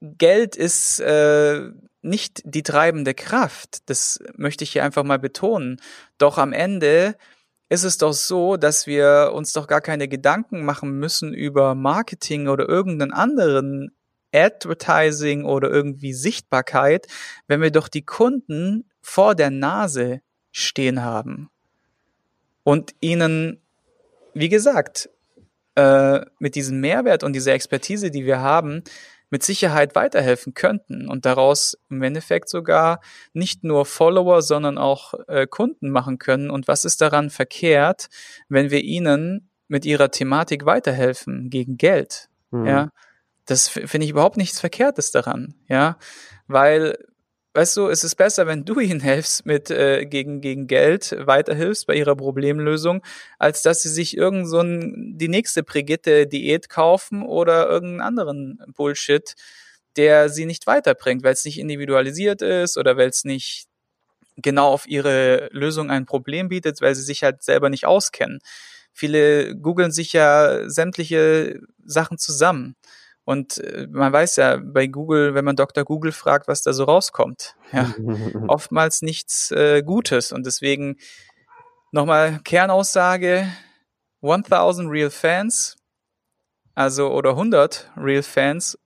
Geld 0.02 0.56
ist 0.56 1.00
äh, 1.00 1.72
nicht 2.02 2.42
die 2.46 2.64
treibende 2.64 3.14
Kraft. 3.14 3.90
Das 3.90 4.20
möchte 4.36 4.64
ich 4.64 4.72
hier 4.72 4.84
einfach 4.84 5.04
mal 5.04 5.20
betonen. 5.20 5.82
Doch 6.18 6.38
am 6.38 6.54
Ende 6.54 7.16
ist 7.70 7.84
es 7.84 7.98
doch 7.98 8.14
so, 8.14 8.58
dass 8.58 8.88
wir 8.88 9.32
uns 9.34 9.54
doch 9.54 9.68
gar 9.68 9.82
keine 9.82 10.08
Gedanken 10.08 10.64
machen 10.64 11.00
müssen 11.00 11.34
über 11.34 11.76
Marketing 11.76 12.48
oder 12.48 12.68
irgendeinen 12.68 13.12
anderen 13.12 13.92
Advertising 14.34 15.46
oder 15.46 15.70
irgendwie 15.70 16.14
Sichtbarkeit, 16.14 17.08
wenn 17.48 17.62
wir 17.62 17.72
doch 17.72 17.88
die 17.88 18.06
Kunden 18.06 18.90
vor 19.02 19.36
der 19.36 19.50
Nase 19.50 20.22
stehen 20.52 21.04
haben 21.04 21.50
und 22.64 22.94
ihnen, 23.00 23.62
wie 24.34 24.50
gesagt, 24.50 25.10
äh, 25.76 26.22
mit 26.40 26.56
diesem 26.56 26.82
Mehrwert 26.82 27.24
und 27.24 27.34
dieser 27.34 27.54
Expertise, 27.54 28.12
die 28.12 28.26
wir 28.26 28.40
haben, 28.40 28.84
mit 29.30 29.44
Sicherheit 29.44 29.96
weiterhelfen 29.96 30.54
könnten 30.54 31.10
und 31.10 31.26
daraus 31.26 31.78
im 31.90 32.02
Endeffekt 32.02 32.50
sogar 32.50 33.02
nicht 33.34 33.64
nur 33.64 33.86
Follower, 33.86 34.42
sondern 34.42 34.78
auch 34.78 35.14
äh, 35.28 35.48
Kunden 35.48 35.90
machen 35.90 36.18
können. 36.18 36.50
Und 36.50 36.68
was 36.68 36.86
ist 36.86 37.02
daran 37.02 37.30
verkehrt, 37.30 38.08
wenn 38.48 38.72
wir 38.72 38.84
ihnen 38.84 39.50
mit 39.68 39.86
ihrer 39.86 40.12
Thematik 40.12 40.66
weiterhelfen 40.66 41.50
gegen 41.50 41.78
Geld? 41.78 42.30
Mhm. 42.52 42.66
Ja, 42.66 42.90
das 43.46 43.68
finde 43.70 44.06
ich 44.06 44.12
überhaupt 44.12 44.38
nichts 44.38 44.60
Verkehrtes 44.60 45.12
daran. 45.12 45.56
Ja, 45.68 45.98
weil 46.48 46.98
weißt 47.58 47.76
du, 47.78 47.88
es 47.90 48.04
ist 48.04 48.16
besser, 48.16 48.46
wenn 48.46 48.66
du 48.66 48.80
ihnen 48.80 49.00
hilfst 49.02 49.46
mit 49.46 49.72
äh, 49.72 50.06
gegen 50.06 50.42
gegen 50.42 50.68
Geld, 50.68 51.16
weiterhilfst 51.20 51.88
bei 51.88 51.96
ihrer 51.96 52.16
Problemlösung, 52.16 53.04
als 53.40 53.64
dass 53.64 53.82
sie 53.82 53.90
sich 53.90 54.16
irgend 54.16 54.48
so 54.48 54.60
ein, 54.62 55.18
die 55.18 55.28
nächste 55.28 55.64
Brigitte 55.64 56.28
Diät 56.28 56.70
kaufen 56.70 57.24
oder 57.24 57.68
irgendeinen 57.68 58.02
anderen 58.02 58.60
Bullshit, 58.76 59.34
der 59.98 60.30
sie 60.30 60.46
nicht 60.46 60.68
weiterbringt, 60.68 61.24
weil 61.24 61.34
es 61.34 61.46
nicht 61.46 61.58
individualisiert 61.60 62.44
ist 62.44 62.78
oder 62.78 62.96
weil 62.96 63.10
es 63.10 63.24
nicht 63.24 63.66
genau 64.38 64.68
auf 64.70 64.88
ihre 64.88 65.50
Lösung 65.52 65.90
ein 65.90 66.06
Problem 66.06 66.50
bietet, 66.50 66.82
weil 66.82 66.94
sie 66.94 67.02
sich 67.02 67.24
halt 67.24 67.42
selber 67.44 67.70
nicht 67.72 67.86
auskennen. 67.88 68.40
Viele 68.94 69.56
googeln 69.56 69.92
sich 69.92 70.14
ja 70.14 70.70
sämtliche 70.70 71.60
Sachen 71.84 72.20
zusammen. 72.20 72.76
Und 73.28 73.58
äh, 73.58 73.88
man 73.92 74.14
weiß 74.14 74.38
ja 74.38 74.56
bei 74.56 74.88
Google, 74.88 75.34
wenn 75.34 75.44
man 75.44 75.58
Dr. 75.58 75.84
Google 75.84 76.14
fragt, 76.14 76.48
was 76.48 76.62
da 76.62 76.72
so 76.72 76.86
rauskommt, 76.86 77.58
ja, 77.74 77.94
oftmals 78.48 79.02
nichts 79.02 79.52
äh, 79.52 79.84
Gutes. 79.84 80.32
Und 80.32 80.46
deswegen 80.46 80.96
nochmal 81.92 82.40
Kernaussage, 82.46 83.50
1000 84.22 84.90
Real 84.90 85.10
Fans, 85.10 85.76
also 86.74 87.12
oder 87.12 87.32
100 87.32 87.92
Real 87.98 88.24
Fans, 88.24 88.80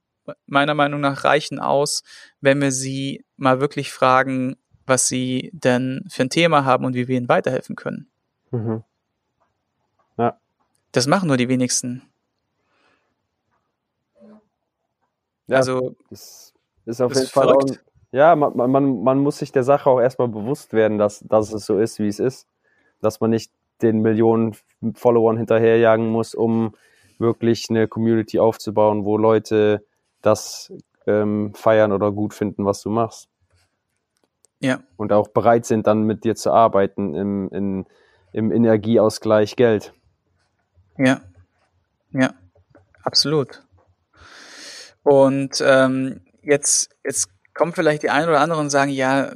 meiner 0.46 0.74
Meinung 0.74 1.00
nach 1.00 1.22
reichen 1.22 1.60
aus, 1.60 2.02
wenn 2.40 2.60
wir 2.60 2.72
sie 2.72 3.24
mal 3.36 3.60
wirklich 3.60 3.92
fragen, 3.92 4.56
was 4.86 5.06
sie 5.06 5.50
denn 5.52 6.04
für 6.08 6.24
ein 6.24 6.30
Thema 6.30 6.64
haben 6.64 6.84
und 6.84 6.94
wie 6.94 7.06
wir 7.06 7.16
ihnen 7.16 7.28
weiterhelfen 7.28 7.76
können. 7.76 8.10
Mhm. 8.50 8.82
Ja. 10.18 10.36
Das 10.90 11.06
machen 11.06 11.28
nur 11.28 11.36
die 11.36 11.48
wenigsten. 11.48 12.11
Ja, 15.46 15.56
also 15.58 15.94
das 16.10 16.52
ist 16.86 17.00
auf 17.00 17.14
jeden 17.14 17.26
Fall 17.26 17.50
auch, 17.50 17.64
ja, 18.12 18.36
man, 18.36 18.70
man, 18.70 19.02
man 19.02 19.18
muss 19.18 19.38
sich 19.38 19.52
der 19.52 19.64
Sache 19.64 19.88
auch 19.88 20.00
erstmal 20.00 20.28
bewusst 20.28 20.72
werden, 20.72 20.98
dass, 20.98 21.20
dass 21.20 21.52
es 21.52 21.64
so 21.66 21.78
ist, 21.78 21.98
wie 21.98 22.08
es 22.08 22.18
ist. 22.18 22.46
Dass 23.00 23.20
man 23.20 23.30
nicht 23.30 23.50
den 23.80 24.00
Millionen 24.00 24.54
Followern 24.94 25.36
hinterherjagen 25.36 26.08
muss, 26.08 26.34
um 26.34 26.74
wirklich 27.18 27.68
eine 27.70 27.88
Community 27.88 28.38
aufzubauen, 28.38 29.04
wo 29.04 29.16
Leute 29.16 29.84
das 30.20 30.72
ähm, 31.06 31.52
feiern 31.54 31.92
oder 31.92 32.12
gut 32.12 32.34
finden, 32.34 32.64
was 32.64 32.82
du 32.82 32.90
machst. 32.90 33.28
Ja. 34.60 34.80
Und 34.96 35.12
auch 35.12 35.28
bereit 35.28 35.66
sind, 35.66 35.86
dann 35.86 36.04
mit 36.04 36.24
dir 36.24 36.36
zu 36.36 36.52
arbeiten 36.52 37.14
im, 37.14 37.48
in, 37.50 37.86
im 38.32 38.52
Energieausgleich 38.52 39.56
Geld. 39.56 39.92
Ja. 40.98 41.20
Ja. 42.12 42.34
Absolut. 43.02 43.64
Und 45.02 45.62
ähm, 45.64 46.20
jetzt, 46.42 46.90
jetzt 47.04 47.28
kommen 47.54 47.72
vielleicht 47.72 48.02
die 48.02 48.10
einen 48.10 48.28
oder 48.28 48.40
anderen 48.40 48.64
und 48.64 48.70
sagen, 48.70 48.90
ja, 48.90 49.32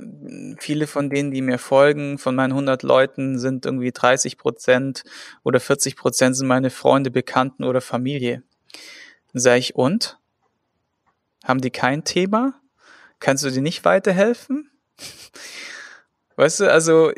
viele 0.58 0.86
von 0.86 1.10
denen, 1.10 1.30
die 1.30 1.42
mir 1.42 1.58
folgen, 1.58 2.18
von 2.18 2.34
meinen 2.34 2.52
100 2.52 2.82
Leuten 2.82 3.38
sind 3.38 3.66
irgendwie 3.66 3.92
30 3.92 4.38
Prozent 4.38 5.04
oder 5.42 5.60
40 5.60 5.96
Prozent 5.96 6.36
sind 6.36 6.46
meine 6.46 6.70
Freunde, 6.70 7.10
Bekannten 7.10 7.64
oder 7.64 7.80
Familie. 7.80 8.42
Dann 9.32 9.40
sage 9.40 9.58
ich, 9.58 9.74
und? 9.74 10.18
Haben 11.44 11.60
die 11.60 11.70
kein 11.70 12.04
Thema? 12.04 12.54
Kannst 13.20 13.44
du 13.44 13.50
dir 13.50 13.62
nicht 13.62 13.84
weiterhelfen? 13.84 14.70
Weißt 16.36 16.60
du, 16.60 16.70
also 16.70 17.12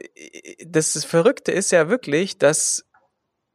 das 0.64 1.04
Verrückte 1.04 1.50
ist 1.50 1.72
ja 1.72 1.88
wirklich, 1.88 2.38
dass 2.38 2.87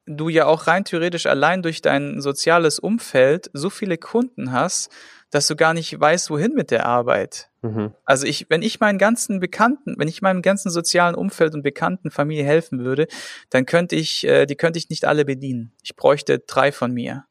du 0.05 0.29
ja 0.29 0.45
auch 0.45 0.67
rein 0.67 0.85
theoretisch 0.85 1.25
allein 1.25 1.61
durch 1.61 1.81
dein 1.81 2.21
soziales 2.21 2.79
Umfeld 2.79 3.49
so 3.53 3.69
viele 3.69 3.97
Kunden 3.97 4.51
hast, 4.51 4.91
dass 5.31 5.47
du 5.47 5.55
gar 5.55 5.73
nicht 5.73 5.99
weißt, 5.99 6.29
wohin 6.29 6.53
mit 6.53 6.69
der 6.69 6.85
Arbeit. 6.85 7.49
Mhm. 7.61 7.93
Also 8.05 8.27
ich, 8.27 8.49
wenn 8.49 8.61
ich 8.61 8.79
meinen 8.79 8.99
ganzen 8.99 9.39
Bekannten, 9.39 9.95
wenn 9.97 10.07
ich 10.07 10.21
meinem 10.21 10.41
ganzen 10.41 10.69
sozialen 10.69 11.15
Umfeld 11.15 11.55
und 11.55 11.63
Bekannten 11.63 12.11
Familie 12.11 12.43
helfen 12.43 12.83
würde, 12.83 13.07
dann 13.49 13.65
könnte 13.65 13.95
ich, 13.95 14.25
äh, 14.27 14.45
die 14.45 14.55
könnte 14.55 14.77
ich 14.77 14.89
nicht 14.89 15.05
alle 15.05 15.25
bedienen. 15.25 15.73
Ich 15.81 15.95
bräuchte 15.95 16.39
drei 16.39 16.71
von 16.71 16.93
mir. 16.93 17.25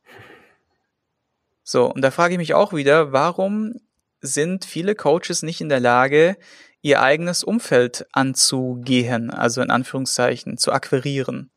So, 1.63 1.93
und 1.93 2.03
da 2.03 2.11
frage 2.11 2.35
ich 2.35 2.39
mich 2.39 2.55
auch 2.55 2.73
wieder, 2.73 3.13
warum 3.13 3.75
sind 4.21 4.65
viele 4.65 4.97
Coaches 4.97 5.43
nicht 5.43 5.61
in 5.61 5.69
der 5.69 5.81
Lage, 5.81 6.37
ihr 6.81 7.01
eigenes 7.01 7.45
Umfeld 7.45 8.07
anzugehen, 8.13 9.31
also 9.31 9.63
in 9.63 9.71
Anführungszeichen, 9.71 10.59
zu 10.59 10.73
akquirieren. 10.73 11.52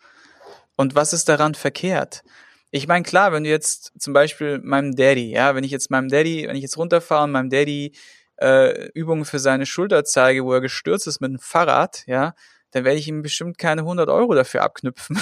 Und 0.75 0.95
was 0.95 1.13
ist 1.13 1.29
daran 1.29 1.55
verkehrt? 1.55 2.23
Ich 2.71 2.87
meine, 2.87 3.03
klar, 3.03 3.31
wenn 3.31 3.43
du 3.43 3.49
jetzt 3.49 3.93
zum 3.97 4.13
Beispiel 4.13 4.59
meinem 4.59 4.95
Daddy, 4.95 5.31
ja, 5.31 5.55
wenn 5.55 5.63
ich 5.63 5.71
jetzt 5.71 5.91
meinem 5.91 6.09
Daddy, 6.09 6.45
wenn 6.47 6.55
ich 6.55 6.61
jetzt 6.61 6.77
runterfahre 6.77 7.23
und 7.23 7.31
meinem 7.31 7.49
Daddy 7.49 7.93
äh, 8.37 8.89
Übungen 8.89 9.25
für 9.25 9.39
seine 9.39 9.65
Schulter 9.65 10.03
zeige, 10.03 10.43
wo 10.43 10.53
er 10.53 10.61
gestürzt 10.61 11.07
ist 11.07 11.21
mit 11.21 11.31
dem 11.31 11.39
Fahrrad, 11.39 12.03
ja, 12.05 12.33
dann 12.71 12.83
werde 12.83 12.99
ich 12.99 13.07
ihm 13.07 13.21
bestimmt 13.21 13.57
keine 13.57 13.81
100 13.81 14.09
Euro 14.09 14.33
dafür 14.33 14.63
abknüpfen. 14.63 15.17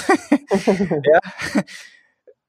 ja, 0.50 1.20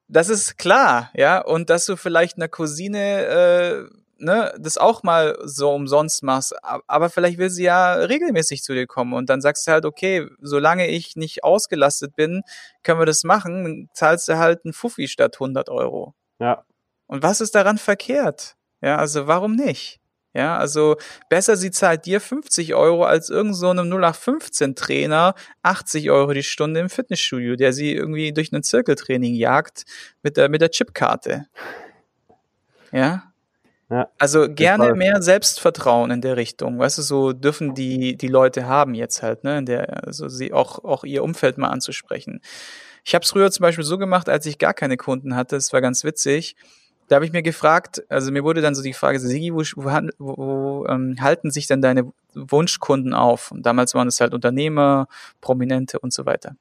das 0.08 0.28
ist 0.28 0.58
klar, 0.58 1.10
ja, 1.14 1.40
und 1.40 1.70
dass 1.70 1.86
du 1.86 1.96
vielleicht 1.96 2.36
einer 2.36 2.48
Cousine 2.48 3.26
äh, 3.26 3.96
ne, 4.18 4.54
das 4.58 4.78
auch 4.78 5.02
mal 5.02 5.36
so 5.44 5.72
umsonst 5.72 6.22
machst, 6.22 6.54
aber 6.62 7.10
vielleicht 7.10 7.38
will 7.38 7.50
sie 7.50 7.64
ja 7.64 7.94
regelmäßig 7.94 8.62
zu 8.62 8.74
dir 8.74 8.86
kommen 8.86 9.12
und 9.12 9.28
dann 9.30 9.40
sagst 9.40 9.66
du 9.66 9.72
halt, 9.72 9.84
okay, 9.84 10.28
solange 10.40 10.88
ich 10.88 11.16
nicht 11.16 11.44
ausgelastet 11.44 12.16
bin, 12.16 12.42
können 12.82 13.00
wir 13.00 13.06
das 13.06 13.24
machen, 13.24 13.64
dann 13.64 13.88
zahlst 13.92 14.28
du 14.28 14.38
halt 14.38 14.64
einen 14.64 14.72
Fuffi 14.72 15.08
statt 15.08 15.36
100 15.36 15.68
Euro. 15.68 16.14
Ja. 16.38 16.64
Und 17.06 17.22
was 17.22 17.40
ist 17.40 17.54
daran 17.54 17.78
verkehrt? 17.78 18.56
Ja, 18.82 18.96
also 18.96 19.26
warum 19.26 19.54
nicht? 19.54 20.00
Ja, 20.36 20.58
also 20.58 20.96
besser 21.30 21.56
sie 21.56 21.70
zahlt 21.70 22.04
dir 22.04 22.20
50 22.20 22.74
Euro 22.74 23.04
als 23.04 23.30
irgend 23.30 23.56
so 23.56 23.70
einem 23.70 23.90
0815 23.90 24.74
Trainer 24.74 25.34
80 25.62 26.10
Euro 26.10 26.34
die 26.34 26.42
Stunde 26.42 26.78
im 26.80 26.90
Fitnessstudio, 26.90 27.56
der 27.56 27.72
sie 27.72 27.94
irgendwie 27.94 28.34
durch 28.34 28.52
ein 28.52 28.62
Zirkeltraining 28.62 29.34
jagt 29.34 29.84
mit 30.22 30.36
der, 30.36 30.50
mit 30.50 30.60
der 30.60 30.70
Chipkarte. 30.70 31.46
Ja. 32.92 33.32
Ja, 33.88 34.08
also 34.18 34.48
gerne 34.48 34.94
mehr 34.94 35.22
Selbstvertrauen 35.22 36.10
in 36.10 36.20
der 36.20 36.36
Richtung. 36.36 36.78
Weißt 36.78 36.98
du, 36.98 37.02
so 37.02 37.32
dürfen 37.32 37.74
die, 37.74 38.16
die 38.16 38.26
Leute 38.26 38.66
haben 38.66 38.94
jetzt 38.94 39.22
halt, 39.22 39.44
ne, 39.44 39.58
in 39.58 39.66
der, 39.66 40.04
also 40.04 40.28
sie 40.28 40.52
auch, 40.52 40.82
auch 40.82 41.04
ihr 41.04 41.22
Umfeld 41.22 41.56
mal 41.56 41.68
anzusprechen. 41.68 42.40
Ich 43.04 43.14
habe 43.14 43.22
es 43.22 43.30
früher 43.30 43.50
zum 43.52 43.62
Beispiel 43.62 43.84
so 43.84 43.98
gemacht, 43.98 44.28
als 44.28 44.44
ich 44.46 44.58
gar 44.58 44.74
keine 44.74 44.96
Kunden 44.96 45.36
hatte, 45.36 45.54
es 45.54 45.72
war 45.72 45.80
ganz 45.80 46.02
witzig. 46.02 46.56
Da 47.06 47.14
habe 47.14 47.24
ich 47.24 47.30
mir 47.30 47.42
gefragt, 47.42 48.02
also 48.08 48.32
mir 48.32 48.42
wurde 48.42 48.60
dann 48.60 48.74
so 48.74 48.82
die 48.82 48.92
Frage, 48.92 49.20
Sigi, 49.20 49.54
wo, 49.54 49.62
wo, 49.76 50.00
wo, 50.18 50.86
ähm, 50.88 51.14
halten 51.20 51.52
sich 51.52 51.68
denn 51.68 51.80
deine 51.80 52.12
Wunschkunden 52.34 53.14
auf? 53.14 53.52
Und 53.52 53.64
damals 53.64 53.94
waren 53.94 54.08
es 54.08 54.20
halt 54.20 54.34
Unternehmer, 54.34 55.06
Prominente 55.40 56.00
und 56.00 56.12
so 56.12 56.26
weiter. 56.26 56.56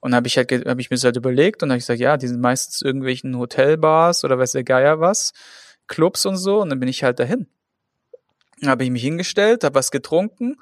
Und 0.00 0.14
habe 0.14 0.26
ich 0.26 0.38
halt, 0.38 0.50
habe 0.66 0.80
ich 0.80 0.88
mir 0.88 0.96
das 0.96 1.04
halt 1.04 1.18
überlegt 1.18 1.62
und 1.62 1.68
habe 1.68 1.76
ich 1.76 1.82
gesagt, 1.82 2.00
ja, 2.00 2.16
die 2.16 2.28
sind 2.28 2.40
meistens 2.40 2.80
irgendwelchen 2.80 3.36
Hotelbars 3.36 4.24
oder 4.24 4.38
weiß 4.38 4.52
der 4.52 4.64
Geier 4.64 5.00
was. 5.00 5.34
Clubs 5.90 6.24
und 6.24 6.38
so 6.38 6.62
und 6.62 6.70
dann 6.70 6.80
bin 6.80 6.88
ich 6.88 7.02
halt 7.02 7.18
dahin. 7.18 7.46
Dann 8.60 8.70
habe 8.70 8.84
ich 8.84 8.90
mich 8.90 9.02
hingestellt, 9.02 9.64
habe 9.64 9.74
was 9.74 9.90
getrunken 9.90 10.56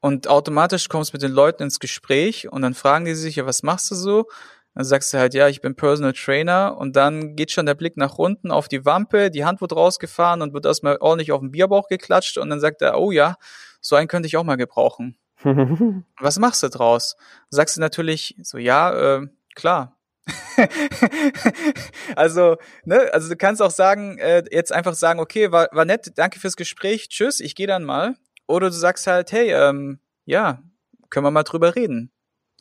und 0.00 0.28
automatisch 0.28 0.88
kommst 0.88 1.12
mit 1.12 1.22
den 1.22 1.32
Leuten 1.32 1.64
ins 1.64 1.80
Gespräch 1.80 2.52
und 2.52 2.62
dann 2.62 2.74
fragen 2.74 3.06
die 3.06 3.14
sich, 3.14 3.36
ja, 3.36 3.46
was 3.46 3.64
machst 3.64 3.90
du 3.90 3.94
so? 3.96 4.26
Dann 4.74 4.84
sagst 4.84 5.12
du 5.14 5.18
halt, 5.18 5.32
ja, 5.32 5.48
ich 5.48 5.62
bin 5.62 5.74
Personal 5.74 6.12
Trainer 6.12 6.76
und 6.78 6.96
dann 6.96 7.34
geht 7.34 7.50
schon 7.50 7.64
der 7.64 7.74
Blick 7.74 7.96
nach 7.96 8.18
unten 8.18 8.50
auf 8.50 8.68
die 8.68 8.84
Wampe, 8.84 9.30
die 9.30 9.44
Hand 9.44 9.62
wird 9.62 9.74
rausgefahren 9.74 10.42
und 10.42 10.52
wird 10.52 10.66
erstmal 10.66 10.98
ordentlich 10.98 11.32
auf 11.32 11.40
den 11.40 11.50
Bierbauch 11.50 11.88
geklatscht 11.88 12.36
und 12.36 12.50
dann 12.50 12.60
sagt 12.60 12.82
er, 12.82 12.98
oh 12.98 13.10
ja, 13.10 13.36
so 13.80 13.96
einen 13.96 14.06
könnte 14.06 14.26
ich 14.26 14.36
auch 14.36 14.44
mal 14.44 14.56
gebrauchen. 14.56 15.16
was 16.20 16.38
machst 16.38 16.62
du 16.62 16.68
draus? 16.68 17.16
Sagst 17.48 17.76
du 17.76 17.80
natürlich 17.80 18.36
so, 18.42 18.58
ja, 18.58 19.16
äh, 19.16 19.26
klar, 19.54 19.95
also, 22.16 22.56
ne, 22.84 23.10
also 23.12 23.28
du 23.28 23.36
kannst 23.36 23.62
auch 23.62 23.70
sagen, 23.70 24.18
äh, 24.18 24.44
jetzt 24.50 24.72
einfach 24.72 24.94
sagen, 24.94 25.20
okay, 25.20 25.52
war, 25.52 25.68
war 25.72 25.84
nett, 25.84 26.12
danke 26.16 26.40
fürs 26.40 26.56
Gespräch, 26.56 27.08
tschüss, 27.08 27.40
ich 27.40 27.54
gehe 27.54 27.66
dann 27.66 27.84
mal. 27.84 28.16
Oder 28.46 28.68
du 28.68 28.74
sagst 28.74 29.06
halt, 29.06 29.32
hey, 29.32 29.52
ähm, 29.52 29.98
ja, 30.24 30.62
können 31.10 31.26
wir 31.26 31.30
mal 31.30 31.42
drüber 31.42 31.74
reden. 31.74 32.10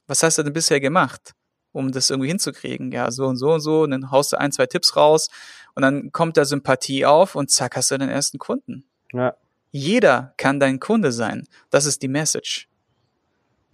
Was 0.07 0.23
hast 0.23 0.37
du 0.37 0.43
denn 0.43 0.53
bisher 0.53 0.79
gemacht, 0.79 1.33
um 1.71 1.91
das 1.91 2.09
irgendwie 2.09 2.29
hinzukriegen? 2.29 2.91
Ja, 2.91 3.11
so 3.11 3.25
und 3.25 3.37
so 3.37 3.53
und 3.53 3.61
so, 3.61 3.83
und 3.83 3.91
dann 3.91 4.11
haust 4.11 4.33
du 4.33 4.39
ein, 4.39 4.51
zwei 4.51 4.65
Tipps 4.67 4.95
raus 4.95 5.29
und 5.73 5.81
dann 5.81 6.11
kommt 6.11 6.37
da 6.37 6.45
Sympathie 6.45 7.05
auf 7.05 7.35
und 7.35 7.51
zack, 7.51 7.75
hast 7.75 7.91
du 7.91 7.97
den 7.97 8.09
ersten 8.09 8.37
Kunden. 8.37 8.87
Ja. 9.13 9.35
Jeder 9.71 10.33
kann 10.37 10.59
dein 10.59 10.79
Kunde 10.79 11.11
sein. 11.11 11.47
Das 11.69 11.85
ist 11.85 12.01
die 12.01 12.07
Message 12.07 12.69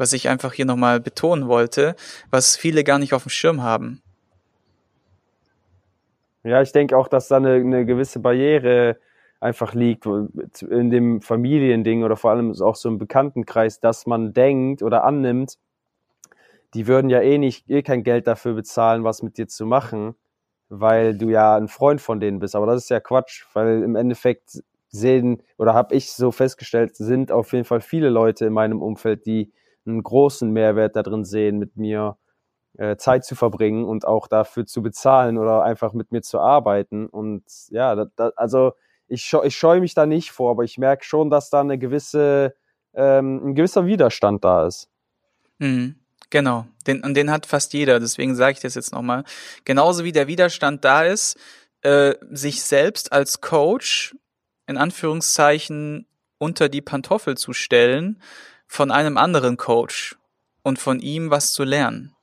was 0.01 0.11
ich 0.13 0.27
einfach 0.27 0.51
hier 0.51 0.65
nochmal 0.65 0.99
betonen 0.99 1.47
wollte, 1.47 1.95
was 2.31 2.57
viele 2.57 2.83
gar 2.83 2.99
nicht 2.99 3.13
auf 3.13 3.23
dem 3.23 3.29
Schirm 3.29 3.61
haben. 3.61 4.01
Ja, 6.43 6.61
ich 6.61 6.71
denke 6.71 6.97
auch, 6.97 7.07
dass 7.07 7.27
da 7.27 7.37
eine, 7.37 7.53
eine 7.53 7.85
gewisse 7.85 8.19
Barriere 8.19 8.97
einfach 9.39 9.73
liegt 9.73 10.07
in 10.07 10.89
dem 10.89 11.21
Familiending 11.21 12.03
oder 12.03 12.15
vor 12.15 12.31
allem 12.31 12.51
auch 12.61 12.75
so 12.75 12.89
im 12.89 12.97
Bekanntenkreis, 12.97 13.79
dass 13.79 14.07
man 14.07 14.33
denkt 14.33 14.81
oder 14.81 15.03
annimmt, 15.03 15.57
die 16.73 16.87
würden 16.87 17.09
ja 17.09 17.21
eh 17.21 17.37
nicht, 17.37 17.69
eh 17.69 17.83
kein 17.83 18.03
Geld 18.03 18.27
dafür 18.27 18.53
bezahlen, 18.53 19.03
was 19.03 19.21
mit 19.21 19.37
dir 19.37 19.47
zu 19.47 19.65
machen, 19.65 20.15
weil 20.69 21.15
du 21.15 21.29
ja 21.29 21.55
ein 21.55 21.67
Freund 21.67 22.01
von 22.01 22.19
denen 22.19 22.39
bist. 22.39 22.55
Aber 22.55 22.65
das 22.65 22.83
ist 22.83 22.89
ja 22.89 22.99
Quatsch, 22.99 23.45
weil 23.53 23.83
im 23.83 23.95
Endeffekt 23.95 24.63
sehen 24.89 25.43
oder 25.57 25.73
habe 25.73 25.93
ich 25.95 26.11
so 26.11 26.31
festgestellt, 26.31 26.95
sind 26.95 27.31
auf 27.31 27.53
jeden 27.53 27.65
Fall 27.65 27.81
viele 27.81 28.09
Leute 28.09 28.45
in 28.45 28.53
meinem 28.53 28.81
Umfeld, 28.81 29.25
die 29.25 29.51
einen 29.85 30.03
großen 30.03 30.51
Mehrwert 30.51 30.95
darin 30.95 31.25
sehen, 31.25 31.57
mit 31.57 31.77
mir 31.77 32.17
äh, 32.77 32.95
Zeit 32.97 33.25
zu 33.25 33.35
verbringen 33.35 33.85
und 33.85 34.05
auch 34.05 34.27
dafür 34.27 34.65
zu 34.65 34.81
bezahlen 34.81 35.37
oder 35.37 35.63
einfach 35.63 35.93
mit 35.93 36.11
mir 36.11 36.21
zu 36.21 36.39
arbeiten. 36.39 37.07
Und 37.07 37.43
ja, 37.69 37.95
da, 37.95 38.05
da, 38.15 38.31
also 38.35 38.73
ich, 39.07 39.33
ich 39.43 39.55
scheue 39.55 39.81
mich 39.81 39.93
da 39.93 40.05
nicht 40.05 40.31
vor, 40.31 40.51
aber 40.51 40.63
ich 40.63 40.77
merke 40.77 41.03
schon, 41.03 41.29
dass 41.29 41.49
da 41.49 41.61
eine 41.61 41.77
gewisse, 41.77 42.55
ähm, 42.93 43.49
ein 43.49 43.55
gewisser 43.55 43.85
Widerstand 43.85 44.43
da 44.43 44.67
ist. 44.67 44.89
Mhm. 45.59 45.95
Genau, 46.29 46.65
den, 46.87 47.03
und 47.03 47.13
den 47.15 47.29
hat 47.29 47.45
fast 47.45 47.73
jeder, 47.73 47.99
deswegen 47.99 48.35
sage 48.35 48.53
ich 48.53 48.59
das 48.61 48.75
jetzt 48.75 48.93
nochmal. 48.93 49.25
Genauso 49.65 50.05
wie 50.05 50.13
der 50.13 50.27
Widerstand 50.27 50.85
da 50.85 51.03
ist, 51.03 51.37
äh, 51.81 52.15
sich 52.29 52.63
selbst 52.63 53.11
als 53.11 53.41
Coach 53.41 54.15
in 54.65 54.77
Anführungszeichen 54.77 56.07
unter 56.37 56.69
die 56.69 56.81
Pantoffel 56.81 57.35
zu 57.35 57.51
stellen 57.51 58.21
von 58.71 58.89
einem 58.89 59.17
anderen 59.17 59.57
Coach 59.57 60.15
und 60.63 60.79
von 60.79 61.01
ihm 61.01 61.29
was 61.29 61.51
zu 61.51 61.65
lernen. 61.65 62.15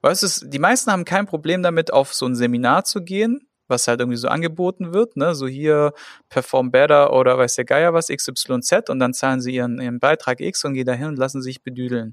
Weißt 0.00 0.24
du, 0.24 0.48
die 0.48 0.58
meisten 0.58 0.90
haben 0.90 1.04
kein 1.04 1.24
Problem 1.24 1.62
damit, 1.62 1.92
auf 1.92 2.12
so 2.12 2.26
ein 2.26 2.34
Seminar 2.34 2.82
zu 2.82 3.04
gehen, 3.04 3.46
was 3.68 3.86
halt 3.86 4.00
irgendwie 4.00 4.18
so 4.18 4.26
angeboten 4.26 4.92
wird, 4.92 5.16
ne, 5.16 5.36
so 5.36 5.46
hier 5.46 5.92
Perform 6.28 6.72
Better 6.72 7.12
oder 7.12 7.38
weiß 7.38 7.54
der 7.54 7.64
Geier 7.64 7.94
was, 7.94 8.08
XYZ 8.08 8.90
und 8.90 8.98
dann 8.98 9.14
zahlen 9.14 9.40
sie 9.40 9.54
ihren, 9.54 9.80
ihren 9.80 10.00
Beitrag 10.00 10.40
X 10.40 10.64
und 10.64 10.74
gehen 10.74 10.84
dahin 10.84 11.06
und 11.06 11.16
lassen 11.16 11.40
sich 11.40 11.62
bedüdeln. 11.62 12.12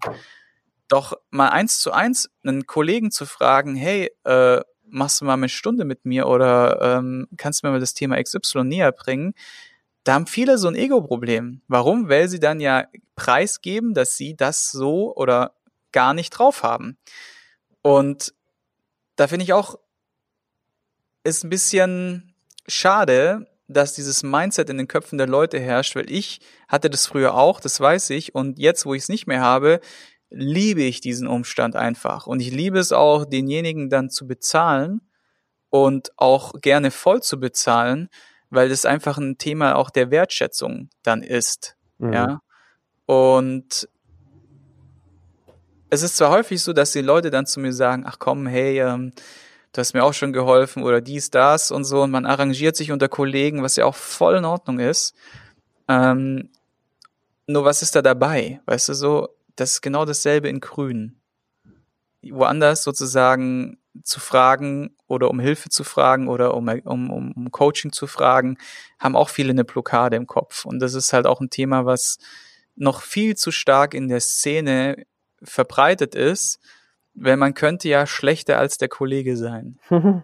Doch 0.87 1.13
mal 1.31 1.49
eins 1.49 1.79
zu 1.79 1.91
eins 1.91 2.29
einen 2.45 2.67
Kollegen 2.67 3.09
zu 3.09 3.25
fragen, 3.25 3.75
hey, 3.75 4.11
äh, 4.25 4.61
machst 4.83 5.21
du 5.21 5.25
mal 5.25 5.33
eine 5.33 5.49
Stunde 5.49 5.85
mit 5.85 6.05
mir 6.05 6.27
oder 6.27 6.99
ähm, 6.99 7.27
kannst 7.35 7.63
du 7.63 7.67
mir 7.67 7.71
mal 7.71 7.79
das 7.79 7.95
Thema 7.95 8.21
XY 8.21 8.63
näher 8.63 8.91
bringen, 8.91 9.33
da 10.03 10.13
haben 10.13 10.27
viele 10.27 10.57
so 10.57 10.67
ein 10.67 10.75
Ego-Problem. 10.75 11.61
Warum? 11.67 12.09
Weil 12.09 12.27
sie 12.27 12.39
dann 12.39 12.59
ja 12.59 12.87
preisgeben, 13.15 13.93
dass 13.93 14.17
sie 14.17 14.35
das 14.35 14.71
so 14.71 15.15
oder 15.15 15.55
gar 15.91 16.13
nicht 16.13 16.31
drauf 16.31 16.63
haben. 16.63 16.97
Und 17.81 18.33
da 19.15 19.27
finde 19.27 19.43
ich 19.43 19.53
auch, 19.53 19.77
ist 21.23 21.43
ein 21.43 21.49
bisschen 21.49 22.33
schade, 22.67 23.47
dass 23.67 23.93
dieses 23.93 24.23
Mindset 24.23 24.69
in 24.69 24.77
den 24.77 24.87
Köpfen 24.87 25.17
der 25.17 25.27
Leute 25.27 25.59
herrscht, 25.59 25.95
weil 25.95 26.11
ich 26.11 26.41
hatte 26.67 26.89
das 26.89 27.05
früher 27.05 27.35
auch, 27.35 27.59
das 27.59 27.79
weiß 27.79 28.09
ich, 28.11 28.35
und 28.35 28.59
jetzt, 28.59 28.85
wo 28.85 28.93
ich 28.93 29.03
es 29.03 29.09
nicht 29.09 29.27
mehr 29.27 29.41
habe, 29.41 29.79
liebe 30.29 30.81
ich 30.81 31.01
diesen 31.01 31.27
Umstand 31.27 31.75
einfach. 31.75 32.27
Und 32.27 32.39
ich 32.39 32.51
liebe 32.51 32.79
es 32.79 32.91
auch, 32.91 33.25
denjenigen 33.25 33.89
dann 33.89 34.09
zu 34.09 34.27
bezahlen 34.27 35.01
und 35.69 36.11
auch 36.17 36.53
gerne 36.61 36.91
voll 36.91 37.21
zu 37.21 37.39
bezahlen, 37.39 38.09
weil 38.51 38.69
das 38.69 38.85
einfach 38.85 39.17
ein 39.17 39.37
Thema 39.37 39.75
auch 39.75 39.89
der 39.89 40.11
Wertschätzung 40.11 40.89
dann 41.01 41.23
ist. 41.23 41.75
Mhm. 41.97 42.13
Ja. 42.13 42.41
Und 43.07 43.89
es 45.89 46.03
ist 46.03 46.17
zwar 46.17 46.29
häufig 46.29 46.61
so, 46.61 46.73
dass 46.73 46.91
die 46.91 47.01
Leute 47.01 47.31
dann 47.31 47.45
zu 47.45 47.59
mir 47.59 47.73
sagen, 47.73 48.03
ach 48.05 48.19
komm, 48.19 48.45
hey, 48.45 48.79
ähm, 48.79 49.11
du 49.73 49.79
hast 49.79 49.93
mir 49.93 50.03
auch 50.03 50.13
schon 50.13 50.33
geholfen 50.33 50.83
oder 50.83 51.01
dies, 51.01 51.31
das 51.31 51.71
und 51.71 51.85
so 51.85 52.03
und 52.03 52.11
man 52.11 52.25
arrangiert 52.25 52.75
sich 52.75 52.91
unter 52.91 53.09
Kollegen, 53.09 53.63
was 53.63 53.77
ja 53.77 53.85
auch 53.85 53.95
voll 53.95 54.35
in 54.35 54.45
Ordnung 54.45 54.79
ist. 54.79 55.15
Ähm, 55.87 56.49
nur 57.47 57.65
was 57.65 57.81
ist 57.81 57.95
da 57.95 58.01
dabei? 58.01 58.61
Weißt 58.65 58.89
du 58.89 58.93
so, 58.93 59.29
das 59.55 59.73
ist 59.73 59.81
genau 59.81 60.05
dasselbe 60.05 60.49
in 60.49 60.59
Grün. 60.59 61.17
Woanders 62.21 62.83
sozusagen 62.83 63.80
zu 64.03 64.19
fragen 64.19 64.95
oder 65.07 65.29
um 65.29 65.39
Hilfe 65.39 65.69
zu 65.69 65.83
fragen 65.83 66.27
oder 66.27 66.53
um, 66.53 66.67
um, 66.67 67.09
um 67.09 67.51
Coaching 67.51 67.91
zu 67.91 68.07
fragen, 68.07 68.57
haben 68.99 69.15
auch 69.15 69.29
viele 69.29 69.51
eine 69.51 69.65
Blockade 69.65 70.15
im 70.15 70.27
Kopf. 70.27 70.65
Und 70.65 70.79
das 70.79 70.93
ist 70.93 71.13
halt 71.13 71.27
auch 71.27 71.41
ein 71.41 71.49
Thema, 71.49 71.85
was 71.85 72.17
noch 72.75 73.01
viel 73.01 73.35
zu 73.35 73.51
stark 73.51 73.93
in 73.93 74.07
der 74.07 74.21
Szene 74.21 75.05
verbreitet 75.43 76.15
ist, 76.15 76.59
weil 77.13 77.37
man 77.37 77.53
könnte 77.53 77.89
ja 77.89 78.05
schlechter 78.07 78.57
als 78.57 78.77
der 78.77 78.89
Kollege 78.89 79.37
sein. 79.37 79.79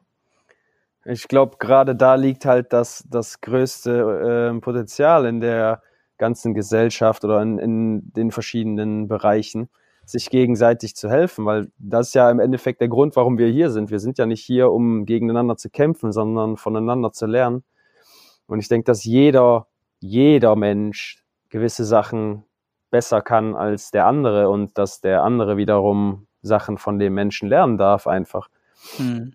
Ich 1.10 1.30
glaube, 1.30 1.56
gerade 1.58 1.96
da 1.96 2.16
liegt 2.16 2.44
halt 2.44 2.74
das, 2.74 3.06
das 3.10 3.40
größte 3.40 4.52
äh, 4.54 4.60
Potenzial 4.60 5.26
in 5.26 5.40
der 5.40 5.82
ganzen 6.18 6.54
Gesellschaft 6.54 7.24
oder 7.24 7.42
in, 7.42 7.58
in 7.60 8.12
den 8.12 8.32
verschiedenen 8.32 9.08
Bereichen, 9.08 9.70
sich 10.10 10.30
gegenseitig 10.30 10.96
zu 10.96 11.10
helfen, 11.10 11.46
weil 11.46 11.70
das 11.78 12.08
ist 12.08 12.14
ja 12.16 12.32
im 12.32 12.40
Endeffekt 12.40 12.80
der 12.80 12.88
Grund, 12.88 13.16
warum 13.16 13.38
wir 13.38 13.48
hier 13.48 13.70
sind. 13.70 13.92
Wir 13.92 14.00
sind 14.00 14.18
ja 14.18 14.26
nicht 14.26 14.44
hier, 14.44 14.72
um 14.72 15.06
gegeneinander 15.06 15.58
zu 15.58 15.70
kämpfen, 15.70 16.12
sondern 16.12 16.56
voneinander 16.56 17.12
zu 17.12 17.26
lernen. 17.26 17.64
Und 18.48 18.60
ich 18.60 18.70
denke, 18.70 18.86
dass 18.86 19.04
jeder, 19.04 19.68
jeder 20.00 20.56
Mensch 20.56 21.24
gewisse 21.50 21.84
Sachen 21.84 22.46
besser 22.90 23.22
kann 23.22 23.56
als 23.56 23.92
der 23.92 24.06
andere 24.06 24.50
und 24.50 24.78
dass 24.78 25.02
der 25.02 25.24
andere 25.24 25.58
wiederum 25.58 26.28
Sachen 26.42 26.78
von 26.78 27.00
dem 27.00 27.14
Menschen 27.14 27.50
lernen 27.50 27.78
darf 27.78 28.08
einfach. 28.08 28.48
Hm. 28.96 29.34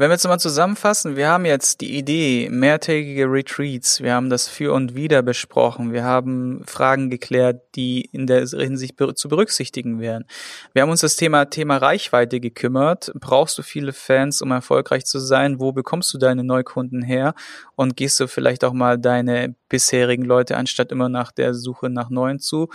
Wenn 0.00 0.08
wir 0.08 0.14
jetzt 0.14 0.26
mal 0.26 0.38
zusammenfassen, 0.38 1.14
wir 1.16 1.28
haben 1.28 1.44
jetzt 1.44 1.82
die 1.82 1.98
Idee, 1.98 2.48
mehrtägige 2.50 3.30
Retreats, 3.30 4.00
wir 4.00 4.14
haben 4.14 4.30
das 4.30 4.48
Für 4.48 4.72
und 4.72 4.94
Wider 4.94 5.20
besprochen, 5.20 5.92
wir 5.92 6.04
haben 6.04 6.64
Fragen 6.66 7.10
geklärt, 7.10 7.60
die 7.74 8.06
in 8.10 8.26
der 8.26 8.46
Hinsicht 8.46 8.94
zu 9.16 9.28
berücksichtigen 9.28 10.00
wären. 10.00 10.24
Wir 10.72 10.80
haben 10.80 10.88
uns 10.88 11.02
das 11.02 11.16
Thema 11.16 11.50
Thema 11.50 11.76
Reichweite 11.76 12.40
gekümmert. 12.40 13.12
Brauchst 13.14 13.58
du 13.58 13.62
viele 13.62 13.92
Fans, 13.92 14.40
um 14.40 14.52
erfolgreich 14.52 15.04
zu 15.04 15.18
sein? 15.18 15.60
Wo 15.60 15.72
bekommst 15.72 16.14
du 16.14 16.16
deine 16.16 16.44
Neukunden 16.44 17.02
her? 17.02 17.34
Und 17.76 17.94
gehst 17.98 18.18
du 18.20 18.26
vielleicht 18.26 18.64
auch 18.64 18.72
mal 18.72 18.98
deine 18.98 19.54
bisherigen 19.68 20.24
Leute, 20.24 20.56
anstatt 20.56 20.92
immer 20.92 21.10
nach 21.10 21.30
der 21.30 21.52
Suche 21.52 21.90
nach 21.90 22.08
neuen 22.08 22.38
zu 22.38 22.70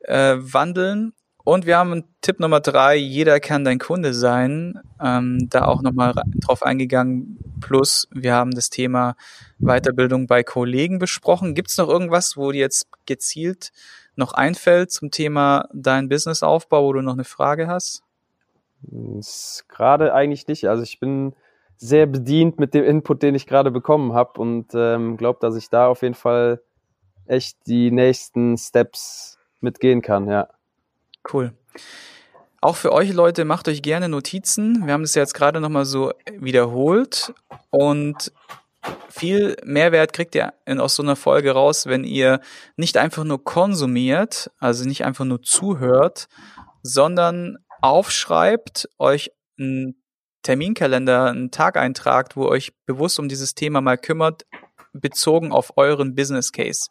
äh, 0.00 0.36
wandeln? 0.38 1.12
Und 1.46 1.64
wir 1.64 1.78
haben 1.78 2.02
Tipp 2.22 2.40
Nummer 2.40 2.58
drei, 2.58 2.96
jeder 2.96 3.38
kann 3.38 3.64
dein 3.64 3.78
Kunde 3.78 4.14
sein. 4.14 4.80
Ähm, 5.00 5.46
da 5.48 5.66
auch 5.66 5.80
nochmal 5.80 6.12
drauf 6.40 6.64
eingegangen. 6.64 7.38
Plus, 7.60 8.08
wir 8.10 8.34
haben 8.34 8.50
das 8.50 8.68
Thema 8.68 9.14
Weiterbildung 9.60 10.26
bei 10.26 10.42
Kollegen 10.42 10.98
besprochen. 10.98 11.54
Gibt 11.54 11.70
es 11.70 11.78
noch 11.78 11.88
irgendwas, 11.88 12.36
wo 12.36 12.50
dir 12.50 12.58
jetzt 12.58 12.88
gezielt 13.06 13.70
noch 14.16 14.32
einfällt 14.32 14.90
zum 14.90 15.12
Thema 15.12 15.68
dein 15.72 16.08
Businessaufbau, 16.08 16.82
wo 16.82 16.94
du 16.94 17.00
noch 17.00 17.12
eine 17.12 17.22
Frage 17.22 17.68
hast? 17.68 18.02
Gerade 19.68 20.12
eigentlich 20.12 20.48
nicht. 20.48 20.68
Also 20.68 20.82
ich 20.82 20.98
bin 20.98 21.32
sehr 21.76 22.06
bedient 22.06 22.58
mit 22.58 22.74
dem 22.74 22.82
Input, 22.82 23.22
den 23.22 23.36
ich 23.36 23.46
gerade 23.46 23.70
bekommen 23.70 24.14
habe 24.14 24.40
und 24.40 24.72
ähm, 24.74 25.16
glaube, 25.16 25.38
dass 25.40 25.54
ich 25.54 25.70
da 25.70 25.86
auf 25.86 26.02
jeden 26.02 26.16
Fall 26.16 26.60
echt 27.26 27.56
die 27.68 27.92
nächsten 27.92 28.58
Steps 28.58 29.38
mitgehen 29.60 30.02
kann, 30.02 30.28
ja. 30.28 30.48
Cool. 31.32 31.52
Auch 32.60 32.76
für 32.76 32.92
euch 32.92 33.12
Leute, 33.12 33.44
macht 33.44 33.68
euch 33.68 33.82
gerne 33.82 34.08
Notizen. 34.08 34.86
Wir 34.86 34.94
haben 34.94 35.02
das 35.02 35.14
jetzt 35.14 35.34
gerade 35.34 35.60
nochmal 35.60 35.84
so 35.84 36.12
wiederholt 36.38 37.32
und 37.70 38.32
viel 39.08 39.56
Mehrwert 39.64 40.12
kriegt 40.12 40.34
ihr 40.34 40.52
aus 40.78 40.96
so 40.96 41.02
einer 41.02 41.16
Folge 41.16 41.52
raus, 41.52 41.86
wenn 41.86 42.04
ihr 42.04 42.40
nicht 42.76 42.96
einfach 42.96 43.24
nur 43.24 43.42
konsumiert, 43.42 44.50
also 44.58 44.84
nicht 44.86 45.04
einfach 45.04 45.24
nur 45.24 45.42
zuhört, 45.42 46.28
sondern 46.82 47.58
aufschreibt, 47.82 48.88
euch 48.98 49.30
einen 49.58 50.02
Terminkalender, 50.42 51.30
einen 51.30 51.50
Tag 51.50 51.76
eintragt, 51.76 52.36
wo 52.36 52.46
euch 52.46 52.72
bewusst 52.86 53.18
um 53.18 53.28
dieses 53.28 53.54
Thema 53.54 53.80
mal 53.80 53.98
kümmert, 53.98 54.44
bezogen 54.92 55.52
auf 55.52 55.76
euren 55.76 56.14
Business 56.14 56.52
Case. 56.52 56.88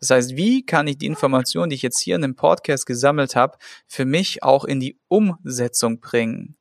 Das 0.00 0.10
heißt, 0.10 0.36
wie 0.36 0.64
kann 0.64 0.86
ich 0.86 0.98
die 0.98 1.06
Informationen, 1.06 1.70
die 1.70 1.76
ich 1.76 1.82
jetzt 1.82 2.00
hier 2.00 2.16
in 2.16 2.22
dem 2.22 2.36
Podcast 2.36 2.86
gesammelt 2.86 3.36
habe, 3.36 3.58
für 3.86 4.04
mich 4.04 4.42
auch 4.42 4.64
in 4.64 4.80
die 4.80 4.98
Umsetzung 5.08 6.00
bringen? 6.00 6.56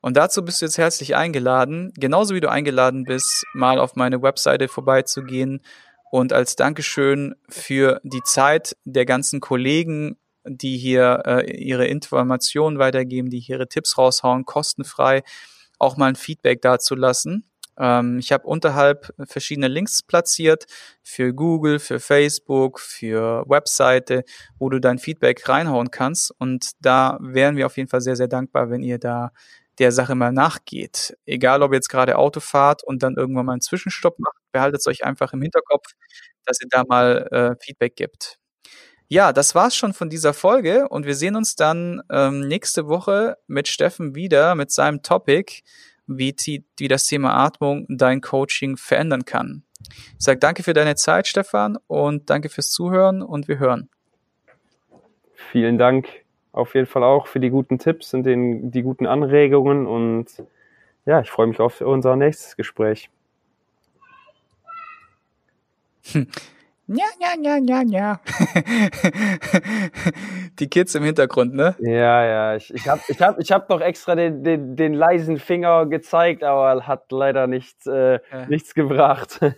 Und 0.00 0.16
dazu 0.16 0.44
bist 0.44 0.60
du 0.60 0.66
jetzt 0.66 0.78
herzlich 0.78 1.16
eingeladen, 1.16 1.92
genauso 1.96 2.34
wie 2.34 2.40
du 2.40 2.48
eingeladen 2.48 3.04
bist, 3.04 3.44
mal 3.54 3.80
auf 3.80 3.96
meine 3.96 4.22
Webseite 4.22 4.68
vorbeizugehen 4.68 5.62
und 6.10 6.32
als 6.32 6.54
Dankeschön 6.54 7.34
für 7.48 8.00
die 8.04 8.22
Zeit 8.22 8.76
der 8.84 9.04
ganzen 9.04 9.40
Kollegen, 9.40 10.16
die 10.44 10.78
hier 10.78 11.22
äh, 11.26 11.50
ihre 11.56 11.86
Informationen 11.86 12.78
weitergeben, 12.78 13.30
die 13.30 13.40
hier 13.40 13.56
ihre 13.56 13.68
Tipps 13.68 13.98
raushauen, 13.98 14.44
kostenfrei, 14.44 15.24
auch 15.78 15.96
mal 15.96 16.06
ein 16.06 16.16
Feedback 16.16 16.62
dazulassen. 16.62 17.50
Ähm, 17.78 18.18
ich 18.18 18.32
habe 18.32 18.46
unterhalb 18.46 19.12
verschiedene 19.24 19.68
Links 19.68 20.02
platziert 20.02 20.66
für 21.02 21.32
Google, 21.32 21.78
für 21.78 22.00
Facebook, 22.00 22.80
für 22.80 23.44
Webseite, 23.48 24.24
wo 24.58 24.68
du 24.70 24.80
dein 24.80 24.98
Feedback 24.98 25.48
reinhauen 25.48 25.90
kannst. 25.90 26.32
Und 26.38 26.72
da 26.80 27.18
wären 27.20 27.56
wir 27.56 27.66
auf 27.66 27.76
jeden 27.76 27.88
Fall 27.88 28.00
sehr, 28.00 28.16
sehr 28.16 28.28
dankbar, 28.28 28.70
wenn 28.70 28.82
ihr 28.82 28.98
da 28.98 29.30
der 29.78 29.92
Sache 29.92 30.14
mal 30.14 30.32
nachgeht. 30.32 31.16
Egal, 31.26 31.62
ob 31.62 31.72
ihr 31.72 31.76
jetzt 31.76 31.88
gerade 31.88 32.16
Auto 32.16 32.40
fahrt 32.40 32.82
und 32.82 33.02
dann 33.02 33.16
irgendwann 33.16 33.46
mal 33.46 33.52
einen 33.52 33.60
Zwischenstopp 33.60 34.18
macht, 34.18 34.36
behaltet 34.52 34.80
es 34.80 34.86
euch 34.86 35.04
einfach 35.04 35.32
im 35.32 35.42
Hinterkopf, 35.42 35.88
dass 36.44 36.60
ihr 36.60 36.68
da 36.70 36.84
mal 36.86 37.28
äh, 37.30 37.62
Feedback 37.62 37.96
gibt. 37.96 38.38
Ja, 39.08 39.32
das 39.32 39.54
war's 39.54 39.76
schon 39.76 39.92
von 39.92 40.10
dieser 40.10 40.34
Folge 40.34 40.88
und 40.88 41.06
wir 41.06 41.14
sehen 41.14 41.36
uns 41.36 41.54
dann 41.54 42.02
ähm, 42.10 42.40
nächste 42.48 42.88
Woche 42.88 43.36
mit 43.46 43.68
Steffen 43.68 44.16
wieder 44.16 44.56
mit 44.56 44.72
seinem 44.72 45.02
Topic 45.02 45.62
wie, 46.06 46.32
die, 46.32 46.64
wie 46.78 46.88
das 46.88 47.06
Thema 47.06 47.34
Atmung 47.34 47.86
dein 47.88 48.20
Coaching 48.20 48.76
verändern 48.76 49.24
kann. 49.24 49.62
Ich 50.18 50.24
sage 50.24 50.38
danke 50.38 50.62
für 50.62 50.72
deine 50.72 50.96
Zeit, 50.96 51.26
Stefan, 51.26 51.78
und 51.86 52.30
danke 52.30 52.48
fürs 52.48 52.70
Zuhören 52.70 53.22
und 53.22 53.48
wir 53.48 53.58
hören. 53.58 53.88
Vielen 55.34 55.78
Dank 55.78 56.08
auf 56.52 56.74
jeden 56.74 56.86
Fall 56.86 57.04
auch 57.04 57.26
für 57.26 57.38
die 57.38 57.50
guten 57.50 57.78
Tipps 57.78 58.14
und 58.14 58.24
den, 58.24 58.70
die 58.70 58.82
guten 58.82 59.06
Anregungen 59.06 59.86
und 59.86 60.26
ja, 61.04 61.20
ich 61.20 61.30
freue 61.30 61.46
mich 61.46 61.60
auf 61.60 61.80
unser 61.82 62.16
nächstes 62.16 62.56
Gespräch. 62.56 63.10
Ja, 66.88 67.04
ja, 67.20 67.34
ja, 67.42 67.56
ja, 67.56 67.82
ja. 67.82 68.20
Die 70.58 70.68
Kids 70.68 70.94
im 70.94 71.02
Hintergrund, 71.02 71.54
ne? 71.54 71.74
Ja, 71.78 72.24
ja. 72.24 72.56
Ich, 72.56 72.72
ich 72.72 72.88
habe 72.88 73.00
ich 73.08 73.20
hab, 73.20 73.38
ich 73.38 73.52
hab 73.52 73.68
noch 73.68 73.80
extra 73.80 74.14
den, 74.14 74.42
den, 74.42 74.76
den 74.76 74.94
leisen 74.94 75.38
Finger 75.38 75.86
gezeigt, 75.86 76.42
aber 76.42 76.86
hat 76.86 77.12
leider 77.12 77.46
nichts, 77.46 77.86
äh, 77.86 78.20
ja. 78.32 78.46
nichts 78.48 78.74
gebracht. 78.74 79.40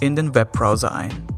in 0.00 0.16
den 0.16 0.34
Webbrowser 0.34 0.94
ein. 0.94 1.31